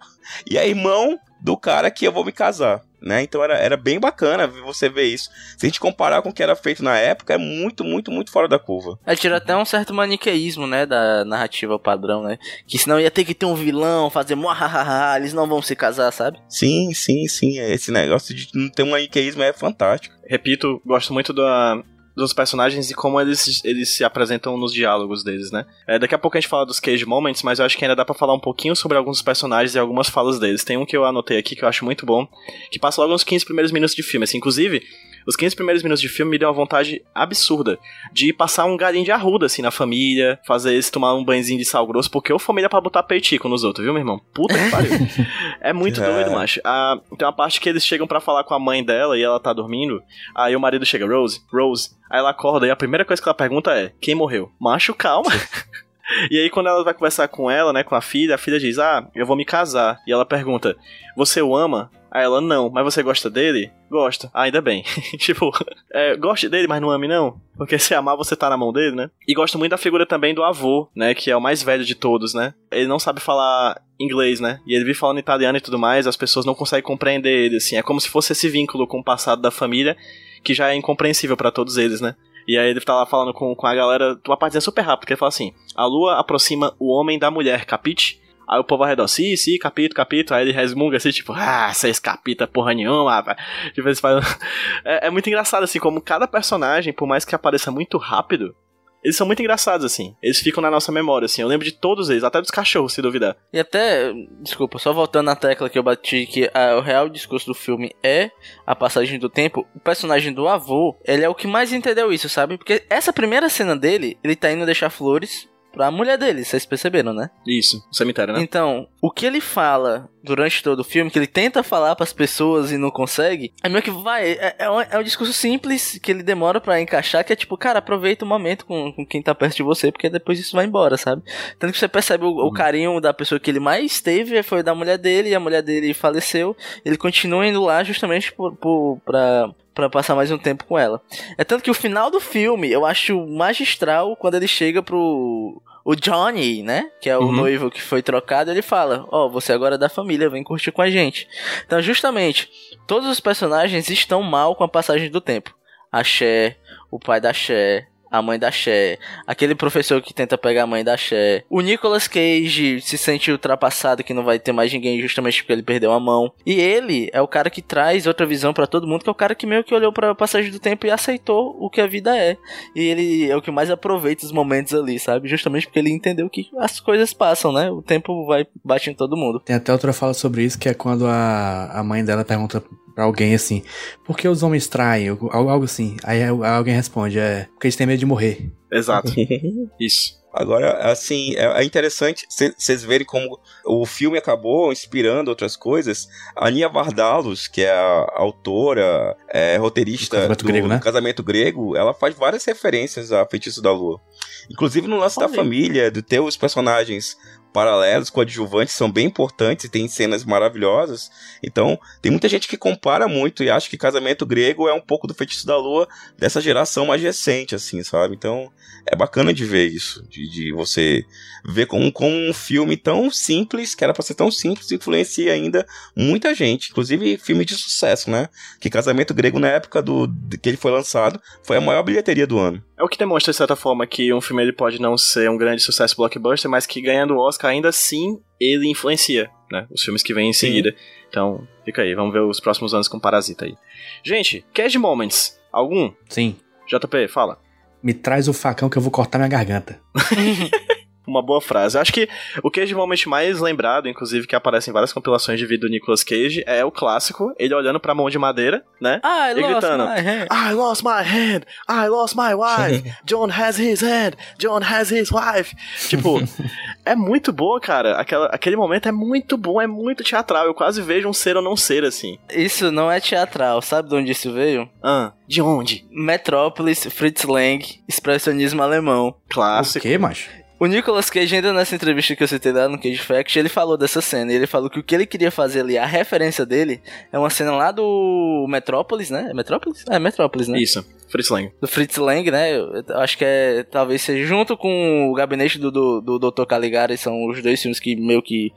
e 0.50 0.58
é 0.58 0.68
irmão 0.68 1.20
do 1.42 1.58
cara 1.58 1.92
que 1.92 2.06
eu 2.06 2.12
vou 2.12 2.24
me 2.24 2.32
casar. 2.32 2.82
Né? 3.02 3.22
Então 3.22 3.44
era, 3.44 3.58
era 3.58 3.76
bem 3.76 4.00
bacana 4.00 4.48
você 4.48 4.88
ver 4.88 5.04
isso. 5.04 5.30
Se 5.58 5.66
a 5.66 5.68
gente 5.68 5.80
comparar 5.80 6.22
com 6.22 6.30
o 6.30 6.34
que 6.34 6.42
era 6.42 6.56
feito 6.56 6.82
na 6.82 6.98
época, 6.98 7.34
é 7.34 7.38
muito, 7.38 7.84
muito, 7.84 8.10
muito 8.10 8.32
fora 8.32 8.48
da 8.48 8.58
curva. 8.58 8.98
É, 9.06 9.14
tira 9.14 9.38
até 9.38 9.54
um 9.58 9.66
certo 9.66 9.94
maniqueísmo, 9.94 10.66
né, 10.66 10.86
da 10.86 11.26
narrativa 11.26 11.78
padrão, 11.78 12.24
né? 12.24 12.38
Que 12.66 12.78
senão 12.78 12.98
ia 12.98 13.12
ter 13.12 13.26
que 13.26 13.36
ter 13.36 13.46
um 13.46 13.56
vilão, 13.56 14.10
fazer 14.10 14.36
muahaha, 14.36 15.18
eles 15.18 15.34
não 15.34 15.46
vão 15.46 15.62
se 15.62 15.76
casar, 15.76 16.14
sabe? 16.14 16.40
Sim, 16.48 16.94
sim, 16.94 17.28
sim. 17.28 17.60
Esse 17.60 17.92
negócio 17.92 18.34
de 18.34 18.48
não 18.54 18.70
ter 18.70 18.84
um 18.84 18.92
maniqueísmo 18.92 19.44
é 19.44 19.52
fantástico. 19.52 20.16
Repito, 20.26 20.82
gosto 20.86 21.12
muito 21.12 21.34
da, 21.34 21.84
dos 22.16 22.34
personagens 22.34 22.92
e 22.92 22.94
como 22.94 23.20
eles, 23.20 23.64
eles 23.64 23.96
se 23.96 24.04
apresentam 24.04 24.58
nos 24.58 24.74
diálogos 24.74 25.24
deles, 25.24 25.52
né? 25.52 25.66
É, 25.88 25.98
daqui 25.98 26.14
a 26.14 26.18
pouco 26.18 26.38
a 26.38 26.40
gente 26.40 26.50
fala 26.50 26.66
dos 26.66 26.80
Cage 26.80 27.06
Moments, 27.06 27.42
mas 27.44 27.60
eu 27.60 27.66
acho 27.66 27.78
que 27.78 27.84
ainda 27.84 27.96
dá 27.96 28.06
para 28.06 28.14
falar 28.14 28.34
um 28.34 28.40
pouquinho 28.40 28.76
sobre 28.76 28.98
alguns 28.98 29.22
personagens 29.22 29.76
e 29.76 29.80
algumas 29.80 30.10
falas 30.10 30.40
deles. 30.40 30.64
Tem 30.64 30.78
um 30.78 30.86
que 30.86 30.96
eu 30.96 31.06
anotei 31.06 31.38
aqui 31.38 31.56
que 31.56 31.64
eu 31.64 31.70
acho 31.70 31.84
muito 31.84 32.06
bom, 32.06 32.28
que 32.72 32.80
passa 32.80 33.02
logo 33.02 33.14
nos 33.14 33.24
15 33.24 33.46
primeiros 33.46 33.72
minutos 33.72 33.96
de 33.96 34.04
filme. 34.04 34.26
Assim, 34.26 34.38
inclusive, 34.38 34.84
os 35.28 35.36
15 35.36 35.56
primeiros 35.56 35.84
minutos 35.84 36.02
de 36.02 36.10
filme 36.10 36.32
me 36.32 36.38
deu 36.38 36.48
uma 36.48 36.54
vontade 36.54 37.04
absurda 37.14 37.80
de 38.12 38.34
passar 38.34 38.66
um 38.66 38.78
galinho 38.78 39.06
de 39.06 39.12
arruda, 39.12 39.46
assim, 39.46 39.62
na 39.62 39.72
família, 39.72 40.40
fazer 40.46 40.74
eles 40.74 40.90
tomar 40.90 41.14
um 41.14 41.24
banhozinho 41.24 41.60
de 41.60 41.66
sal 41.66 41.86
grosso, 41.88 42.10
porque 42.10 42.32
eu 42.32 42.40
família 42.40 42.70
pra 42.70 42.82
botar 42.82 43.04
peitico 43.04 43.48
nos 43.48 43.64
outros, 43.64 43.84
viu, 43.84 43.94
meu 43.94 44.02
irmão? 44.02 44.22
Puta 44.34 44.54
que 44.58 44.70
pariu. 44.70 44.92
é 45.62 45.74
muito 45.74 46.02
é. 46.02 46.06
doido, 46.06 46.32
macho. 46.32 46.60
Ah, 46.64 47.00
tem 47.18 47.26
uma 47.26 47.34
parte 47.34 47.60
que 47.60 47.70
eles 47.70 47.86
chegam 47.86 48.08
para 48.08 48.20
falar 48.20 48.44
com 48.44 48.54
a 48.54 48.60
mãe 48.60 48.84
dela 48.84 49.18
e 49.18 49.24
ela 49.24 49.40
tá 49.40 49.54
dormindo, 49.54 50.02
aí 50.36 50.56
o 50.56 50.60
marido 50.60 50.86
chega, 50.86 51.06
Rose, 51.06 51.42
Rose, 51.52 51.92
aí 52.10 52.20
ela 52.20 52.30
acorda 52.30 52.68
e 52.68 52.72
a 52.72 52.76
primeira 52.76 53.06
coisa 53.06 53.22
que 53.22 53.28
ela 53.28 53.36
pergunta 53.36 53.72
é, 53.72 53.92
quem 54.02 54.16
morreu? 54.16 54.52
Macho, 54.60 54.94
calma. 54.94 55.32
E 56.30 56.38
aí, 56.38 56.50
quando 56.50 56.68
ela 56.68 56.84
vai 56.84 56.94
conversar 56.94 57.28
com 57.28 57.50
ela, 57.50 57.72
né, 57.72 57.84
com 57.84 57.96
a 57.96 58.02
filha, 58.02 58.36
a 58.36 58.38
filha 58.38 58.60
diz: 58.60 58.78
Ah, 58.78 59.08
eu 59.16 59.26
vou 59.26 59.36
me 59.36 59.46
casar. 59.46 60.00
E 60.06 60.12
ela 60.12 60.26
pergunta: 60.26 60.76
Você 61.16 61.42
o 61.42 61.56
ama? 61.56 61.90
Aí 62.14 62.24
ela, 62.24 62.40
não, 62.40 62.70
mas 62.70 62.84
você 62.84 63.02
gosta 63.02 63.28
dele? 63.28 63.72
Gosta. 63.90 64.30
Ah, 64.32 64.44
ainda 64.44 64.62
bem. 64.62 64.84
tipo, 65.18 65.52
é, 65.92 66.16
goste 66.16 66.48
dele, 66.48 66.68
mas 66.68 66.80
não 66.80 66.92
ame 66.92 67.08
não? 67.08 67.42
Porque 67.58 67.80
se 67.80 67.96
amar, 67.96 68.16
você 68.16 68.36
tá 68.36 68.52
na 68.52 68.58
mão 68.58 68.72
dele, 68.72 68.96
né? 68.96 69.10
E 69.28 69.34
gosto 69.34 69.58
muito 69.58 69.72
da 69.72 69.80
figura 69.80 70.06
também 70.06 70.32
do 70.32 70.44
avô, 70.44 70.88
né? 70.96 71.16
Que 71.16 71.32
é 71.32 71.36
o 71.36 71.42
mais 71.42 71.64
velho 71.64 71.84
de 71.84 71.96
todos, 71.96 72.36
né? 72.36 72.54
Ele 72.72 72.86
não 72.86 73.00
sabe 73.00 73.20
falar 73.20 73.82
inglês, 74.00 74.40
né? 74.40 74.60
E 74.68 74.76
ele 74.76 74.86
vive 74.86 74.98
falando 74.98 75.18
italiano 75.18 75.58
e 75.58 75.62
tudo 75.62 75.80
mais, 75.80 76.06
as 76.06 76.16
pessoas 76.16 76.46
não 76.46 76.54
conseguem 76.54 76.84
compreender 76.84 77.46
ele, 77.46 77.58
assim. 77.58 77.78
É 77.78 77.82
como 77.82 78.00
se 78.00 78.10
fosse 78.10 78.34
esse 78.34 78.48
vínculo 78.48 78.86
com 78.86 79.00
o 79.00 79.04
passado 79.04 79.42
da 79.42 79.50
família 79.50 79.98
que 80.44 80.54
já 80.54 80.70
é 80.70 80.76
incompreensível 80.76 81.36
para 81.36 81.50
todos 81.50 81.78
eles, 81.78 82.00
né? 82.00 82.16
E 82.48 82.60
aí 82.60 82.70
ele 82.70 82.82
tá 82.82 82.94
lá 82.94 83.08
falando 83.08 83.34
com, 83.34 83.56
com 83.56 83.66
a 83.66 83.74
galera, 83.74 84.20
uma 84.28 84.38
partezinha 84.38 84.62
super 84.62 84.82
rápida, 84.82 85.08
que 85.08 85.14
ele 85.14 85.20
fala 85.20 85.30
assim: 85.30 85.52
A 85.74 85.86
lua 85.86 86.20
aproxima 86.20 86.76
o 86.78 86.92
homem 86.92 87.18
da 87.18 87.32
mulher, 87.32 87.66
capite? 87.66 88.22
Aí 88.50 88.60
o 88.60 88.64
povo 88.64 88.84
arredor, 88.84 89.08
sim, 89.08 89.36
sim, 89.36 89.58
capítulo, 89.58 89.96
capítulo. 89.96 90.38
Aí 90.38 90.44
ele 90.46 90.52
resmunga 90.52 90.98
assim, 90.98 91.12
tipo, 91.12 91.34
ah, 91.34 91.72
seis 91.74 92.00
capítulos, 92.00 92.52
porra 92.52 92.74
nenhuma, 92.74 93.12
rapaz. 93.16 93.38
Tipo, 93.74 93.94
faz... 93.96 94.38
é, 94.86 95.08
é 95.08 95.10
muito 95.10 95.28
engraçado, 95.28 95.64
assim, 95.64 95.80
como 95.80 96.02
cada 96.02 96.28
personagem, 96.28 96.94
por 96.94 97.08
mais 97.08 97.24
que 97.26 97.36
apareça 97.36 97.72
muito 97.72 97.98
rápido, 97.98 98.56
eles 99.04 99.18
são 99.18 99.28
muito 99.28 99.42
engraçados, 99.42 99.86
assim. 99.86 100.16
Eles 100.24 100.40
ficam 100.40 100.62
na 100.62 100.72
nossa 100.72 100.90
memória, 100.90 101.26
assim. 101.26 101.42
Eu 101.42 101.48
lembro 101.50 101.66
de 101.66 101.74
todos 101.74 102.10
eles, 102.10 102.24
até 102.24 102.40
dos 102.40 102.50
cachorros, 102.50 102.94
se 102.94 103.02
duvidar. 103.02 103.36
E 103.52 103.60
até, 103.60 104.14
desculpa, 104.42 104.80
só 104.80 104.94
voltando 104.94 105.26
na 105.26 105.36
tecla 105.36 105.70
que 105.70 105.78
eu 105.78 105.84
bati, 105.84 106.26
que 106.26 106.50
a- 106.54 106.78
o 106.78 106.82
real 106.82 107.10
discurso 107.10 107.48
do 107.48 107.54
filme 107.54 107.92
é 108.02 108.32
a 108.66 108.74
passagem 108.74 109.20
do 109.20 109.28
tempo, 109.30 109.68
o 109.76 109.80
personagem 109.82 110.32
do 110.32 110.48
avô, 110.48 110.98
ele 111.04 111.24
é 111.24 111.28
o 111.28 111.36
que 111.36 111.48
mais 111.48 111.74
entendeu 111.74 112.14
isso, 112.14 112.30
sabe? 112.30 112.58
Porque 112.58 112.84
essa 112.90 113.12
primeira 113.12 113.50
cena 113.50 113.76
dele, 113.76 114.18
ele 114.24 114.38
tá 114.38 114.50
indo 114.50 114.66
deixar 114.66 114.90
flores 114.90 115.50
pra 115.74 115.92
mulher 115.92 116.18
dele, 116.18 116.46
vocês 116.46 116.66
perceberam, 116.66 117.14
né? 117.14 117.30
Isso, 117.46 117.84
o 117.92 117.96
cemitério, 117.96 118.34
né? 118.34 118.42
Então, 118.42 118.88
o 119.02 119.12
que 119.12 119.26
ele 119.26 119.42
fala 119.42 120.10
durante 120.24 120.64
todo 120.64 120.80
o 120.80 120.84
filme, 120.84 121.12
que 121.12 121.20
ele 121.20 121.28
tenta 121.28 121.62
falar 121.64 121.96
pras 121.96 122.14
pessoas 122.14 122.72
e 122.72 122.78
não 122.78 122.90
consegue, 122.90 123.52
é 123.62 123.68
meio 123.68 123.84
que 123.84 123.92
vai. 123.92 124.32
É, 124.32 124.56
é 124.60 124.70
um, 124.70 124.80
é 124.80 124.98
um 124.98 125.04
discurso 125.04 125.34
simples 125.34 126.00
que 126.02 126.12
ele 126.12 126.24
demora 126.24 126.62
pra 126.62 126.80
encaixar, 126.80 127.26
que 127.26 127.34
é 127.34 127.36
tipo, 127.36 127.58
cara, 127.58 127.80
aproveita 127.80 128.24
o 128.24 128.28
momento 128.28 128.66
com, 128.66 128.94
com 128.94 129.06
quem 129.06 129.22
tá 129.22 129.36
perto 129.36 129.58
de 129.58 129.64
você, 129.64 129.92
porque 129.92 130.10
depois 130.10 130.40
isso 130.40 130.56
vai 130.56 130.66
embora, 130.66 130.96
sabe? 130.96 131.24
Tanto 131.60 131.74
que 131.74 131.80
você 131.80 131.88
percebe 131.88 132.24
o, 132.24 132.30
o 132.30 132.54
carinho 132.54 133.02
da 133.02 133.14
pessoa 133.14 133.40
que 133.40 133.52
ele 133.52 133.60
mais 133.60 134.00
teve 134.00 134.42
foi 134.44 134.64
da 134.64 134.76
mulher 134.76 134.98
dele, 134.98 135.30
e 135.30 135.36
a 135.36 135.40
mulher 135.40 135.62
dele 135.62 135.94
faleceu. 135.94 136.56
Ele 136.86 136.98
continua 136.98 137.46
indo 137.46 137.62
lá 137.62 137.84
justamente 137.84 138.32
por, 138.32 138.56
por, 138.56 139.00
pra. 139.04 139.50
Pra 139.74 139.90
passar 139.90 140.14
mais 140.16 140.30
um 140.32 140.38
tempo 140.38 140.66
com 140.66 140.78
ela. 140.78 141.02
É 141.38 141.44
tanto 141.44 141.64
que 141.64 141.72
o 141.72 141.74
final 141.74 142.12
do 142.12 142.20
filme 142.20 142.72
eu 142.72 142.86
acho 142.86 143.26
magistral 143.28 144.16
quando 144.16 144.36
ele 144.36 144.48
chega 144.48 144.84
pro. 144.84 145.62
O 145.86 145.96
Johnny, 145.96 146.64
né? 146.64 146.90
Que 147.02 147.10
é 147.10 147.18
o 147.18 147.24
Uhum. 147.24 147.32
noivo 147.34 147.70
que 147.70 147.82
foi 147.82 148.02
trocado, 148.02 148.50
ele 148.52 148.62
fala: 148.62 149.06
Ó, 149.12 149.28
você 149.28 149.52
agora 149.52 149.76
é 149.76 149.78
da 149.78 149.90
família, 149.90 150.30
vem 150.30 150.44
curtir 150.44 150.72
com 150.72 150.82
a 150.82 150.90
gente. 150.90 151.28
Então, 151.66 151.82
justamente, 151.82 152.50
todos 152.88 153.10
os 153.10 153.20
personagens 153.20 153.90
estão 153.90 154.22
mal 154.22 154.56
com 154.56 154.64
a 154.64 154.68
passagem 154.70 155.10
do 155.10 155.20
tempo. 155.20 155.54
A 155.92 156.04
Cher, 156.04 156.58
o 156.90 156.98
pai 157.00 157.20
da 157.20 157.34
Cher, 157.34 157.90
a 158.14 158.22
mãe 158.22 158.38
da 158.38 158.52
Cher, 158.52 159.00
aquele 159.26 159.56
professor 159.56 160.00
que 160.00 160.14
tenta 160.14 160.38
pegar 160.38 160.64
a 160.64 160.68
mãe 160.68 160.84
da 160.84 160.96
Cher. 160.96 161.44
O 161.50 161.62
Nicolas 161.62 162.08
Cage 162.08 162.80
se 162.80 162.96
sente 162.96 163.32
ultrapassado 163.32 164.04
que 164.04 164.14
não 164.14 164.24
vai 164.24 164.38
ter 164.38 164.52
mais 164.52 164.72
ninguém 164.72 165.02
justamente 165.02 165.42
porque 165.42 165.54
ele 165.54 165.64
perdeu 165.64 165.92
a 165.92 166.00
mão. 166.00 166.32
E 166.46 166.54
ele 166.54 167.10
é 167.12 167.20
o 167.20 167.28
cara 167.28 167.50
que 167.50 167.60
traz 167.60 168.06
outra 168.06 168.28
visão 168.28 168.54
pra 168.54 168.68
todo 168.68 168.86
mundo, 168.86 169.02
que 169.04 169.10
é 169.10 169.12
o 169.12 169.16
cara 169.16 169.34
que 169.34 169.48
meio 169.48 169.64
que 169.64 169.74
olhou 169.74 169.92
pra 169.92 170.14
passagem 170.14 170.52
do 170.52 170.60
tempo 170.60 170.86
e 170.86 170.92
aceitou 170.92 171.58
o 171.60 171.72
que 171.72 171.82
a 171.82 171.88
vida 171.88 172.16
é. 172.16 172.38
E 172.76 172.82
ele 172.82 173.32
é 173.32 173.36
o 173.36 173.42
que 173.42 173.50
mais 173.50 173.72
aproveita 173.72 174.24
os 174.24 174.32
momentos 174.32 174.76
ali, 174.76 175.00
sabe? 175.00 175.28
Justamente 175.28 175.66
porque 175.66 175.80
ele 175.80 175.90
entendeu 175.90 176.30
que 176.30 176.52
as 176.60 176.80
coisas 176.80 177.14
passam, 177.14 177.52
né? 177.52 177.72
O 177.72 177.82
tempo 177.82 178.28
vai 178.28 178.46
bate 178.64 178.92
em 178.92 178.94
todo 178.94 179.18
mundo. 179.18 179.40
Tem 179.40 179.56
até 179.56 179.74
outra 179.74 179.92
fala 179.92 180.14
sobre 180.14 180.44
isso, 180.44 180.60
que 180.60 180.70
é 180.70 180.76
quando 180.76 181.08
a, 181.08 181.80
a 181.80 181.84
mãe 181.84 182.06
dela 182.06 182.24
pergunta 182.24 182.64
pra 182.94 183.06
alguém 183.06 183.34
assim, 183.34 183.64
por 184.04 184.18
que 184.18 184.28
os 184.28 184.44
homens 184.44 184.68
traem? 184.68 185.10
Algo, 185.10 185.30
algo 185.32 185.66
assim. 185.66 185.98
Aí 186.04 186.24
alguém 186.24 186.76
responde, 186.76 187.20
é, 187.20 187.48
porque 187.54 187.68
eles 187.68 187.76
têm 187.76 187.88
medo 187.88 188.00
de 188.00 188.06
morrer. 188.06 188.52
Exato. 188.72 189.12
Isso. 189.80 190.24
Agora, 190.34 190.92
assim, 190.92 191.36
é 191.36 191.62
é 191.62 191.64
interessante 191.64 192.26
vocês 192.28 192.84
verem 192.84 193.06
como 193.06 193.40
o 193.64 193.86
filme 193.86 194.18
acabou 194.18 194.72
inspirando 194.72 195.30
outras 195.30 195.56
coisas. 195.56 196.08
A 196.36 196.50
Nia 196.50 196.68
Vardalos, 196.68 197.48
que 197.48 197.62
é 197.62 197.72
a 197.72 198.08
autora, 198.16 199.16
é, 199.30 199.58
roteirista 199.58 200.16
Do 200.16 200.22
Casamento 200.22 200.44
do, 200.44 200.48
Grego, 200.48 200.68
né? 200.68 200.78
do 200.78 200.84
Casamento 200.84 201.24
Grego, 201.24 201.78
ela 201.78 201.94
faz 201.94 202.16
várias 202.16 202.44
referências 202.46 203.12
a 203.12 203.24
Feitiço 203.28 203.62
da 203.62 203.72
Lua. 203.72 204.02
Inclusive 204.50 204.88
no 204.88 204.98
lance 204.98 205.20
da 205.20 205.30
família, 205.30 205.92
de 205.92 206.02
ter 206.02 206.20
os 206.20 206.36
personagens 206.36 207.16
paralelos, 207.54 208.10
coadjuvantes, 208.10 208.74
são 208.74 208.92
bem 208.92 209.06
importantes 209.06 209.66
e 209.66 209.70
tem 209.70 209.88
cenas 209.88 210.26
maravilhosas. 210.26 211.10
Então, 211.42 211.80
tem 212.02 212.12
muita 212.12 212.28
gente 212.28 212.48
que 212.48 212.58
compara 212.58 213.08
muito 213.08 213.44
e 213.44 213.50
acha 213.50 213.70
que 213.70 213.78
Casamento 213.78 214.26
Grego 214.26 214.68
é 214.68 214.74
um 214.74 214.82
pouco 214.82 215.08
do 215.08 215.14
Feitiço 215.14 215.46
da 215.46 215.56
Lua 215.56 215.88
dessa 216.18 216.42
geração 216.42 216.88
mais 216.88 217.02
recente, 217.02 217.54
assim, 217.54 217.84
sabe? 217.84 218.16
Então, 218.16 218.52
é 218.86 218.96
bacana 218.96 219.34
de 219.34 219.46
ver 219.46 219.68
isso, 219.68 220.04
de, 220.10 220.28
de 220.30 220.52
você 220.52 221.06
ver 221.46 221.68
como, 221.68 221.92
um 222.02 222.34
filme 222.34 222.76
tão 222.76 223.12
simples, 223.12 223.76
que 223.76 223.84
era 223.84 223.94
pra 223.94 224.04
ser 224.04 224.16
tão 224.16 224.32
simples, 224.32 224.72
influencia 224.72 225.32
ainda 225.32 225.66
muita 225.96 226.34
gente, 226.34 226.72
inclusive 226.72 227.18
filme 227.18 227.46
de 227.46 227.56
sucesso, 227.56 228.10
né? 228.10 228.28
Que 228.60 228.70
Casamento 228.70 229.14
Grego, 229.14 229.40
na 229.40 229.50
época 229.50 229.82
do, 229.82 230.12
que 230.42 230.50
ele 230.50 230.58
foi 230.58 230.72
lançado, 230.72 231.22
foi 231.44 231.58
a 231.58 231.62
maior 231.62 231.84
bilheteria 231.84 232.26
do 232.26 232.40
ano. 232.40 232.64
É 232.84 232.86
o 232.86 232.90
que 232.90 232.98
demonstra, 232.98 233.32
de 233.32 233.38
certa 233.38 233.56
forma, 233.56 233.88
que 233.88 234.14
um 234.14 234.20
filme 234.20 234.44
ele 234.44 234.52
pode 234.52 234.78
não 234.78 234.98
ser 234.98 235.30
um 235.30 235.38
grande 235.38 235.62
sucesso 235.62 235.96
blockbuster, 235.96 236.52
mas 236.52 236.66
que 236.66 236.82
ganhando 236.82 237.14
o 237.14 237.18
Oscar 237.18 237.52
ainda 237.52 237.70
assim 237.70 238.20
ele 238.38 238.70
influencia, 238.70 239.32
né? 239.50 239.66
Os 239.72 239.82
filmes 239.82 240.04
que 240.04 240.14
vêm 240.14 240.30
em 240.30 240.34
Sim. 240.34 240.48
seguida. 240.48 240.76
Então, 241.08 241.48
fica 241.64 241.82
aí, 241.82 241.96
vamos 241.96 242.12
ver 242.12 242.20
os 242.20 242.42
próximos 242.42 242.74
anos 242.74 242.90
com 242.90 243.00
Parasita 243.00 243.46
aí. 243.46 243.56
Gente, 244.04 244.46
Cash 244.54 244.76
Moments, 244.76 245.40
algum? 245.50 245.94
Sim. 246.10 246.36
JP, 246.68 247.08
fala. 247.08 247.40
Me 247.82 247.94
traz 247.94 248.28
o 248.28 248.34
facão 248.34 248.70
que 248.70 248.78
eu 248.78 248.82
vou 248.82 248.92
cortar 248.92 249.18
minha 249.18 249.30
garganta. 249.30 249.80
Uma 251.06 251.22
boa 251.22 251.42
frase. 251.42 251.78
Eu 251.78 251.82
acho 251.82 251.92
que 251.94 252.08
o 252.42 252.50
Cage 252.50 252.74
Moment 252.74 253.06
mais 253.08 253.40
lembrado, 253.40 253.90
inclusive, 253.90 254.26
que 254.26 254.36
aparece 254.36 254.70
em 254.70 254.74
várias 254.74 254.94
compilações 254.94 255.38
de 255.40 255.46
vídeo 255.46 255.68
do 255.68 255.70
Nicolas 255.72 256.04
Cage, 256.04 256.44
é 256.48 256.64
o 256.64 256.72
clássico, 256.72 257.34
ele 257.38 257.54
olhando 257.54 257.80
pra 257.80 257.94
mão 257.94 258.10
de 258.10 258.18
madeira, 258.18 258.64
né? 258.80 259.00
Ah, 259.04 259.32
E 259.32 259.36
gritando. 259.36 259.84
my 259.86 260.00
hand. 260.00 260.28
I 260.32 260.54
lost 260.54 260.84
my 260.84 261.02
hand! 261.04 261.42
I 261.70 261.88
lost 261.88 262.16
my 262.16 262.34
wife! 262.34 262.90
John 263.06 263.30
has 263.30 263.58
his 263.60 263.82
hand! 263.82 264.16
John 264.40 264.62
has 264.64 264.92
his 264.92 265.12
wife! 265.12 265.56
Tipo, 265.90 266.20
é 266.86 266.96
muito 266.96 267.34
boa, 267.34 267.60
cara. 267.60 267.98
Aquela, 267.98 268.28
aquele 268.28 268.56
momento 268.56 268.88
é 268.88 268.92
muito 268.92 269.36
bom, 269.38 269.62
é 269.62 269.68
muito 269.68 270.04
teatral. 270.04 270.46
Eu 270.46 270.54
quase 270.54 270.82
vejo 270.82 271.08
um 271.10 271.14
ser 271.14 271.36
ou 271.36 271.44
não 271.44 271.56
ser 271.58 271.84
assim. 271.84 272.18
Isso 272.32 272.72
não 272.72 272.92
é 272.92 273.00
teatral, 273.00 273.62
sabe 273.62 273.90
de 273.90 273.96
onde 273.96 274.12
isso 274.12 274.32
veio? 274.32 274.70
Ah, 274.82 275.12
de 275.28 275.42
onde? 275.42 275.86
Metrópolis, 275.92 276.86
Fritz 276.86 277.24
Lang, 277.24 277.64
expressionismo 277.88 278.62
alemão. 278.64 279.08
O 279.10 279.16
Clássico. 279.34 279.82
quê, 279.86 279.98
macho? 279.98 280.30
O 280.64 280.66
Nicolas 280.66 281.10
Cage, 281.10 281.36
ainda 281.36 281.52
nessa 281.52 281.76
entrevista 281.76 282.16
que 282.16 282.24
eu 282.24 282.28
citei 282.28 282.54
lá 282.54 282.70
no 282.70 282.80
Cage 282.80 282.98
Fact, 282.98 283.38
ele 283.38 283.50
falou 283.50 283.76
dessa 283.76 284.00
cena. 284.00 284.32
Ele 284.32 284.48
falou 284.48 284.70
que 284.70 284.80
o 284.80 284.84
que 284.84 284.96
ele 284.96 285.06
queria 285.06 285.30
fazer 285.30 285.60
ali, 285.60 285.78
a 285.78 285.86
referência 285.86 286.46
dele, 286.46 286.82
é 287.12 287.20
uma 287.20 287.30
cena 287.30 287.52
lá 287.52 287.70
do 287.70 288.46
Metrópolis, 288.48 289.10
né? 289.10 289.28
É 289.30 289.34
Metrópolis? 289.34 289.84
É, 289.90 290.00
Metrópolis, 290.00 290.48
né? 290.48 290.58
Isso, 290.58 290.82
Fritz 291.14 291.30
Lang. 291.30 291.52
Do 291.62 291.68
Fritz 291.68 291.98
Lang, 291.98 292.32
né? 292.32 292.58
Eu 292.58 292.84
acho 292.98 293.16
que 293.16 293.24
é, 293.24 293.62
talvez 293.62 294.02
seja 294.02 294.26
junto 294.26 294.58
com 294.58 295.12
o 295.12 295.14
Gabinete 295.14 295.60
do, 295.60 295.70
do, 295.70 296.02
do 296.02 296.32
Dr. 296.32 296.46
Caligari, 296.46 296.98
são 296.98 297.28
os 297.28 297.40
dois 297.40 297.62
filmes 297.62 297.80
que 297.80 297.96
meio 297.96 298.20
que 298.20 298.52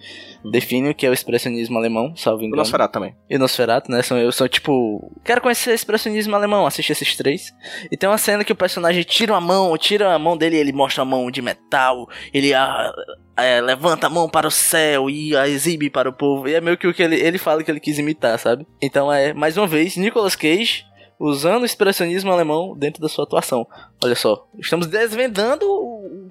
definem 0.51 0.91
o 0.91 0.95
que 0.95 1.05
é 1.05 1.11
o 1.11 1.13
expressionismo 1.13 1.77
alemão, 1.77 2.17
salvo 2.17 2.43
O 2.43 2.47
engano. 2.47 2.57
Nosferatu 2.57 2.95
também. 2.95 3.15
e 3.29 3.37
Nosferatu, 3.37 3.91
né? 3.91 4.01
São, 4.01 4.17
eu 4.17 4.33
sou 4.33 4.49
tipo. 4.49 5.13
Quero 5.23 5.43
conhecer 5.43 5.75
expressionismo 5.75 6.35
alemão, 6.35 6.67
assiste 6.67 6.93
esses 6.93 7.15
três. 7.15 7.53
E 7.91 7.97
tem 7.97 8.09
uma 8.09 8.17
cena 8.17 8.43
que 8.43 8.53
o 8.53 8.57
personagem 8.57 9.03
tira 9.03 9.37
a 9.37 9.41
mão, 9.41 9.77
tira 9.77 10.15
a 10.15 10.19
mão 10.19 10.35
dele 10.35 10.57
ele 10.57 10.73
mostra 10.73 11.03
a 11.03 11.05
mão 11.05 11.31
de 11.31 11.43
metal. 11.43 12.09
Ele 12.33 12.55
ah, 12.55 12.91
é, 13.37 13.61
levanta 13.61 14.07
a 14.07 14.11
mão 14.11 14.31
para 14.31 14.49
o 14.49 14.51
céu 14.51 15.11
e 15.11 15.37
a 15.37 15.47
exibe 15.47 15.91
para 15.91 16.09
o 16.09 16.13
povo. 16.13 16.49
E 16.49 16.55
é 16.55 16.61
meio 16.63 16.79
que 16.79 16.87
o 16.87 16.95
que 16.95 17.03
ele, 17.03 17.17
ele 17.17 17.37
fala 17.37 17.63
que 17.63 17.71
ele 17.71 17.81
quis 17.81 17.99
imitar, 17.99 18.39
sabe? 18.39 18.67
Então 18.81 19.13
é, 19.13 19.35
mais 19.35 19.59
uma 19.59 19.67
vez, 19.67 19.95
Nicolas 19.99 20.35
Cage 20.35 20.87
usando 21.19 21.63
o 21.63 21.67
expressionismo 21.67 22.31
alemão 22.31 22.77
dentro 22.77 23.01
da 23.01 23.09
sua 23.09 23.25
atuação. 23.25 23.67
Olha 24.03 24.15
só, 24.15 24.47
estamos 24.59 24.87
desvendando 24.87 25.67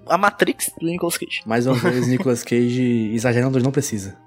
a 0.07 0.17
Matrix 0.17 0.71
do 0.79 0.85
Nicolas 0.87 1.17
Cage. 1.17 1.41
Mais 1.45 1.65
uma 1.67 1.75
vez, 1.89 2.07
Nicolas 2.07 2.43
Cage 2.43 3.11
exagerando 3.13 3.55
onde 3.55 3.65
não 3.65 3.71
precisa. 3.71 4.17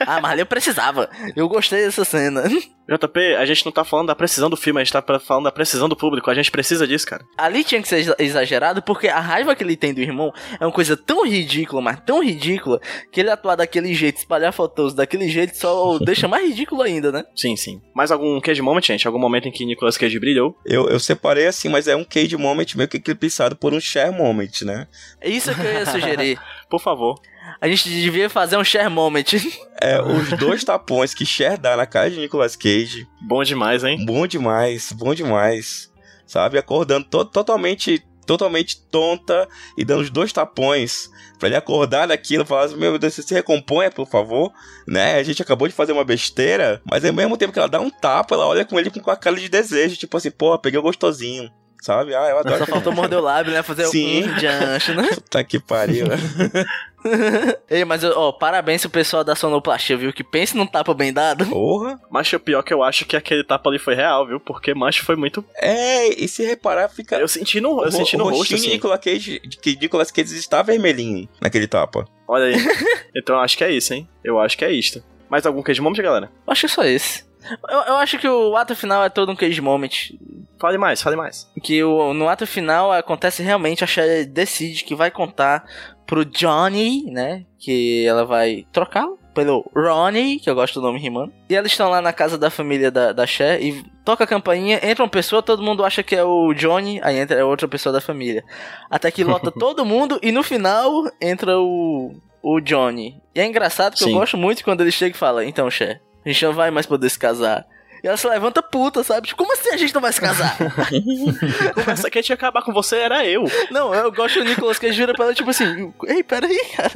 Ah, 0.00 0.20
mas 0.20 0.32
ali 0.32 0.42
eu 0.42 0.46
precisava. 0.46 1.08
Eu 1.36 1.48
gostei 1.48 1.82
dessa 1.84 2.04
cena. 2.04 2.42
JP, 2.90 3.36
a 3.38 3.46
gente 3.46 3.64
não 3.64 3.70
tá 3.70 3.84
falando 3.84 4.08
da 4.08 4.16
precisão 4.16 4.50
do 4.50 4.56
filme, 4.56 4.80
a 4.80 4.84
gente 4.84 4.92
tá 4.92 5.00
falando 5.20 5.44
da 5.44 5.52
precisão 5.52 5.88
do 5.88 5.94
público. 5.94 6.28
A 6.28 6.34
gente 6.34 6.50
precisa 6.50 6.88
disso, 6.88 7.06
cara. 7.06 7.24
Ali 7.38 7.62
tinha 7.62 7.80
que 7.80 7.86
ser 7.86 7.98
exa- 7.98 8.16
exagerado, 8.18 8.82
porque 8.82 9.06
a 9.06 9.20
raiva 9.20 9.54
que 9.54 9.62
ele 9.62 9.76
tem 9.76 9.94
do 9.94 10.00
irmão 10.00 10.32
é 10.58 10.66
uma 10.66 10.72
coisa 10.72 10.96
tão 10.96 11.24
ridícula, 11.24 11.80
mas 11.80 12.00
tão 12.04 12.20
ridícula, 12.20 12.80
que 13.12 13.20
ele 13.20 13.30
atuar 13.30 13.54
daquele 13.54 13.94
jeito, 13.94 14.16
espalhar 14.18 14.52
fotos 14.52 14.92
daquele 14.92 15.28
jeito, 15.28 15.56
só 15.56 15.94
o 15.94 15.98
deixa 16.04 16.26
mais 16.26 16.48
ridículo 16.48 16.82
ainda, 16.82 17.12
né? 17.12 17.22
Sim, 17.36 17.54
sim. 17.54 17.80
Mais 17.94 18.10
algum 18.10 18.40
Cage 18.40 18.60
Moment, 18.60 18.82
gente? 18.82 19.06
Algum 19.06 19.20
momento 19.20 19.46
em 19.46 19.52
que 19.52 19.64
Nicolas 19.64 19.96
Cage 19.96 20.18
brilhou? 20.18 20.56
Eu, 20.66 20.88
eu 20.88 20.98
separei 20.98 21.46
assim, 21.46 21.68
mas 21.68 21.86
é 21.86 21.94
um 21.94 22.02
Cage 22.02 22.36
Moment 22.36 22.66
meio 22.74 22.88
que 22.88 22.96
eclipsado 22.96 23.54
por 23.54 23.72
um 23.72 23.78
Share 23.78 24.10
Moment, 24.12 24.62
né? 24.64 24.88
É 25.20 25.28
isso 25.30 25.54
que 25.54 25.60
eu 25.60 25.72
ia 25.72 25.86
sugerir. 25.86 26.38
Por 26.68 26.80
favor. 26.80 27.18
A 27.60 27.66
gente 27.68 27.88
devia 27.88 28.28
fazer 28.30 28.56
um 28.56 28.64
share 28.64 28.88
moment. 28.90 29.24
É, 29.82 29.98
os 29.98 30.28
dois 30.38 30.62
tapões 30.62 31.14
que 31.14 31.24
Cher 31.24 31.56
dá 31.56 31.74
na 31.74 31.86
cara 31.86 32.10
de 32.10 32.18
Nicolas 32.20 32.54
Cage, 32.54 33.08
Bom 33.22 33.42
demais, 33.42 33.82
hein? 33.82 34.04
bom 34.04 34.26
demais, 34.26 34.92
bom 34.92 35.14
demais. 35.14 35.90
Sabe? 36.26 36.58
Acordando 36.58 37.06
to- 37.06 37.24
totalmente 37.24 38.04
totalmente 38.26 38.80
tonta 38.90 39.48
e 39.76 39.84
dando 39.84 40.02
os 40.02 40.10
dois 40.10 40.32
tapões 40.32 41.10
pra 41.38 41.48
ele 41.48 41.56
acordar 41.56 42.06
daquilo 42.06 42.44
e 42.44 42.46
falar 42.46 42.64
assim, 42.66 42.76
meu 42.76 42.96
Deus, 42.98 43.14
você 43.14 43.22
se 43.22 43.34
recomponha, 43.34 43.90
por 43.90 44.06
favor, 44.06 44.52
né? 44.86 45.16
A 45.16 45.22
gente 45.24 45.42
acabou 45.42 45.66
de 45.66 45.74
fazer 45.74 45.90
uma 45.92 46.04
besteira, 46.04 46.80
mas 46.88 47.04
ao 47.04 47.12
mesmo 47.12 47.36
tempo 47.36 47.52
que 47.52 47.58
ela 47.58 47.66
dá 47.68 47.80
um 47.80 47.90
tapa, 47.90 48.34
ela 48.36 48.46
olha 48.46 48.64
com 48.64 48.78
ele 48.78 48.90
com 48.90 49.10
a 49.10 49.16
cara 49.16 49.34
de 49.36 49.48
desejo, 49.48 49.96
tipo 49.96 50.16
assim, 50.16 50.30
pô, 50.30 50.56
peguei 50.58 50.78
o 50.78 50.82
gostosinho. 50.82 51.50
Sabe? 51.80 52.14
Ah, 52.14 52.28
eu 52.28 52.38
adoro. 52.38 52.58
Só 52.58 52.66
faltou 52.66 52.92
morder 52.92 53.18
o 53.18 53.22
lábio, 53.22 53.52
né? 53.52 53.62
Fazer 53.62 53.86
Sim. 53.86 54.24
um 54.24 54.40
gancho, 54.40 54.94
né? 54.94 55.08
Puta 55.14 55.42
que 55.44 55.58
pariu. 55.58 56.06
Ei, 57.68 57.84
mas 57.84 58.04
ó, 58.04 58.30
parabéns 58.32 58.82
pro 58.82 58.90
pessoal 58.90 59.24
da 59.24 59.34
sonoplastia, 59.34 59.96
viu? 59.96 60.12
Que 60.12 60.22
pense 60.22 60.56
num 60.56 60.66
tapa 60.66 60.92
bem 60.92 61.12
dado. 61.12 61.46
Porra. 61.46 61.98
Mas 62.10 62.30
o 62.32 62.38
pior 62.38 62.62
que 62.62 62.74
eu 62.74 62.82
acho 62.82 63.06
que 63.06 63.16
aquele 63.16 63.42
tapa 63.42 63.70
ali 63.70 63.78
foi 63.78 63.94
real, 63.94 64.26
viu? 64.26 64.38
Porque 64.38 64.74
mancho 64.74 65.04
foi 65.04 65.16
muito. 65.16 65.44
É, 65.56 66.08
e 66.22 66.28
se 66.28 66.44
reparar, 66.44 66.88
fica. 66.90 67.16
Eu 67.16 67.28
senti 67.28 67.60
no, 67.60 67.82
eu 67.82 67.90
senti 67.90 68.16
no 68.16 68.24
o 68.24 68.30
rosto, 68.30 68.54
assim. 68.54 68.70
Nicolas 68.70 69.00
Cage, 69.00 69.40
que 69.40 69.76
Nicolas 69.76 70.10
Cage 70.10 70.36
está 70.36 70.62
vermelhinho 70.62 71.28
naquele 71.40 71.66
tapa. 71.66 72.06
Olha 72.28 72.44
aí. 72.44 72.56
então 73.16 73.36
eu 73.36 73.40
acho 73.40 73.56
que 73.56 73.64
é 73.64 73.72
isso, 73.72 73.94
hein? 73.94 74.08
Eu 74.22 74.38
acho 74.38 74.56
que 74.58 74.64
é 74.64 74.70
isto. 74.70 75.02
Mais 75.28 75.46
algum 75.46 75.62
queijo 75.62 75.82
moment, 75.82 75.96
galera? 76.02 76.30
Eu 76.46 76.52
acho 76.52 76.60
que 76.60 76.66
é 76.66 76.68
só 76.68 76.84
esse. 76.84 77.24
Eu, 77.68 77.78
eu 77.78 77.96
acho 77.96 78.18
que 78.18 78.28
o 78.28 78.56
ato 78.56 78.76
final 78.76 79.02
é 79.02 79.08
todo 79.08 79.32
um 79.32 79.36
cage 79.36 79.60
moment. 79.60 80.12
Fale 80.60 80.76
mais, 80.76 81.00
fale 81.00 81.16
mais. 81.16 81.50
Que 81.62 81.82
o, 81.82 82.12
no 82.12 82.28
ato 82.28 82.46
final 82.46 82.92
acontece 82.92 83.42
realmente, 83.42 83.82
a 83.82 83.86
Cher 83.86 84.26
decide 84.26 84.84
que 84.84 84.94
vai 84.94 85.10
contar 85.10 85.64
pro 86.06 86.24
Johnny, 86.24 87.10
né? 87.10 87.46
Que 87.58 88.06
ela 88.06 88.26
vai 88.26 88.66
trocá-lo 88.70 89.18
pelo 89.34 89.64
Ronnie, 89.74 90.38
que 90.38 90.50
eu 90.50 90.54
gosto 90.54 90.80
do 90.80 90.86
nome 90.86 90.98
rimando. 90.98 91.32
E 91.48 91.54
eles 91.54 91.72
estão 91.72 91.88
lá 91.88 92.02
na 92.02 92.12
casa 92.12 92.36
da 92.36 92.50
família 92.50 92.90
da, 92.90 93.12
da 93.12 93.26
Cher 93.26 93.62
e 93.62 93.82
toca 94.04 94.24
a 94.24 94.26
campainha, 94.26 94.80
entra 94.82 95.02
uma 95.02 95.08
pessoa, 95.08 95.42
todo 95.42 95.62
mundo 95.62 95.84
acha 95.84 96.02
que 96.02 96.14
é 96.14 96.22
o 96.22 96.52
Johnny, 96.52 97.00
aí 97.02 97.18
entra 97.18 97.46
outra 97.46 97.66
pessoa 97.66 97.92
da 97.92 98.00
família. 98.00 98.44
Até 98.90 99.10
que 99.10 99.24
lota 99.24 99.50
todo 99.56 99.84
mundo 99.84 100.18
e 100.22 100.30
no 100.30 100.42
final 100.42 101.04
entra 101.20 101.58
o, 101.58 102.14
o 102.42 102.60
Johnny. 102.60 103.20
E 103.34 103.40
é 103.40 103.46
engraçado 103.46 103.94
que 103.94 104.00
Sim. 104.04 104.10
eu 104.10 104.18
gosto 104.18 104.36
muito 104.36 104.62
quando 104.62 104.82
ele 104.82 104.92
chega 104.92 105.14
e 105.14 105.18
fala, 105.18 105.44
então 105.44 105.70
Cher, 105.70 106.02
a 106.24 106.28
gente 106.28 106.44
não 106.44 106.52
vai 106.52 106.70
mais 106.70 106.84
poder 106.84 107.08
se 107.08 107.18
casar. 107.18 107.64
E 108.02 108.06
ela 108.06 108.16
se 108.16 108.28
levanta 108.28 108.62
puta, 108.62 109.02
sabe? 109.02 109.28
Tipo, 109.28 109.38
como 109.38 109.52
assim 109.52 109.70
a 109.70 109.76
gente 109.76 109.94
não 109.94 110.00
vai 110.00 110.12
se 110.12 110.20
casar? 110.20 110.56
Tinha 112.10 112.22
que 112.22 112.32
acabar 112.32 112.62
com 112.62 112.72
você 112.72 112.96
era 112.96 113.24
eu. 113.26 113.44
Não, 113.70 113.94
eu 113.94 114.10
gosto 114.12 114.38
do 114.38 114.44
Nicolas 114.44 114.78
Cage 114.78 114.92
jura 114.94 115.14
pra 115.14 115.26
ela, 115.26 115.34
tipo 115.34 115.50
assim, 115.50 115.92
ei, 116.06 116.22
peraí, 116.22 116.58
cara. 116.76 116.92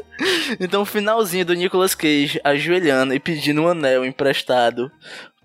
Então 0.60 0.82
o 0.82 0.86
finalzinho 0.86 1.44
do 1.44 1.54
Nicolas 1.54 1.94
Cage 1.94 2.40
ajoelhando 2.44 3.14
e 3.14 3.20
pedindo 3.20 3.62
um 3.62 3.68
anel 3.68 4.04
emprestado 4.04 4.90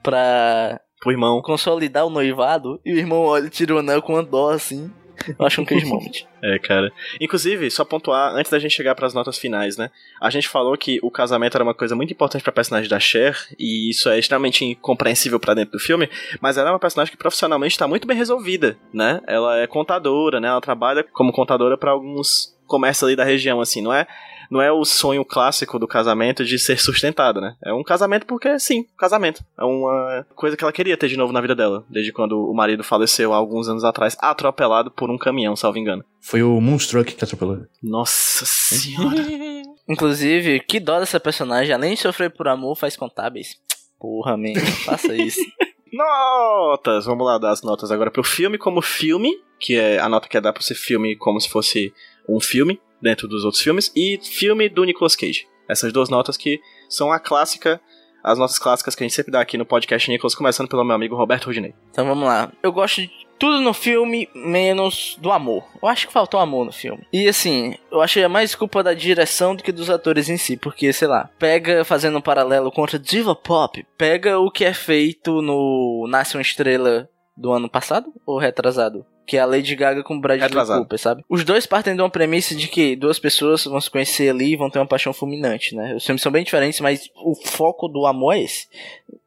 pra 0.03 0.79
Pro 1.01 1.11
irmão. 1.11 1.41
consolidar 1.41 2.05
o 2.05 2.09
noivado, 2.09 2.79
e 2.85 2.93
o 2.93 2.97
irmão 2.97 3.19
olha 3.19 3.47
e 3.47 3.49
tira 3.49 3.73
o 3.75 3.77
anel 3.79 4.01
com 4.01 4.13
uma 4.13 4.23
dó 4.23 4.51
assim. 4.51 4.91
Eu 5.37 5.45
acho 5.45 5.61
um 5.61 5.65
cage 5.65 5.85
moment. 5.85 6.25
É, 6.41 6.57
cara. 6.57 6.89
Inclusive, 7.19 7.69
só 7.69 7.83
pontuar, 7.83 8.33
antes 8.33 8.49
da 8.49 8.57
gente 8.59 8.73
chegar 8.73 8.95
pras 8.95 9.13
notas 9.13 9.37
finais, 9.37 9.75
né? 9.75 9.91
A 10.21 10.29
gente 10.29 10.47
falou 10.47 10.77
que 10.77 10.97
o 11.03 11.11
casamento 11.11 11.57
era 11.57 11.63
uma 11.65 11.73
coisa 11.73 11.97
muito 11.97 12.13
importante 12.13 12.41
pra 12.41 12.53
personagem 12.53 12.89
da 12.89 12.97
Cher, 12.97 13.35
e 13.59 13.89
isso 13.89 14.07
é 14.07 14.17
extremamente 14.17 14.63
incompreensível 14.63 15.37
pra 15.37 15.53
dentro 15.53 15.73
do 15.73 15.79
filme, 15.79 16.09
mas 16.39 16.57
ela 16.57 16.69
é 16.69 16.71
uma 16.71 16.79
personagem 16.79 17.11
que 17.11 17.17
profissionalmente 17.17 17.77
tá 17.77 17.89
muito 17.89 18.07
bem 18.07 18.15
resolvida, 18.15 18.77
né? 18.93 19.19
Ela 19.27 19.59
é 19.59 19.67
contadora, 19.67 20.39
né? 20.39 20.47
Ela 20.47 20.61
trabalha 20.61 21.03
como 21.11 21.33
contadora 21.33 21.77
pra 21.77 21.91
alguns 21.91 22.57
comércios 22.65 23.03
ali 23.03 23.17
da 23.17 23.25
região, 23.25 23.59
assim, 23.59 23.81
não 23.81 23.93
é? 23.93 24.07
Não 24.49 24.61
é 24.61 24.71
o 24.71 24.83
sonho 24.83 25.23
clássico 25.23 25.77
do 25.77 25.87
casamento 25.87 26.43
de 26.43 26.57
ser 26.57 26.79
sustentado, 26.79 27.39
né? 27.39 27.55
É 27.63 27.73
um 27.73 27.83
casamento 27.83 28.25
porque, 28.25 28.57
sim, 28.59 28.85
casamento. 28.97 29.43
É 29.57 29.63
uma 29.63 30.25
coisa 30.35 30.57
que 30.57 30.63
ela 30.63 30.73
queria 30.73 30.97
ter 30.97 31.07
de 31.07 31.17
novo 31.17 31.31
na 31.31 31.41
vida 31.41 31.55
dela, 31.55 31.85
desde 31.89 32.11
quando 32.11 32.49
o 32.49 32.53
marido 32.53 32.83
faleceu 32.83 33.33
há 33.33 33.37
alguns 33.37 33.67
anos 33.67 33.83
atrás, 33.83 34.17
atropelado 34.19 34.89
por 34.89 35.09
um 35.11 35.17
caminhão, 35.17 35.55
salvo 35.55 35.77
engano. 35.77 36.03
Foi 36.19 36.41
o 36.41 36.59
Moonstruck 36.59 37.13
que 37.13 37.23
atropelou. 37.23 37.59
Nossa 37.81 38.45
senhora. 38.45 39.17
Inclusive, 39.87 40.59
que 40.59 40.79
dó 40.79 40.99
dessa 40.99 41.19
personagem, 41.19 41.73
além 41.73 41.95
de 41.95 42.01
sofrer 42.01 42.29
por 42.29 42.47
amor, 42.47 42.75
faz 42.75 42.95
contábeis. 42.95 43.57
Porra, 43.99 44.37
man, 44.37 44.53
não 44.53 44.71
faça 44.85 45.15
isso. 45.15 45.41
Notas! 45.91 47.05
Vamos 47.05 47.25
lá 47.25 47.37
dar 47.37 47.51
as 47.51 47.63
notas 47.63 47.91
agora 47.91 48.11
pro 48.11 48.23
filme 48.23 48.57
como 48.57 48.81
filme, 48.81 49.35
que 49.59 49.75
é 49.75 49.99
a 49.99 50.07
nota 50.07 50.27
que 50.27 50.37
é 50.37 50.41
dar 50.41 50.53
pra 50.53 50.61
esse 50.61 50.75
filme 50.75 51.15
como 51.15 51.39
se 51.39 51.49
fosse 51.49 51.91
um 52.27 52.39
filme 52.39 52.79
dentro 53.01 53.27
dos 53.27 53.43
outros 53.43 53.61
filmes, 53.61 53.91
e 53.95 54.19
filme 54.21 54.69
do 54.69 54.83
Nicolas 54.83 55.15
Cage. 55.15 55.47
Essas 55.67 55.93
duas 55.93 56.09
notas 56.09 56.35
que 56.35 56.59
são 56.89 57.11
a 57.11 57.19
clássica, 57.19 57.79
as 58.23 58.37
notas 58.37 58.57
clássicas 58.57 58.95
que 58.95 59.03
a 59.03 59.07
gente 59.07 59.15
sempre 59.15 59.31
dá 59.31 59.39
aqui 59.39 59.57
no 59.57 59.65
podcast 59.65 60.09
Nicolas, 60.09 60.35
começando 60.35 60.67
pelo 60.67 60.83
meu 60.83 60.95
amigo 60.95 61.15
Roberto 61.15 61.45
Rudinei. 61.45 61.73
Então 61.91 62.05
vamos 62.05 62.27
lá. 62.27 62.51
Eu 62.61 62.71
gosto 62.71 63.01
de 63.01 63.11
tudo 63.39 63.61
no 63.61 63.73
filme, 63.73 64.27
menos 64.35 65.15
do 65.19 65.31
amor. 65.31 65.63
Eu 65.81 65.87
acho 65.87 66.07
que 66.07 66.13
faltou 66.13 66.39
amor 66.39 66.65
no 66.65 66.73
filme. 66.73 67.07
E 67.13 67.27
assim, 67.27 67.75
eu 67.89 68.01
achei 68.01 68.27
mais 68.27 68.53
culpa 68.53 68.83
da 68.83 68.93
direção 68.93 69.55
do 69.55 69.63
que 69.63 69.71
dos 69.71 69.89
atores 69.89 70.27
em 70.27 70.37
si. 70.37 70.57
Porque, 70.57 70.91
sei 70.91 71.07
lá, 71.07 71.29
pega, 71.39 71.85
fazendo 71.85 72.17
um 72.17 72.21
paralelo 72.21 72.71
contra 72.71 72.99
Diva 72.99 73.33
Pop, 73.33 73.85
pega 73.97 74.37
o 74.39 74.51
que 74.51 74.65
é 74.65 74.73
feito 74.73 75.41
no 75.41 76.05
Nasce 76.09 76.35
uma 76.35 76.41
Estrela 76.41 77.09
do 77.37 77.51
ano 77.51 77.69
passado 77.69 78.11
ou 78.25 78.37
retrasado? 78.37 79.05
Que 79.29 79.37
é 79.37 79.41
a 79.41 79.45
Lady 79.45 79.75
Gaga 79.75 80.01
com 80.01 80.15
o 80.15 80.19
Bradley. 80.19 80.49
Cooper, 80.49 80.97
sabe? 80.97 81.23
Os 81.29 81.43
dois 81.43 81.67
partem 81.67 81.95
de 81.95 82.01
uma 82.01 82.09
premissa 82.09 82.55
de 82.55 82.67
que 82.67 82.95
duas 82.95 83.19
pessoas 83.19 83.63
vão 83.65 83.79
se 83.79 83.87
conhecer 83.87 84.27
ali 84.29 84.53
e 84.53 84.55
vão 84.55 84.71
ter 84.71 84.79
uma 84.79 84.87
paixão 84.87 85.13
fulminante, 85.13 85.75
né? 85.75 85.93
Os 85.95 86.03
filmes 86.03 86.21
são 86.23 86.31
bem 86.31 86.43
diferentes, 86.43 86.79
mas 86.79 87.07
o 87.15 87.35
foco 87.35 87.87
do 87.87 88.07
amor 88.07 88.33
é 88.33 88.41
esse. 88.41 88.67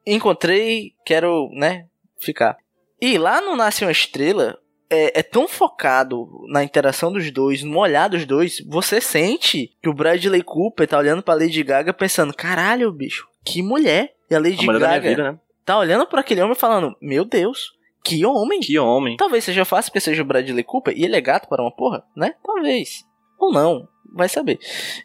Encontrei, 0.05 0.93
quero, 1.05 1.49
né, 1.53 1.87
ficar. 2.19 2.57
E 3.01 3.17
lá 3.17 3.41
no 3.41 3.55
Nasce 3.55 3.85
uma 3.85 3.93
Estrela, 3.93 4.59
é, 4.91 5.21
é 5.21 5.23
tão 5.23 5.47
focado 5.47 6.29
na 6.49 6.65
interação 6.65 7.13
dos 7.13 7.31
dois, 7.31 7.63
no 7.63 7.79
olhar 7.79 8.09
dos 8.09 8.27
dois, 8.27 8.61
você 8.67 9.01
sente 9.01 9.71
que 9.81 9.89
o 9.89 9.95
Bradley 9.95 10.43
Cooper 10.43 10.89
tá 10.89 10.99
olhando 10.99 11.23
pra 11.23 11.35
Lady 11.35 11.63
Gaga 11.63 11.93
pensando, 11.93 12.35
caralho, 12.35 12.91
bicho, 12.93 13.29
que 13.45 13.63
mulher. 13.63 14.15
E 14.29 14.35
a 14.35 14.39
A 14.39 14.41
Lady 14.41 14.67
minha 14.67 14.79
Gaga 14.79 15.09
vida, 15.09 15.33
né? 15.33 15.39
tá 15.65 15.79
olhando 15.79 16.07
pra 16.07 16.21
aquele 16.21 16.43
homem 16.43 16.57
falando, 16.57 16.97
meu 17.01 17.25
Deus, 17.25 17.73
que 18.03 18.25
homem. 18.27 18.61
Que 18.61 18.79
homem. 18.79 19.17
Talvez 19.17 19.45
seja 19.45 19.65
fácil 19.65 19.91
porque 19.91 20.01
seja 20.01 20.23
o 20.23 20.25
Bradley 20.25 20.65
Cooper 20.65 20.95
e 20.97 21.05
ele 21.05 21.17
é 21.17 21.21
gato 21.21 21.49
para 21.49 21.63
uma 21.63 21.71
porra, 21.71 22.05
né? 22.17 22.35
Talvez. 22.43 23.05
Ou 23.39 23.53
não. 23.53 23.89
Vai 24.15 24.29
saber. 24.29 24.59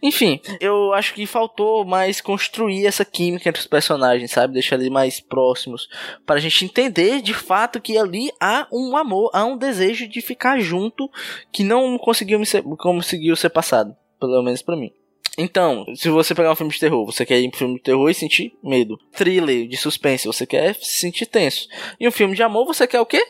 Enfim, 0.04 0.42
eu 0.60 0.94
acho 0.94 1.14
que 1.14 1.26
faltou 1.26 1.86
mais 1.86 2.20
construir 2.20 2.86
essa 2.86 3.06
química 3.06 3.48
entre 3.48 3.62
os 3.62 3.68
personagens, 3.68 4.32
sabe? 4.32 4.54
Deixar 4.54 4.76
eles 4.76 4.90
mais 4.90 5.22
próximos. 5.22 5.88
Pra 6.26 6.40
gente 6.40 6.66
entender 6.66 7.22
de 7.22 7.34
fato 7.34 7.80
que 7.80 7.98
ali 7.98 8.30
há 8.38 8.68
um 8.72 8.98
amor, 8.98 9.32
há 9.34 9.46
um 9.46 9.58
desejo 9.58 10.10
de 10.10 10.20
ficar 10.20 10.60
junto 10.60 11.10
que 11.54 11.64
não 11.64 11.98
conseguiu, 11.98 12.38
me 12.38 12.46
ser, 12.46 12.64
conseguiu 12.78 13.36
ser 13.38 13.50
passado. 13.50 13.96
Pelo 14.20 14.44
menos 14.44 14.62
pra 14.62 14.76
mim. 14.76 14.92
Então, 15.38 15.86
se 15.96 16.10
você 16.10 16.34
pegar 16.34 16.52
um 16.52 16.56
filme 16.56 16.74
de 16.74 16.80
terror, 16.80 17.06
você 17.06 17.24
quer 17.24 17.40
ir 17.40 17.50
pro 17.50 17.60
filme 17.60 17.76
de 17.76 17.82
terror 17.82 18.10
e 18.10 18.14
sentir 18.14 18.58
medo. 18.64 18.98
Thriller, 19.12 19.68
de 19.68 19.78
suspense, 19.78 20.26
você 20.26 20.48
quer 20.48 20.74
se 20.76 21.00
sentir 21.00 21.28
tenso. 21.28 21.68
E 22.00 22.08
um 22.08 22.12
filme 22.12 22.36
de 22.36 22.42
amor, 22.42 22.66
você 22.66 22.88
quer 22.88 23.00
o 23.00 23.06
quê? 23.06 23.24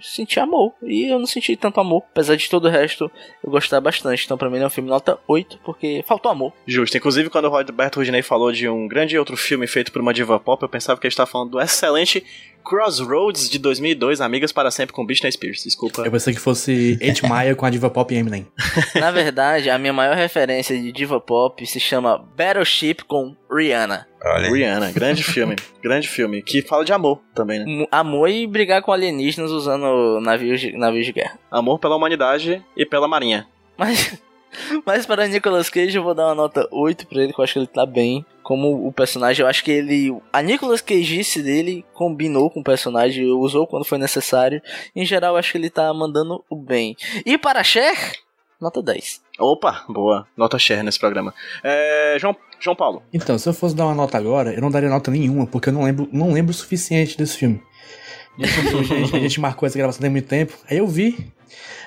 Sentir 0.00 0.38
amor. 0.38 0.74
E 0.82 1.06
eu 1.06 1.18
não 1.18 1.26
senti 1.26 1.56
tanto 1.56 1.80
amor. 1.80 2.02
Apesar 2.10 2.36
de 2.36 2.48
todo 2.48 2.66
o 2.66 2.70
resto, 2.70 3.10
eu 3.42 3.50
gostar 3.50 3.80
bastante. 3.80 4.24
Então, 4.24 4.36
pra 4.36 4.50
mim, 4.50 4.58
é 4.58 4.66
um 4.66 4.70
filme 4.70 4.90
nota 4.90 5.18
8, 5.26 5.60
porque 5.64 6.04
faltou 6.06 6.30
amor. 6.30 6.52
Justo. 6.66 6.96
Inclusive, 6.96 7.30
quando 7.30 7.46
o 7.46 7.48
Roberto 7.48 7.96
Rudinei 7.96 8.22
falou 8.22 8.52
de 8.52 8.68
um 8.68 8.86
grande 8.86 9.18
outro 9.18 9.36
filme 9.36 9.66
feito 9.66 9.90
por 9.90 10.02
uma 10.02 10.12
diva 10.12 10.38
pop, 10.38 10.62
eu 10.62 10.68
pensava 10.68 11.00
que 11.00 11.06
ele 11.06 11.12
estava 11.12 11.28
falando 11.28 11.52
do 11.52 11.60
excelente 11.60 12.22
Crossroads 12.64 13.48
de 13.48 13.58
2002, 13.58 14.20
Amigas 14.20 14.52
para 14.52 14.70
Sempre 14.70 14.94
com 14.94 15.04
Britney 15.04 15.32
Spears. 15.32 15.64
Desculpa. 15.64 16.02
Eu 16.02 16.10
pensei 16.10 16.34
que 16.34 16.40
fosse 16.40 16.98
8 17.02 17.22
Mile 17.28 17.54
com 17.54 17.66
a 17.66 17.70
diva 17.70 17.90
pop 17.90 18.14
e 18.14 18.18
Eminem. 18.18 18.46
Na 18.94 19.10
verdade, 19.10 19.70
a 19.70 19.78
minha 19.78 19.92
maior 19.92 20.16
referência 20.16 20.76
de 20.76 20.92
diva 20.92 21.20
pop 21.20 21.64
se 21.66 21.80
chama 21.80 22.18
Battleship 22.36 23.04
com 23.06 23.34
Rihanna. 23.50 24.06
Olha. 24.22 24.50
Rihanna, 24.50 24.92
grande 24.92 25.22
filme. 25.22 25.56
grande 25.82 26.08
filme. 26.08 26.42
Que 26.42 26.62
fala 26.62 26.84
de 26.84 26.92
amor 26.92 27.20
também, 27.34 27.60
né? 27.60 27.86
Amor 27.90 28.28
e 28.28 28.46
brigar 28.46 28.82
com 28.82 28.92
alienígenas 28.92 29.50
usando 29.50 30.20
navios 30.20 30.60
de, 30.60 30.76
navios 30.76 31.06
de 31.06 31.12
guerra. 31.12 31.38
Amor 31.50 31.78
pela 31.78 31.96
humanidade 31.96 32.62
e 32.76 32.84
pela 32.84 33.08
marinha. 33.08 33.46
Mas, 33.78 34.18
mas 34.84 35.06
para 35.06 35.26
Nicolas 35.26 35.68
Cage 35.68 35.96
eu 35.96 36.02
vou 36.02 36.14
dar 36.14 36.26
uma 36.26 36.34
nota 36.34 36.68
8 36.70 37.06
pra 37.06 37.22
ele, 37.22 37.32
que 37.32 37.40
eu 37.40 37.44
acho 37.44 37.52
que 37.54 37.58
ele 37.58 37.66
tá 37.66 37.86
bem. 37.86 38.24
Como 38.42 38.86
o 38.86 38.92
personagem, 38.92 39.42
eu 39.42 39.48
acho 39.48 39.62
que 39.62 39.70
ele. 39.70 40.16
A 40.32 40.42
Nicolas 40.42 40.80
Cage'ice 40.80 41.42
dele 41.42 41.84
combinou 41.92 42.50
com 42.50 42.60
o 42.60 42.64
personagem, 42.64 43.30
usou 43.30 43.66
quando 43.66 43.84
foi 43.84 43.98
necessário. 43.98 44.60
Em 44.94 45.04
geral, 45.04 45.34
eu 45.34 45.38
acho 45.38 45.52
que 45.52 45.58
ele 45.58 45.70
tá 45.70 45.92
mandando 45.94 46.44
o 46.48 46.56
bem. 46.56 46.96
E 47.24 47.38
para 47.38 47.62
Cher, 47.62 47.94
nota 48.60 48.82
10. 48.82 49.22
Opa, 49.38 49.84
boa. 49.88 50.26
Nota 50.36 50.58
share 50.58 50.82
nesse 50.82 50.98
programa. 50.98 51.32
É, 51.64 52.16
João, 52.20 52.36
João 52.58 52.76
Paulo. 52.76 53.02
Então, 53.12 53.38
se 53.38 53.48
eu 53.48 53.54
fosse 53.54 53.74
dar 53.74 53.86
uma 53.86 53.94
nota 53.94 54.18
agora, 54.18 54.52
eu 54.52 54.60
não 54.60 54.70
daria 54.70 54.90
nota 54.90 55.10
nenhuma, 55.10 55.46
porque 55.46 55.70
eu 55.70 55.72
não 55.72 55.84
lembro, 55.84 56.08
não 56.12 56.32
lembro 56.32 56.50
o 56.50 56.54
suficiente 56.54 57.16
desse 57.16 57.38
filme. 57.38 57.62
E 58.38 58.44
a, 58.44 58.46
gente, 58.46 59.16
a 59.16 59.18
gente 59.20 59.40
marcou 59.40 59.66
essa 59.66 59.76
gravação 59.78 60.00
tem 60.00 60.10
muito 60.10 60.28
tempo, 60.28 60.56
aí 60.68 60.78
eu 60.78 60.86
vi. 60.86 61.30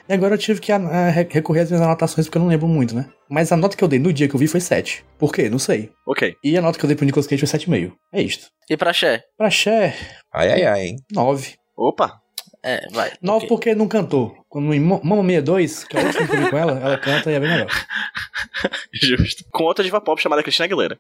E 0.08 0.14
agora 0.14 0.34
eu 0.36 0.38
tive 0.38 0.60
que 0.60 0.72
ah, 0.72 1.10
re- 1.10 1.28
recorrer 1.30 1.62
às 1.62 1.70
minhas 1.72 1.82
anotações 1.82 2.28
porque 2.28 2.38
eu 2.38 2.42
não 2.42 2.50
lembro 2.50 2.68
muito, 2.68 2.94
né? 2.94 3.10
Mas 3.30 3.52
a 3.52 3.56
nota 3.58 3.78
que 3.78 3.84
eu 3.84 3.88
dei 3.88 3.98
no 4.00 4.12
dia 4.12 4.28
que 4.28 4.36
eu 4.36 4.40
vi 4.40 4.48
foi 4.48 4.60
7. 4.60 5.04
Por 5.18 5.32
quê? 5.34 5.50
Não 5.50 5.58
sei. 5.58 5.92
Ok. 6.06 6.36
E 6.44 6.58
a 6.58 6.62
nota 6.62 6.78
que 6.78 6.84
eu 6.84 6.88
dei 6.88 6.96
pro 6.98 7.06
Nicolas 7.06 7.26
Cage 7.26 7.46
foi 7.48 7.60
7,5. 7.60 7.94
É 8.12 8.22
isto. 8.22 8.48
E 8.70 8.76
pra 8.76 8.92
Cher? 8.92 9.24
Pra 9.38 9.50
Cher, 9.50 9.96
Ai, 10.34 10.52
ai, 10.52 10.64
ai, 10.66 10.82
hein? 10.88 10.96
9. 11.14 11.54
Opa. 11.78 12.20
É, 12.62 12.86
vai. 12.92 13.12
9 13.22 13.38
ok. 13.38 13.48
porque 13.48 13.74
não 13.76 13.88
cantou. 13.88 14.36
Quando 14.50 14.74
em 14.74 14.80
Mamma 14.80 15.24
Mia 15.24 15.42
2, 15.42 15.86
que 15.86 15.98
é 15.98 16.02
o 16.02 16.12
filme 16.14 16.28
que 16.28 16.36
eu 16.36 16.44
vi 16.44 16.50
com 16.50 16.58
ela, 16.58 16.80
ela 16.80 16.98
canta 16.98 17.32
e 17.32 17.36
é 17.36 17.40
bem 17.40 17.50
melhor. 17.50 17.68
Justo. 18.94 19.44
Com 19.52 19.64
outra 19.64 19.84
diva 19.84 20.00
pop 20.02 20.22
chamada 20.22 20.44
Cristina 20.44 20.66
Aguilera. 20.66 20.98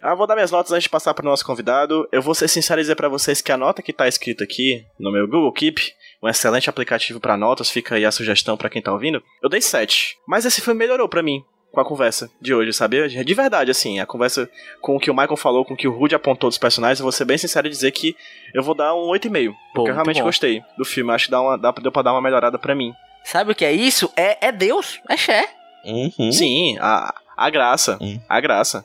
Ah, 0.00 0.14
vou 0.14 0.26
dar 0.26 0.34
minhas 0.34 0.50
notas 0.50 0.72
antes 0.72 0.84
de 0.84 0.88
passar 0.88 1.12
pro 1.12 1.24
nosso 1.24 1.44
convidado. 1.44 2.08
Eu 2.10 2.22
vou 2.22 2.34
ser 2.34 2.48
sincero 2.48 2.80
e 2.80 2.84
dizer 2.84 2.94
pra 2.94 3.08
vocês 3.08 3.42
que 3.42 3.52
a 3.52 3.56
nota 3.56 3.82
que 3.82 3.92
tá 3.92 4.08
escrita 4.08 4.44
aqui 4.44 4.86
no 4.98 5.12
meu 5.12 5.26
Google 5.26 5.52
Keep 5.52 5.92
um 6.22 6.28
excelente 6.28 6.68
aplicativo 6.68 7.20
para 7.20 7.36
notas, 7.36 7.70
fica 7.70 7.94
aí 7.94 8.04
a 8.04 8.10
sugestão 8.10 8.56
para 8.56 8.68
quem 8.68 8.82
tá 8.82 8.92
ouvindo. 8.92 9.22
Eu 9.42 9.48
dei 9.48 9.60
7. 9.60 10.16
Mas 10.26 10.44
esse 10.44 10.60
filme 10.60 10.78
melhorou 10.78 11.08
para 11.08 11.22
mim 11.22 11.44
com 11.70 11.80
a 11.80 11.84
conversa 11.84 12.30
de 12.40 12.54
hoje, 12.54 12.72
sabe? 12.72 13.06
De 13.08 13.34
verdade, 13.34 13.70
assim, 13.70 14.00
a 14.00 14.06
conversa 14.06 14.50
com 14.80 14.96
o 14.96 15.00
que 15.00 15.10
o 15.10 15.14
Michael 15.14 15.36
falou, 15.36 15.64
com 15.64 15.74
o 15.74 15.76
que 15.76 15.86
o 15.86 15.92
Rude 15.92 16.14
apontou 16.14 16.48
dos 16.48 16.58
personagens, 16.58 16.98
eu 16.98 17.04
vou 17.04 17.12
ser 17.12 17.24
bem 17.24 17.38
sincero 17.38 17.66
e 17.66 17.70
dizer 17.70 17.92
que 17.92 18.16
eu 18.54 18.62
vou 18.62 18.74
dar 18.74 18.94
um 18.94 19.08
8,5. 19.08 19.54
Porque 19.74 19.90
eu 19.90 19.94
realmente 19.94 20.18
bom. 20.18 20.24
gostei 20.24 20.62
do 20.76 20.84
filme. 20.84 21.12
Acho 21.12 21.26
que 21.26 21.30
dá 21.30 21.40
uma, 21.40 21.56
dá, 21.56 21.70
deu 21.70 21.92
pra 21.92 22.02
dar 22.02 22.12
uma 22.12 22.22
melhorada 22.22 22.58
pra 22.58 22.74
mim. 22.74 22.92
Sabe 23.22 23.52
o 23.52 23.54
que 23.54 23.64
é 23.64 23.72
isso? 23.72 24.10
É, 24.16 24.48
é 24.48 24.50
Deus, 24.50 25.00
é 25.08 25.16
Cher. 25.16 25.46
Uhum. 25.84 26.32
Sim, 26.32 26.76
a, 26.80 27.14
a 27.36 27.50
graça. 27.50 27.98
Hum. 28.00 28.18
A 28.28 28.40
graça. 28.40 28.84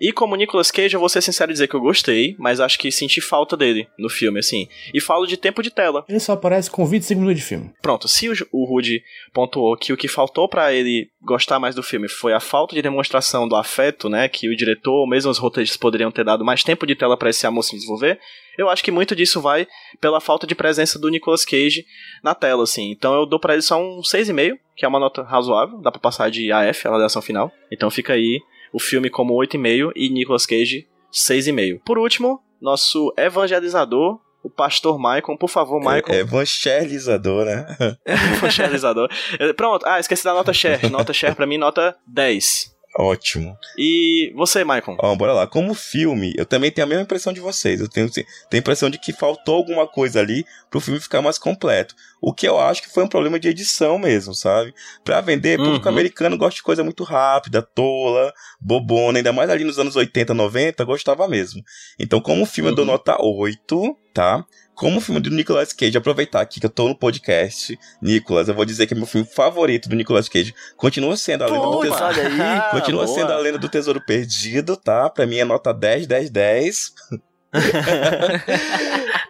E 0.00 0.12
como 0.12 0.36
Nicolas 0.36 0.70
Cage, 0.70 0.94
eu 0.94 1.00
vou 1.00 1.08
ser 1.08 1.22
sincero 1.22 1.50
e 1.50 1.54
dizer 1.54 1.68
que 1.68 1.74
eu 1.74 1.80
gostei, 1.80 2.34
mas 2.38 2.60
acho 2.60 2.78
que 2.78 2.90
senti 2.90 3.20
falta 3.20 3.56
dele 3.56 3.88
no 3.98 4.08
filme, 4.08 4.38
assim. 4.38 4.68
E 4.92 5.00
falo 5.00 5.26
de 5.26 5.36
tempo 5.36 5.62
de 5.62 5.70
tela. 5.70 6.04
Ele 6.08 6.20
só 6.20 6.32
aparece 6.32 6.70
com 6.70 6.86
25 6.86 7.20
minutos 7.20 7.40
de 7.40 7.46
filme. 7.46 7.70
Pronto, 7.80 8.08
se 8.08 8.28
o, 8.28 8.32
o 8.52 8.64
Rudy 8.64 9.02
pontuou 9.32 9.76
que 9.76 9.92
o 9.92 9.96
que 9.96 10.08
faltou 10.08 10.48
pra 10.48 10.72
ele 10.72 11.08
gostar 11.22 11.58
mais 11.58 11.74
do 11.74 11.82
filme 11.82 12.08
foi 12.08 12.32
a 12.32 12.40
falta 12.40 12.74
de 12.74 12.82
demonstração 12.82 13.48
do 13.48 13.56
afeto, 13.56 14.08
né, 14.08 14.28
que 14.28 14.48
o 14.48 14.56
diretor 14.56 14.92
ou 14.92 15.08
mesmo 15.08 15.30
os 15.30 15.38
roteiristas 15.38 15.76
poderiam 15.76 16.10
ter 16.10 16.24
dado 16.24 16.44
mais 16.44 16.64
tempo 16.64 16.86
de 16.86 16.94
tela 16.94 17.16
pra 17.16 17.30
esse 17.30 17.46
amor 17.46 17.62
se 17.62 17.76
desenvolver, 17.76 18.18
eu 18.58 18.68
acho 18.68 18.84
que 18.84 18.90
muito 18.90 19.16
disso 19.16 19.40
vai 19.40 19.66
pela 20.00 20.20
falta 20.20 20.46
de 20.46 20.54
presença 20.54 20.98
do 20.98 21.08
Nicolas 21.08 21.44
Cage 21.44 21.86
na 22.22 22.34
tela, 22.34 22.64
assim. 22.64 22.90
Então 22.90 23.14
eu 23.14 23.26
dou 23.26 23.40
pra 23.40 23.54
ele 23.54 23.62
só 23.62 23.80
um 23.80 24.00
6,5, 24.00 24.58
que 24.76 24.84
é 24.84 24.88
uma 24.88 24.98
nota 24.98 25.22
razoável, 25.22 25.78
dá 25.78 25.90
pra 25.90 26.00
passar 26.00 26.30
de 26.30 26.52
AF, 26.52 26.86
a 26.86 26.90
avaliação 26.90 27.22
final. 27.22 27.50
Então 27.70 27.90
fica 27.90 28.12
aí 28.12 28.40
o 28.72 28.80
filme 28.80 29.10
como 29.10 29.34
8,5 29.34 29.92
e 29.94 30.08
Nicolas 30.08 30.46
Cage 30.46 30.88
6,5. 31.12 31.80
Por 31.84 31.98
último, 31.98 32.42
nosso 32.60 33.12
evangelizador, 33.16 34.18
o 34.42 34.50
pastor 34.50 34.98
Michael. 34.98 35.38
Por 35.38 35.48
favor, 35.48 35.78
Michael. 35.78 36.04
É 36.08 36.18
evangelizador, 36.18 37.44
né? 37.44 37.66
evangelizador. 38.06 39.08
Pronto, 39.56 39.86
ah, 39.86 40.00
esqueci 40.00 40.24
da 40.24 40.34
nota 40.34 40.52
share. 40.52 40.88
Nota 40.90 41.12
share 41.12 41.34
pra 41.34 41.46
mim, 41.46 41.58
nota 41.58 41.96
10. 42.06 42.71
Ótimo. 42.94 43.56
E 43.78 44.32
você, 44.34 44.64
Michael? 44.64 44.96
Ó, 45.00 45.14
bora 45.16 45.32
lá. 45.32 45.46
Como 45.46 45.72
filme, 45.72 46.34
eu 46.36 46.44
também 46.44 46.70
tenho 46.70 46.84
a 46.86 46.88
mesma 46.88 47.02
impressão 47.04 47.32
de 47.32 47.40
vocês. 47.40 47.80
Eu 47.80 47.88
tenho, 47.88 48.10
tenho 48.10 48.26
a 48.52 48.56
impressão 48.56 48.90
de 48.90 48.98
que 48.98 49.12
faltou 49.14 49.54
alguma 49.56 49.86
coisa 49.86 50.20
ali 50.20 50.44
pro 50.70 50.80
filme 50.80 51.00
ficar 51.00 51.22
mais 51.22 51.38
completo. 51.38 51.94
O 52.20 52.32
que 52.34 52.46
eu 52.46 52.60
acho 52.60 52.82
que 52.82 52.90
foi 52.90 53.02
um 53.02 53.08
problema 53.08 53.40
de 53.40 53.48
edição 53.48 53.98
mesmo, 53.98 54.34
sabe? 54.34 54.74
Pra 55.04 55.20
vender, 55.20 55.58
Uhum. 55.58 55.64
público 55.64 55.88
americano 55.88 56.36
gosta 56.36 56.56
de 56.56 56.62
coisa 56.62 56.84
muito 56.84 57.02
rápida, 57.02 57.62
tola, 57.62 58.32
bobona, 58.60 59.18
ainda 59.18 59.32
mais 59.32 59.48
ali 59.50 59.64
nos 59.64 59.78
anos 59.78 59.96
80, 59.96 60.34
90, 60.34 60.84
gostava 60.84 61.26
mesmo. 61.26 61.62
Então, 61.98 62.20
como 62.20 62.44
filme, 62.46 62.70
eu 62.70 62.74
dou 62.74 62.84
Uhum. 62.84 62.92
nota 62.92 63.16
8, 63.20 63.96
tá? 64.12 64.44
Como 64.82 65.00
filme 65.00 65.20
do 65.20 65.30
Nicolas 65.30 65.72
Cage, 65.72 65.96
aproveitar 65.96 66.40
aqui 66.40 66.58
que 66.58 66.66
eu 66.66 66.70
tô 66.70 66.88
no 66.88 66.98
podcast, 66.98 67.78
Nicolas, 68.02 68.48
eu 68.48 68.54
vou 68.54 68.64
dizer 68.64 68.84
que 68.88 68.94
é 68.94 68.96
meu 68.96 69.06
filme 69.06 69.24
favorito 69.24 69.88
do 69.88 69.94
Nicolas 69.94 70.28
Cage 70.28 70.52
continua 70.76 71.16
sendo 71.16 71.44
a 71.44 71.46
Lenda 71.46 71.60
do 71.60 71.70
Putz, 71.70 71.90
Tesouro. 71.92 72.04
olha 72.04 72.26
aí. 72.26 72.60
Continua 72.80 73.04
boa. 73.06 73.16
sendo 73.16 73.32
a 73.32 73.38
Lenda 73.38 73.58
do 73.58 73.68
Tesouro 73.68 74.04
Perdido, 74.04 74.76
tá? 74.76 75.08
Pra 75.08 75.24
mim 75.24 75.36
é 75.36 75.44
nota 75.44 75.72
10, 75.72 76.08
10, 76.08 76.30
10. 76.30 76.92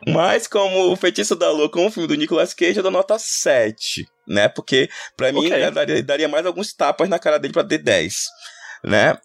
Mas 0.06 0.46
como 0.46 0.90
o 0.90 0.96
Feitiço 0.96 1.36
da 1.36 1.50
Lua, 1.50 1.68
como 1.68 1.88
o 1.88 1.90
filme 1.90 2.08
do 2.08 2.14
Nicolas 2.14 2.54
Cage, 2.54 2.78
eu 2.78 2.82
dou 2.82 2.90
nota 2.92 3.18
7, 3.18 4.06
né? 4.26 4.48
Porque 4.48 4.88
pra 5.18 5.32
mim 5.32 5.46
Ok. 5.48 5.64
eu 5.64 5.70
daria, 5.70 6.02
daria 6.02 6.28
mais 6.28 6.46
alguns 6.46 6.72
tapas 6.72 7.10
na 7.10 7.18
cara 7.18 7.38
dele 7.38 7.52
pra 7.52 7.62
ter 7.62 7.76
10. 7.76 8.24
Né? 8.84 9.16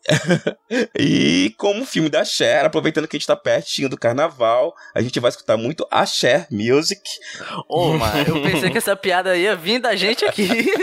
e 0.98 1.54
como 1.58 1.86
filme 1.86 2.10
da 2.10 2.24
Cher, 2.24 2.66
aproveitando 2.66 3.08
que 3.08 3.18
a 3.18 3.20
gente 3.20 3.28
tá 3.28 3.36
pertinho 3.36 3.90
do 3.90 3.98
carnaval, 3.98 4.76
a 4.94 5.02
gente 5.02 5.20
vai 5.20 5.30
escutar 5.30 5.58
muito 5.58 5.88
a 5.90 6.06
Cher 6.06 6.48
Music. 6.52 7.02
Ô, 7.68 7.94
mano, 7.94 8.38
eu 8.38 8.42
pensei 8.44 8.70
que 8.70 8.78
essa 8.78 8.96
piada 8.96 9.36
ia 9.36 9.56
vir 9.56 9.80
da 9.80 9.96
gente 9.96 10.26
aqui. 10.26 10.48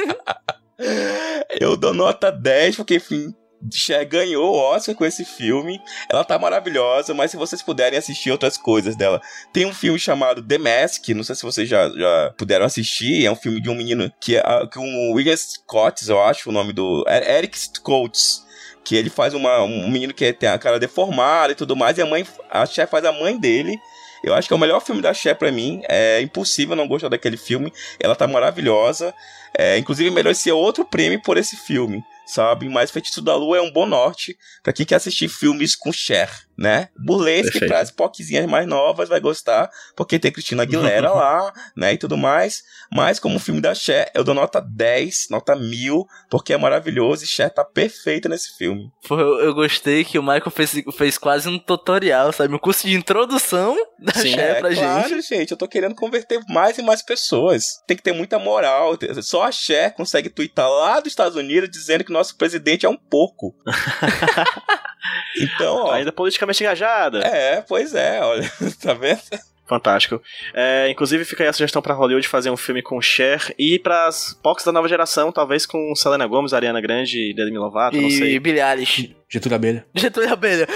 Eu 1.61 1.77
dou 1.77 1.95
nota 1.95 2.33
10, 2.33 2.77
porque, 2.77 2.97
enfim, 2.97 3.33
Cher 3.72 4.07
ganhou 4.07 4.53
o 4.53 4.59
Oscar 4.59 4.95
com 4.95 5.05
esse 5.05 5.25
filme. 5.25 5.81
Ela 6.11 6.25
tá 6.25 6.39
maravilhosa, 6.39 7.14
mas 7.14 7.31
se 7.31 7.37
vocês 7.37 7.62
puderem 7.62 7.99
assistir 7.99 8.31
outras 8.31 8.57
coisas 8.57 8.97
dela. 8.97 9.20
Tem 9.53 9.66
um 9.66 9.72
filme 9.72 9.99
chamado 9.99 10.43
The 10.43 10.59
Mask, 10.59 11.09
não 11.11 11.25
sei 11.25 11.35
se 11.35 11.43
vocês 11.43 11.68
já, 11.68 11.89
já 11.89 12.35
puderam 12.37 12.66
assistir. 12.66 13.25
É 13.25 13.31
um 13.31 13.37
filme 13.37 13.61
de 13.61 13.70
um 13.70 13.75
menino 13.75 14.12
que 14.20 14.37
é 14.37 14.43
que 14.70 14.79
um 14.79 15.12
William 15.12 15.37
Scott, 15.37 16.09
eu 16.09 16.22
acho 16.22 16.51
o 16.51 16.53
nome 16.53 16.72
do. 16.72 17.05
é 17.07 17.39
Eric 17.39 17.59
Coates. 17.81 18.43
Que 18.85 18.97
ele 18.97 19.11
faz 19.11 19.35
uma, 19.35 19.62
um 19.62 19.89
menino 19.89 20.12
que 20.12 20.32
tem 20.32 20.49
a 20.49 20.59
cara 20.59 20.78
deformada 20.78 21.53
e 21.53 21.57
tudo 21.57 21.74
mais, 21.74 21.97
e 21.99 22.03
a 22.03 22.07
mãe. 22.07 22.26
A 22.51 22.66
Cher 22.66 22.89
faz 22.89 23.05
a 23.05 23.12
mãe 23.12 23.39
dele. 23.39 23.78
Eu 24.22 24.32
acho 24.35 24.49
que 24.49 24.55
é 24.55 24.57
o 24.57 24.61
melhor 24.61 24.80
filme 24.80 25.03
da 25.03 25.12
Cher 25.12 25.37
pra 25.37 25.53
mim. 25.53 25.82
É 25.89 26.20
impossível 26.20 26.74
não 26.74 26.89
gostar 26.89 27.09
daquele 27.09 27.37
filme. 27.37 27.72
Ela 28.01 28.16
tá 28.16 28.26
maravilhosa. 28.26 29.14
É, 29.57 29.78
inclusive, 29.78 30.11
merecia 30.11 30.55
outro 30.55 30.85
prêmio 30.85 31.20
por 31.22 31.37
esse 31.37 31.57
filme, 31.57 32.03
sabe? 32.26 32.68
Mas 32.68 32.91
Feitiço 32.91 33.22
da 33.22 33.37
Lua 33.37 33.59
é 33.59 33.61
um 33.61 33.70
bom 33.70 33.87
norte 33.87 34.37
pra 34.62 34.72
quem 34.72 34.85
quer 34.85 34.97
assistir 34.97 35.28
filmes 35.28 35.76
com 35.76 35.93
Cher, 35.93 36.28
né? 36.57 36.89
Burlesque 36.99 37.53
Perfeito. 37.53 37.71
para 37.71 37.81
as 37.81 37.91
poquezinhas 37.91 38.47
mais 38.47 38.67
novas 38.67 39.09
vai 39.09 39.21
gostar, 39.21 39.71
porque 39.97 40.19
tem 40.19 40.33
Cristina 40.33 40.63
Aguilera 40.63 41.11
lá, 41.13 41.53
né? 41.77 41.93
E 41.95 41.99
tudo 41.99 42.17
mais. 42.17 42.63
Mas 42.93 43.19
como 43.19 43.39
filme 43.39 43.61
da 43.61 43.75
Cher, 43.75 44.11
eu 44.15 44.23
dou 44.23 44.35
nota 44.35 44.61
10, 44.61 45.29
nota 45.31 45.57
1000, 45.57 46.07
porque 46.31 46.53
é 46.53 46.57
maravilhoso 46.57 47.25
e 47.25 47.27
Cher 47.27 47.53
tá 47.53 47.65
perfeita 47.65 48.29
nesse 48.29 48.57
filme. 48.57 48.91
Pô, 49.07 49.19
eu, 49.19 49.41
eu 49.41 49.55
gostei 49.55 50.05
que 50.05 50.19
o 50.19 50.23
Michael 50.23 50.51
fez, 50.51 50.73
fez 50.97 51.19
quase 51.19 51.49
um 51.49 51.59
tutorial, 51.59 52.33
sabe? 52.33 52.55
Um 52.55 52.59
curso 52.59 52.87
de 52.87 52.95
introdução 52.95 53.77
da 53.99 54.13
Sim, 54.13 54.33
Cher 54.33 54.57
É 54.57 54.61
pra 54.61 54.75
claro, 54.75 55.09
gente. 55.09 55.29
gente. 55.29 55.51
Eu 55.51 55.57
tô 55.57 55.67
querendo 55.67 55.95
converter 55.95 56.41
mais 56.49 56.79
e 56.79 56.83
mais 56.83 57.03
pessoas. 57.03 57.65
Tem 57.87 57.97
que 57.97 58.03
ter 58.03 58.13
muita 58.13 58.39
moral. 58.39 58.97
Só 59.23 59.43
a 59.45 59.53
Cher 59.53 59.95
consegue 59.95 60.29
twittar 60.31 60.69
lá 60.69 61.01
dos 61.01 61.13
Estados 61.13 61.37
Unidos 61.37 61.71
dizendo 61.71 62.05
que 62.05 62.13
nosso 62.13 62.37
presidente 62.37 62.87
é 62.87 62.89
um 62.89 62.97
porco. 62.97 63.55
então, 65.37 65.77
ó. 65.85 65.93
Ainda 65.93 66.13
politicamente 66.13 66.63
engajada. 66.63 67.19
É, 67.21 67.61
pois 67.63 67.95
é, 67.95 68.21
olha, 68.23 68.51
tá 68.81 68.95
vendo? 68.95 69.21
Fantástico. 69.67 70.21
É, 70.53 70.91
inclusive, 70.91 71.25
fica 71.25 71.43
aí 71.43 71.49
a 71.49 71.53
sugestão 71.53 71.81
para 71.81 71.95
Hollywood 71.95 72.29
fazer 72.29 72.51
um 72.51 72.57
filme 72.57 72.83
com 72.83 73.01
Cher 73.01 73.55
e 73.59 73.79
para 73.79 74.07
as 74.07 74.35
Pox 74.43 74.62
da 74.62 74.73
nova 74.73 74.89
geração, 74.89 75.33
talvez 75.33 75.65
com 75.65 75.95
Selena 75.95 76.27
Gomez, 76.27 76.53
Ariana 76.53 76.81
Grande 76.81 77.31
e 77.31 77.35
Demi 77.35 77.57
Lovato, 77.57 77.97
e, 77.97 78.01
não 78.01 78.11
sei. 78.11 78.35
E 78.35 78.39
Billie 78.41 78.61
Eilish. 78.61 79.15
Getúlio 79.27 79.57
Abelha. 79.57 79.87
Getúlio 79.95 80.33
Abelha. 80.33 80.67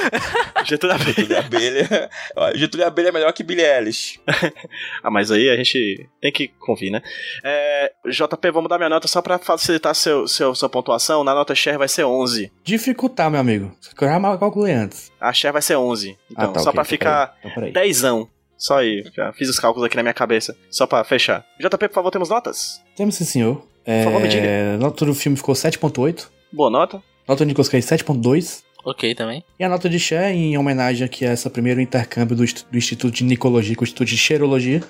Getúlio 0.65 0.95
Abelha. 0.95 1.15
Getúlio 1.15 1.39
Abelha. 1.39 2.11
Getúlio 2.55 2.87
Abelha 2.87 3.09
é 3.09 3.13
melhor 3.13 3.33
que 3.33 3.43
Billie 3.43 3.65
Eilish. 3.65 4.19
ah, 5.03 5.11
mas 5.11 5.31
aí 5.31 5.51
a 5.51 5.57
gente 5.57 6.09
tem 6.21 6.33
que 6.33 6.49
convir, 6.49 6.91
né? 6.91 7.03
É, 7.45 7.93
JP, 8.07 8.51
vamos 8.51 8.71
dar 8.71 8.79
minha 8.79 8.89
nota 8.89 9.07
só 9.07 9.21
para 9.21 9.39
facilitar 9.39 9.95
seu, 9.95 10.27
seu, 10.27 10.55
sua 10.55 10.69
pontuação. 10.69 11.23
Na 11.23 11.35
nota 11.35 11.55
Cher 11.55 11.79
vai 11.79 11.89
ser 11.89 12.05
11. 12.05 12.51
Dificultar, 12.65 13.31
meu 13.31 13.39
amigo. 13.41 13.71
Eu 14.01 14.09
já 14.09 14.19
mal 14.19 14.39
calculei 14.39 14.73
antes. 14.73 15.13
A 15.21 15.33
Cher 15.33 15.53
vai 15.53 15.63
ser 15.63 15.77
11. 15.77 16.17
Então, 16.31 16.45
ah, 16.45 16.49
tá, 16.49 16.61
só 16.61 16.71
okay, 16.71 16.73
para 16.73 16.83
então 16.83 16.85
ficar 16.85 17.39
então, 17.45 18.29
só 18.59 18.79
aí, 18.79 19.05
já 19.15 19.33
fiz 19.33 19.49
os 19.49 19.59
cálculos 19.59 19.87
aqui 19.87 19.97
na 19.97 20.03
minha 20.03 20.13
cabeça. 20.13 20.57
Só 20.69 20.85
pra 20.87 21.05
fechar. 21.05 21.47
JP, 21.61 21.89
por 21.89 21.95
favor, 21.95 22.11
temos 22.11 22.29
notas? 22.29 22.83
Temos 22.97 23.15
sim, 23.15 23.25
senhor. 23.25 23.65
É, 23.87 24.03
favor, 24.03 24.21
me 24.21 24.29
diga. 24.29 24.77
nota 24.79 25.07
do 25.07 25.15
filme 25.15 25.37
ficou 25.37 25.55
7.8. 25.55 26.27
Boa 26.53 26.69
nota. 26.69 27.01
Nota 27.27 27.45
do 27.45 27.49
Nicolas 27.49 27.69
Cage 27.69 27.87
7.2. 27.87 28.65
Ok, 28.85 29.15
também. 29.15 29.45
E 29.59 29.65
a 29.65 29.69
nota 29.69 29.89
de 29.89 29.99
Cher, 30.01 30.33
em 30.33 30.59
homenagem 30.59 31.05
aqui 31.05 31.25
a 31.25 31.33
esse 31.33 31.49
primeiro 31.51 31.81
intercâmbio 31.81 32.37
do, 32.37 32.45
do 32.45 32.79
Instituto 32.79 33.15
de 33.15 33.25
Nicologia 33.25 33.77
com 33.77 33.83
o 33.83 33.85
Instituto 33.85 34.09
de 34.09 34.17
Cheirologia, 34.19 34.83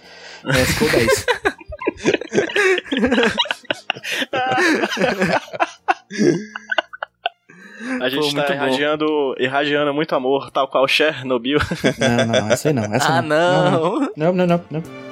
é, 0.47 0.65
ficou 0.65 0.89
10. 0.91 1.27
A 8.01 8.09
gente 8.09 8.35
Pô, 8.35 8.43
tá 8.43 8.49
bom. 8.49 8.55
irradiando, 8.55 9.35
irradiando 9.39 9.95
muito 9.95 10.15
amor, 10.15 10.51
tal 10.51 10.69
qual 10.69 10.87
Chernobyl. 10.89 11.59
Não, 11.99 12.27
não, 12.27 12.51
essa 12.51 12.69
aí 12.69 12.75
não. 12.75 12.85
Essa 12.85 13.19
ah, 13.19 13.23
não. 13.23 14.01
Não, 14.17 14.33
não, 14.33 14.47
não, 14.47 14.65
não. 14.71 15.08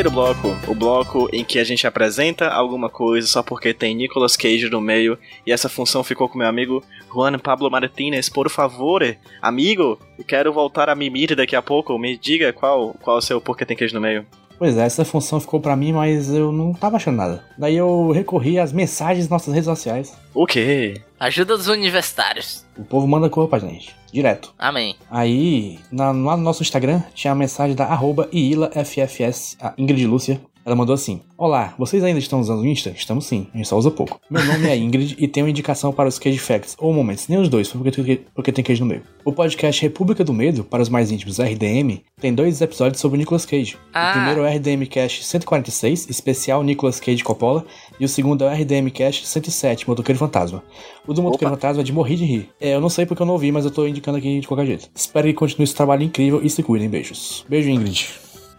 Terceiro 0.00 0.16
bloco, 0.16 0.56
o 0.66 0.74
bloco 0.74 1.28
em 1.30 1.44
que 1.44 1.58
a 1.58 1.64
gente 1.64 1.86
apresenta 1.86 2.48
alguma 2.48 2.88
coisa 2.88 3.28
só 3.28 3.42
porque 3.42 3.74
tem 3.74 3.94
Nicolas 3.94 4.34
Cage 4.34 4.70
no 4.70 4.80
meio 4.80 5.18
e 5.46 5.52
essa 5.52 5.68
função 5.68 6.02
ficou 6.02 6.26
com 6.26 6.38
meu 6.38 6.48
amigo 6.48 6.82
Juan 7.12 7.38
Pablo 7.38 7.70
Martinez. 7.70 8.30
Por 8.30 8.48
favor, 8.48 9.02
amigo, 9.42 10.00
quero 10.26 10.54
voltar 10.54 10.88
a 10.88 10.94
mimir 10.94 11.36
daqui 11.36 11.54
a 11.54 11.60
pouco. 11.60 11.98
Me 11.98 12.16
diga 12.16 12.50
qual 12.50 12.94
qual 13.02 13.16
é 13.16 13.18
o 13.18 13.22
seu 13.22 13.42
porque 13.42 13.66
tem 13.66 13.76
queijo 13.76 13.94
no 13.94 14.00
meio. 14.00 14.24
Pois 14.60 14.76
é, 14.76 14.84
essa 14.84 15.06
função 15.06 15.40
ficou 15.40 15.58
pra 15.58 15.74
mim, 15.74 15.90
mas 15.90 16.28
eu 16.30 16.52
não 16.52 16.74
tava 16.74 16.98
achando 16.98 17.16
nada. 17.16 17.42
Daí 17.56 17.74
eu 17.76 18.10
recorri 18.10 18.58
às 18.58 18.74
mensagens 18.74 19.24
nas 19.24 19.30
nossas 19.30 19.54
redes 19.54 19.64
sociais. 19.64 20.14
O 20.34 20.44
quê? 20.44 21.00
Ajuda 21.18 21.56
dos 21.56 21.66
universitários. 21.66 22.66
O 22.76 22.84
povo 22.84 23.06
manda 23.08 23.30
cor 23.30 23.48
pra 23.48 23.58
gente, 23.58 23.96
direto. 24.12 24.52
Amém. 24.58 24.96
Aí, 25.10 25.78
na- 25.90 26.12
lá 26.12 26.36
no 26.36 26.42
nosso 26.42 26.62
Instagram, 26.62 27.02
tinha 27.14 27.32
a 27.32 27.34
mensagem 27.34 27.74
da 27.74 27.86
arroba 27.86 28.28
IILAFFS, 28.32 29.56
a 29.62 29.72
Ingrid 29.78 30.06
Lúcia. 30.06 30.38
Ela 30.70 30.76
mandou 30.76 30.94
assim: 30.94 31.20
Olá, 31.36 31.74
vocês 31.76 32.04
ainda 32.04 32.20
estão 32.20 32.38
usando 32.38 32.60
o 32.60 32.64
Insta? 32.64 32.90
Estamos 32.90 33.26
sim, 33.26 33.48
a 33.52 33.56
gente 33.56 33.66
só 33.66 33.76
usa 33.76 33.90
pouco. 33.90 34.20
Meu 34.30 34.40
nome 34.44 34.68
é 34.68 34.76
Ingrid 34.76 35.16
e 35.18 35.26
tenho 35.26 35.48
indicação 35.48 35.92
para 35.92 36.08
os 36.08 36.16
Cage 36.16 36.38
Facts, 36.38 36.76
ou 36.78 36.92
Momentos, 36.92 37.26
nem 37.26 37.40
os 37.40 37.48
dois, 37.48 37.66
porque, 37.66 37.90
tem- 37.90 38.20
porque 38.32 38.52
tem 38.52 38.62
queijo 38.62 38.84
no 38.84 38.88
meio. 38.88 39.02
O 39.24 39.32
podcast 39.32 39.82
República 39.82 40.22
do 40.22 40.32
Medo, 40.32 40.62
para 40.62 40.80
os 40.80 40.88
mais 40.88 41.10
íntimos 41.10 41.40
RDM, 41.40 42.02
tem 42.20 42.32
dois 42.32 42.60
episódios 42.60 43.00
sobre 43.00 43.16
o 43.16 43.18
Nicolas 43.18 43.44
Cage. 43.44 43.76
Ah. 43.92 44.10
O 44.10 44.12
primeiro 44.12 44.42
é 44.42 44.44
o 44.44 44.54
RDM 44.56 44.86
Cast 44.86 45.24
146, 45.24 46.08
especial 46.08 46.62
Nicolas 46.62 47.00
Cage 47.00 47.24
Coppola, 47.24 47.64
e 47.98 48.04
o 48.04 48.08
segundo 48.08 48.44
é 48.44 48.46
o 48.46 48.54
RDM 48.54 48.90
Cast 48.92 49.26
107, 49.26 49.88
Motoqueiro 49.88 50.20
Fantasma. 50.20 50.62
O 51.04 51.12
do 51.12 51.20
Motoqueiro 51.20 51.52
Fantasma 51.52 51.82
é 51.82 51.84
de 51.84 51.92
morrer 51.92 52.14
de 52.14 52.24
rir. 52.24 52.48
É, 52.60 52.76
eu 52.76 52.80
não 52.80 52.88
sei 52.88 53.04
porque 53.06 53.20
eu 53.20 53.26
não 53.26 53.32
ouvi, 53.34 53.50
mas 53.50 53.64
eu 53.64 53.72
tô 53.72 53.88
indicando 53.88 54.18
aqui 54.18 54.38
de 54.38 54.46
qualquer 54.46 54.66
jeito. 54.66 54.88
Espero 54.94 55.26
que 55.26 55.34
continue 55.34 55.64
esse 55.64 55.74
trabalho 55.74 56.04
incrível 56.04 56.40
e 56.44 56.48
se 56.48 56.62
cuidem. 56.62 56.88
Beijos. 56.88 57.44
Beijo, 57.48 57.68
Ingrid. 57.68 58.08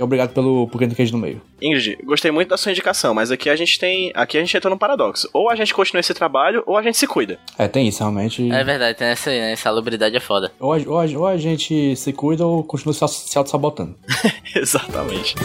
E 0.01 0.03
obrigado 0.03 0.33
pelo 0.33 0.67
tem 0.67 0.89
queijo 0.89 1.11
no 1.11 1.19
meio. 1.19 1.39
Ingrid, 1.61 1.99
gostei 2.03 2.31
muito 2.31 2.49
da 2.49 2.57
sua 2.57 2.71
indicação, 2.71 3.13
mas 3.13 3.29
aqui 3.29 3.51
a 3.51 3.55
gente 3.55 3.77
tem. 3.77 4.11
Aqui 4.15 4.35
a 4.35 4.39
gente 4.39 4.57
entra 4.57 4.67
num 4.67 4.77
paradoxo. 4.77 5.29
Ou 5.31 5.47
a 5.47 5.53
gente 5.53 5.75
continua 5.75 5.99
esse 5.99 6.11
trabalho, 6.11 6.63
ou 6.65 6.75
a 6.75 6.81
gente 6.81 6.97
se 6.97 7.05
cuida. 7.05 7.37
É, 7.55 7.67
tem 7.67 7.87
isso, 7.87 7.99
realmente. 7.99 8.51
É 8.51 8.63
verdade, 8.63 8.97
tem 8.97 9.09
essa 9.09 9.29
aí, 9.29 9.39
né? 9.39 9.55
Salubridade 9.55 10.15
é 10.15 10.19
foda. 10.19 10.51
Ou, 10.59 10.73
a, 10.73 10.77
ou, 10.87 10.99
a, 10.99 11.05
ou 11.05 11.27
a 11.27 11.37
gente 11.37 11.95
se 11.95 12.11
cuida 12.13 12.43
ou 12.43 12.63
continua 12.63 12.95
se, 12.95 13.07
se 13.07 13.37
auto-sabotando. 13.37 13.95
Exatamente. 14.55 15.35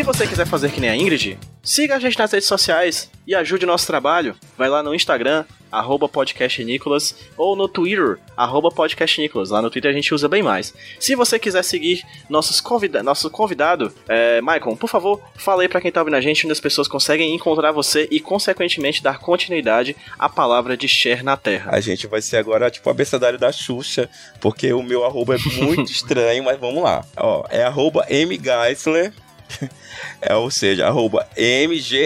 Se 0.00 0.04
você 0.04 0.26
quiser 0.26 0.46
fazer 0.46 0.72
que 0.72 0.80
nem 0.80 0.88
a 0.88 0.96
Ingrid, 0.96 1.38
siga 1.62 1.96
a 1.96 1.98
gente 1.98 2.18
nas 2.18 2.32
redes 2.32 2.48
sociais 2.48 3.10
e 3.26 3.34
ajude 3.34 3.66
o 3.66 3.68
nosso 3.68 3.86
trabalho. 3.86 4.34
Vai 4.56 4.66
lá 4.70 4.82
no 4.82 4.94
Instagram, 4.94 5.44
arroba 5.70 6.08
podcastnicolas, 6.08 7.14
ou 7.36 7.54
no 7.54 7.68
Twitter, 7.68 8.18
arroba 8.34 8.70
podcastnicolas. 8.70 9.50
Lá 9.50 9.60
no 9.60 9.68
Twitter 9.68 9.90
a 9.90 9.94
gente 9.94 10.14
usa 10.14 10.26
bem 10.26 10.42
mais. 10.42 10.72
Se 10.98 11.14
você 11.14 11.38
quiser 11.38 11.62
seguir 11.62 12.02
nossos 12.30 12.62
convida 12.62 13.02
nosso 13.02 13.28
convidado, 13.28 13.92
é, 14.08 14.40
Maicon, 14.40 14.74
por 14.74 14.88
favor, 14.88 15.20
fala 15.36 15.60
aí 15.60 15.68
pra 15.68 15.82
quem 15.82 15.92
tá 15.92 16.00
ouvindo 16.00 16.16
a 16.16 16.20
gente 16.22 16.46
onde 16.46 16.52
as 16.52 16.60
pessoas 16.60 16.88
conseguem 16.88 17.34
encontrar 17.34 17.70
você 17.70 18.08
e, 18.10 18.20
consequentemente, 18.20 19.02
dar 19.02 19.18
continuidade 19.18 19.94
à 20.18 20.30
palavra 20.30 20.78
de 20.78 20.88
Cher 20.88 21.22
na 21.22 21.36
Terra. 21.36 21.72
A 21.74 21.80
gente 21.80 22.06
vai 22.06 22.22
ser 22.22 22.38
agora 22.38 22.70
tipo 22.70 22.88
o 22.88 22.90
abecedário 22.90 23.38
da 23.38 23.52
Xuxa, 23.52 24.08
porque 24.40 24.72
o 24.72 24.82
meu 24.82 25.04
arroba 25.04 25.34
é 25.34 25.38
muito 25.62 25.92
estranho, 25.92 26.42
mas 26.42 26.58
vamos 26.58 26.82
lá. 26.82 27.04
Ó, 27.18 27.44
é 27.50 27.64
arroba 27.64 28.06
mgeisler, 28.08 29.12
é, 30.20 30.34
ou 30.34 30.50
seja, 30.50 30.86
arroba 30.86 31.26
M-G-E-I-S-S-L-E-R, 31.36 32.00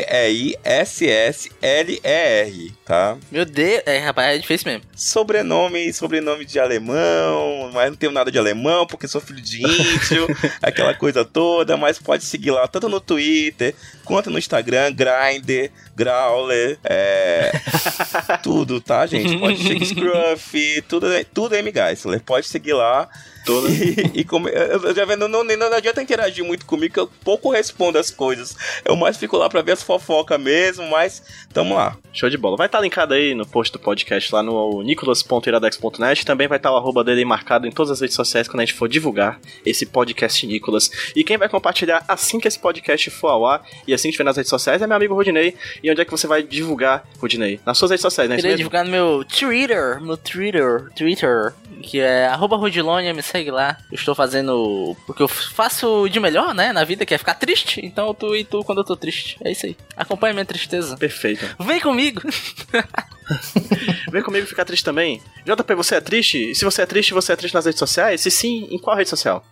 tá? 2.85 3.17
Meu 3.31 3.45
Deus, 3.45 3.83
é, 3.87 3.99
rapaz, 3.99 4.37
é 4.37 4.39
difícil 4.39 4.71
mesmo. 4.71 4.85
Sobrenome, 4.97 5.93
sobrenome 5.93 6.45
de 6.45 6.59
alemão, 6.59 7.71
mas 7.73 7.91
não 7.91 7.97
tenho 7.97 8.13
nada 8.13 8.31
de 8.31 8.39
alemão, 8.39 8.87
porque 8.87 9.09
sou 9.09 9.21
filho 9.21 9.41
de 9.41 9.63
índio, 9.63 10.27
aquela 10.63 10.95
coisa 10.95 11.25
toda, 11.25 11.77
mas 11.77 11.99
pode 11.99 12.25
seguir 12.25 12.51
lá, 12.51 12.67
tanto 12.67 12.89
no 12.89 13.01
Twitter, 13.01 13.75
quanto 14.05 14.31
no 14.31 14.39
Instagram, 14.39 14.93
Grindr, 14.93 15.71
Growler, 15.95 16.79
é... 16.85 17.53
tudo, 18.43 18.81
tá, 18.81 19.07
gente? 19.07 19.39
Pode 19.39 19.63
seguir 19.63 19.87
Scruff, 19.87 20.83
tudo, 20.89 21.07
tudo 21.33 21.55
é 21.55 21.59
M. 21.59 21.73
Geisler, 21.73 22.21
pode 22.23 22.47
seguir 22.47 22.73
lá. 22.75 23.09
Tudo. 23.45 23.69
E, 23.69 24.21
e 24.21 24.25
como, 24.25 24.49
eu, 24.49 24.83
eu 24.83 24.95
já 24.95 25.05
vendo, 25.05 25.29
não, 25.29 25.45
não, 25.45 25.57
não 25.57 25.77
adianta 25.77 26.03
interagir 26.03 26.45
muito 26.45 26.65
comigo, 26.65 26.95
que 26.95 27.01
eu 27.01 27.11
pouco 27.23 27.51
respondo 27.51 27.99
as 27.99 28.11
coisas. 28.11 28.57
Eu 28.85 28.97
mais 28.97 29.17
fico 29.17 29.37
lá 29.37 29.49
pra 29.49 29.63
ver 29.63 29.73
as 29.73 29.83
fofocas 29.83 30.41
mesmo, 30.41 30.89
mas 30.89 31.23
tamo 31.53 31.75
lá. 31.75 31.97
Show 32.13 32.31
de 32.31 32.39
bola. 32.39 32.57
Vai 32.57 32.67
estar 32.67 32.81
linkado 32.81 33.15
aí 33.15 33.35
no 33.35 33.47
post 33.47 33.73
do 33.73 33.79
podcast 33.79 34.35
lá 34.35 34.43
no 34.43 34.83
nicolas.iradex.net. 34.83 36.25
Também 36.25 36.49
vai 36.49 36.59
estar 36.59 36.73
o 36.73 36.77
arroba 36.77 37.05
dele 37.05 37.21
aí 37.21 37.25
marcado 37.25 37.67
em 37.67 37.71
todas 37.71 37.91
as 37.91 38.01
redes 38.01 38.17
sociais 38.17 38.49
quando 38.49 38.61
a 38.61 38.65
gente 38.65 38.75
for 38.75 38.89
divulgar 38.89 39.39
esse 39.65 39.85
podcast 39.85 40.47
Nicolas. 40.47 40.91
E 41.15 41.25
quem 41.25 41.37
vai 41.37 41.49
compartilhar 41.49 42.05
assim 42.09 42.39
que 42.39 42.49
esse 42.49 42.59
podcast 42.59 43.11
for 43.11 43.29
ao 43.29 43.47
ar 43.47 43.63
e 43.87 43.93
assim 43.93 44.05
que 44.05 44.11
estiver 44.11 44.25
nas 44.25 44.37
redes 44.37 44.51
sociais 44.51 44.81
é 44.81 44.87
meu 44.87 44.97
amigo 44.97 45.15
Rodinei. 45.15 45.55
E 45.83 45.91
onde 45.91 46.01
é 46.01 46.05
que 46.05 46.11
você 46.11 46.27
vai 46.27 46.43
divulgar, 46.43 47.05
Rodinei? 47.19 47.61
Nas 47.67 47.77
suas 47.77 47.91
redes 47.91 48.03
sociais, 48.03 48.31
né? 48.31 48.37
Mesmo? 48.37 48.57
divulgar 48.57 48.85
no 48.85 48.91
meu 48.91 49.25
Twitter, 49.25 50.01
meu 50.01 50.17
Twitter, 50.17 50.91
Twitter, 50.95 51.53
que 51.85 52.01
é 52.01 52.27
arroba 52.27 52.57
Rodilônia, 52.57 53.15
me 53.15 53.23
segue 53.23 53.51
lá. 53.51 53.77
Eu 53.91 53.97
estou 53.97 54.15
fazendo 54.15 54.97
o 55.07 55.15
que 55.15 55.23
eu 55.23 55.29
faço 55.29 56.09
de 56.09 56.19
melhor, 56.19 56.55
né, 56.55 56.73
na 56.73 56.85
vida, 56.85 57.07
que 57.07 57.15
é 57.15 57.19
ficar 57.19 57.35
triste. 57.35 57.85
Então 57.85 58.09
eu 58.09 58.15
tuito 58.15 58.65
quando 58.65 58.79
eu 58.79 58.85
tô 58.85 58.97
triste. 58.97 59.37
É 59.45 59.53
isso 59.53 59.67
aí. 59.67 59.77
Acompanhe 59.97 60.35
minha 60.35 60.45
tristeza. 60.45 60.97
Perfeito. 60.97 61.45
Vem 61.61 61.81
comigo! 61.81 62.23
Vem 64.11 64.23
comigo 64.23 64.47
ficar 64.47 64.65
triste 64.65 64.85
também. 64.85 65.21
JP, 65.45 65.75
você 65.75 65.97
é 65.97 66.01
triste? 66.01 66.51
E 66.51 66.55
se 66.55 66.65
você 66.65 66.83
é 66.83 66.87
triste, 66.87 67.15
você 67.15 67.33
é 67.33 67.37
triste 67.37 67.55
nas 67.55 67.65
redes 67.65 67.79
sociais? 67.79 68.21
Se 68.21 68.31
sim, 68.31 68.69
em 68.71 68.79
qual 68.79 68.97
rede 68.97 69.09
social? 69.09 69.45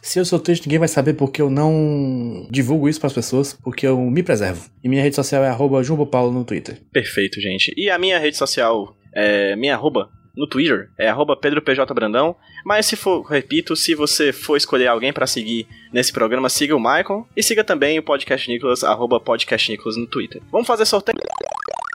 Se 0.00 0.18
eu 0.18 0.24
sou 0.24 0.40
triste, 0.40 0.66
ninguém 0.66 0.78
vai 0.78 0.88
saber 0.88 1.14
porque 1.14 1.40
eu 1.40 1.48
não 1.48 2.46
divulgo 2.50 2.88
isso 2.88 3.00
pras 3.00 3.12
pessoas, 3.12 3.52
porque 3.62 3.86
eu 3.86 3.98
me 3.98 4.22
preservo. 4.22 4.68
E 4.82 4.88
minha 4.88 5.02
rede 5.02 5.14
social 5.14 5.44
é 5.44 5.48
arroba 5.48 5.82
Jumbo 5.82 6.06
Paulo 6.06 6.32
no 6.32 6.44
Twitter. 6.44 6.80
Perfeito, 6.92 7.40
gente. 7.40 7.72
E 7.76 7.88
a 7.88 7.98
minha 7.98 8.18
rede 8.18 8.36
social, 8.36 8.96
é, 9.14 9.54
minha 9.56 9.74
arroba 9.74 10.10
no 10.36 10.46
Twitter, 10.46 10.90
é 10.98 11.08
arroba 11.08 11.36
PedroPJBrandão. 11.36 12.36
Mas 12.64 12.86
se 12.86 12.96
for, 12.96 13.22
repito, 13.22 13.76
se 13.76 13.94
você 13.94 14.32
for 14.32 14.56
escolher 14.56 14.86
alguém 14.86 15.12
pra 15.12 15.26
seguir 15.26 15.66
nesse 15.92 16.12
programa, 16.12 16.48
siga 16.48 16.74
o 16.74 16.80
Michael 16.80 17.26
e 17.36 17.42
siga 17.42 17.62
também 17.62 17.98
o 17.98 18.02
Podcast 18.02 18.50
Nicolas, 18.50 18.82
arroba 18.82 19.20
Podcast 19.20 19.70
Nicolas 19.70 19.96
no 19.96 20.06
Twitter. 20.06 20.42
Vamos 20.50 20.66
fazer 20.66 20.86
sorteio? 20.86 21.18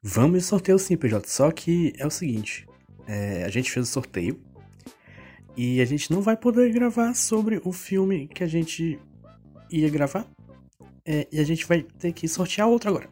Vamos 0.03 0.45
sorteio 0.45 0.77
sim, 0.79 0.95
PJ. 0.95 1.27
Só 1.27 1.51
que 1.51 1.93
é 1.97 2.05
o 2.05 2.11
seguinte: 2.11 2.67
é, 3.07 3.43
a 3.45 3.49
gente 3.49 3.71
fez 3.71 3.87
o 3.89 3.91
sorteio 3.91 4.39
e 5.55 5.81
a 5.81 5.85
gente 5.85 6.11
não 6.11 6.21
vai 6.21 6.37
poder 6.37 6.71
gravar 6.71 7.15
sobre 7.15 7.59
o 7.63 7.71
filme 7.71 8.27
que 8.27 8.43
a 8.43 8.47
gente 8.47 8.99
ia 9.71 9.89
gravar. 9.89 10.25
É, 11.05 11.25
e 11.31 11.39
a 11.39 11.43
gente 11.43 11.65
vai 11.65 11.81
ter 11.81 12.11
que 12.11 12.27
sortear 12.27 12.67
outro 12.67 12.89
agora. 12.89 13.09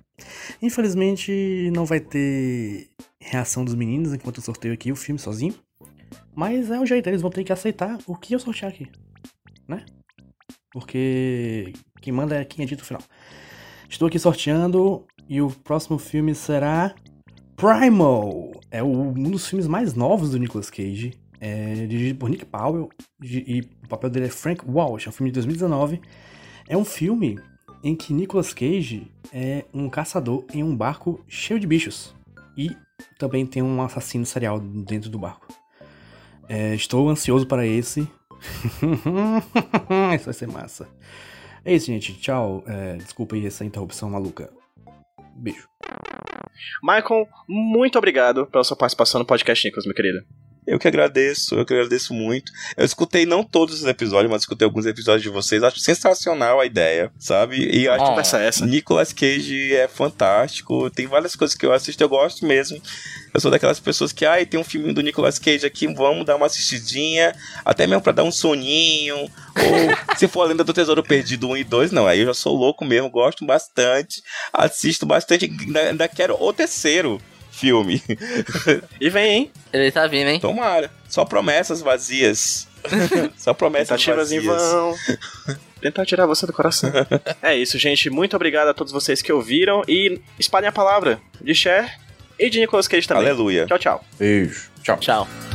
Infelizmente, 0.62 1.72
não 1.74 1.86
vai 1.86 2.00
ter 2.00 2.90
reação 3.26 3.66
dos 3.66 3.76
meninos 3.76 4.14
enquanto 4.14 4.38
eu 4.38 4.44
sorteio 4.44 4.74
aqui 4.74 4.92
o 4.92 4.96
filme 4.96 5.20
sozinho. 5.20 5.56
Mas 6.34 6.70
é 6.70 6.80
o 6.80 6.86
jeito, 6.86 7.08
eles 7.08 7.22
vão 7.22 7.32
ter 7.32 7.44
que 7.44 7.52
aceitar 7.52 7.98
o 8.06 8.16
que 8.16 8.34
eu 8.34 8.40
sortear 8.40 8.72
aqui. 8.72 8.88
Né? 9.68 9.86
Porque 10.72 11.74
quem 12.02 12.14
manda 12.14 12.36
é 12.36 12.46
quem 12.46 12.64
edita 12.64 12.84
o 12.84 12.86
final. 12.86 13.02
Estou 13.90 14.08
aqui 14.08 14.20
sorteando 14.20 15.06
e 15.28 15.42
o 15.42 15.50
próximo 15.50 15.98
filme 15.98 16.36
será 16.36 16.94
Primal. 17.56 18.52
É 18.70 18.84
um 18.84 19.14
dos 19.14 19.48
filmes 19.48 19.68
mais 19.68 19.94
novos 19.94 20.32
do 20.32 20.38
Nicolas 20.38 20.70
Cage. 20.70 21.14
É 21.40 21.86
dirigido 21.86 22.20
por 22.20 22.30
Nick 22.30 22.46
Powell 22.46 22.90
e 23.22 23.62
o 23.84 23.88
papel 23.88 24.10
dele 24.10 24.26
é 24.28 24.30
Frank 24.30 24.64
Walsh. 24.68 25.08
É 25.08 25.10
um 25.10 25.14
filme 25.14 25.32
de 25.32 25.36
2019. 25.36 26.02
É 26.68 26.76
um 26.76 26.86
filme 26.86 27.40
em 27.84 27.96
que 27.96 28.14
Nicolas 28.14 28.54
Cage 28.54 29.12
é 29.32 29.66
um 29.74 29.90
caçador 29.90 30.44
em 30.54 30.64
um 30.64 30.76
barco 30.76 31.24
cheio 31.28 31.60
de 31.60 31.68
bichos. 31.68 32.16
E 32.58 32.76
também 33.18 33.46
tem 33.46 33.64
um 33.64 33.82
assassino 33.82 34.26
serial 34.26 34.60
dentro 34.60 35.10
do 35.10 35.20
barco. 35.20 35.48
É, 36.48 36.76
estou 36.76 37.10
ansioso 37.10 37.48
para 37.48 37.66
esse. 37.66 38.02
Isso 40.16 40.26
vai 40.26 40.34
ser 40.34 40.48
massa. 40.48 40.88
É 41.64 41.74
isso, 41.74 41.88
gente. 41.88 42.14
Tchau. 42.20 42.64
É, 42.68 42.98
desculpa 42.98 43.36
aí 43.36 43.46
essa 43.46 43.66
interrupção 43.66 44.12
maluca. 44.12 44.52
Beijo. 45.36 45.68
Michael, 46.84 47.28
muito 47.50 47.98
obrigado 47.98 48.46
pela 48.46 48.64
sua 48.64 48.78
participação 48.78 49.20
no 49.20 49.26
Podcast 49.26 49.66
Nicolas, 49.66 49.86
meu 49.86 49.96
querido. 49.96 50.24
Eu 50.68 50.80
que 50.80 50.88
agradeço, 50.88 51.56
eu 51.56 51.66
que 51.66 51.74
agradeço 51.74 52.14
muito. 52.14 52.52
Eu 52.76 52.84
escutei 52.86 53.26
não 53.26 53.44
todos 53.44 53.82
os 53.82 53.86
episódios, 53.88 54.32
mas 54.32 54.42
escutei 54.42 54.66
alguns 54.66 54.86
episódios 54.86 55.22
de 55.24 55.30
vocês. 55.30 55.62
Acho 55.62 55.80
sensacional 55.80 56.60
a 56.60 56.66
ideia, 56.66 57.12
sabe? 57.20 57.58
E 57.72 57.88
acho 57.88 58.02
Oh. 58.02 58.04
que 58.06 58.10
Conversa 58.16 58.40
essa. 58.40 58.66
Nicolas 58.66 59.14
Cage 59.14 59.76
é 59.76 59.88
fantástico. 59.88 60.90
Tem 60.90 61.06
várias 61.08 61.36
coisas 61.36 61.56
que 61.56 61.66
eu 61.66 61.72
assisto, 61.74 62.02
eu 62.04 62.10
gosto 62.10 62.46
mesmo. 62.46 62.82
Eu 63.34 63.40
sou 63.42 63.52
daquelas 63.52 63.80
pessoas 63.80 64.12
que, 64.14 64.26
ai, 64.26 64.46
tem 64.46 64.60
um 64.60 64.64
filme 64.64 64.94
do 64.94 65.02
Nicolas 65.02 65.38
Cage 65.38 65.66
aqui, 65.66 65.86
vamos 65.94 66.26
dar 66.26 66.36
uma 66.38 66.46
assistidinha, 66.46 67.36
até 67.66 67.86
mesmo 67.86 68.02
pra 68.02 68.14
dar 68.14 68.24
um 68.24 68.32
soninho. 68.32 69.18
Ou 69.18 69.30
se 70.18 70.28
for 70.28 70.44
a 70.44 70.46
Lenda 70.46 70.64
do 70.64 70.74
Tesouro 70.74 71.04
Perdido 71.04 71.50
1 71.50 71.58
e 71.58 71.64
2, 71.64 71.92
não, 71.92 72.08
aí 72.08 72.22
eu 72.22 72.28
já 72.28 72.34
sou 72.34 72.56
louco 72.56 72.84
mesmo, 72.86 73.10
gosto 73.10 73.46
bastante, 73.46 74.24
assisto 74.54 75.06
bastante, 75.06 75.46
ainda, 75.46 75.80
ainda 75.82 76.08
quero 76.08 76.36
o 76.42 76.54
terceiro 76.54 77.22
filme. 77.56 78.02
E 79.00 79.10
vem, 79.10 79.32
hein? 79.32 79.52
Ele 79.72 79.92
tá 79.92 80.08
vindo, 80.08 80.30
hein? 80.30 80.40
Tomara. 80.40 80.92
Só 81.08 81.26
promessas 81.26 81.82
vazias. 81.82 82.68
Só 83.38 83.54
promessas 83.54 83.90
Tentativas 84.00 84.32
em 84.32 84.40
vazias. 84.40 84.72
vão. 84.72 84.96
Tentar 85.82 86.06
tirar 86.06 86.26
você 86.26 86.46
do 86.46 86.54
coração. 86.54 86.92
é 87.42 87.56
isso, 87.56 87.78
gente. 87.78 88.10
Muito 88.10 88.36
obrigado 88.36 88.70
a 88.70 88.74
todos 88.74 88.92
vocês 88.92 89.22
que 89.22 89.32
ouviram. 89.32 89.82
E 89.88 90.20
espalhem 90.40 90.70
a 90.70 90.72
palavra 90.72 91.20
de 91.42 91.54
Cher 91.54 92.00
e 92.40 92.50
de 92.50 92.60
Nicolas 92.60 92.88
Cage 92.88 93.08
também. 93.08 93.26
Aleluia. 93.26 93.66
Tchau, 93.66 93.80
tchau. 93.80 94.06
Beijo. 94.18 94.70
Tchau. 94.84 94.98
Tchau. 94.98 95.55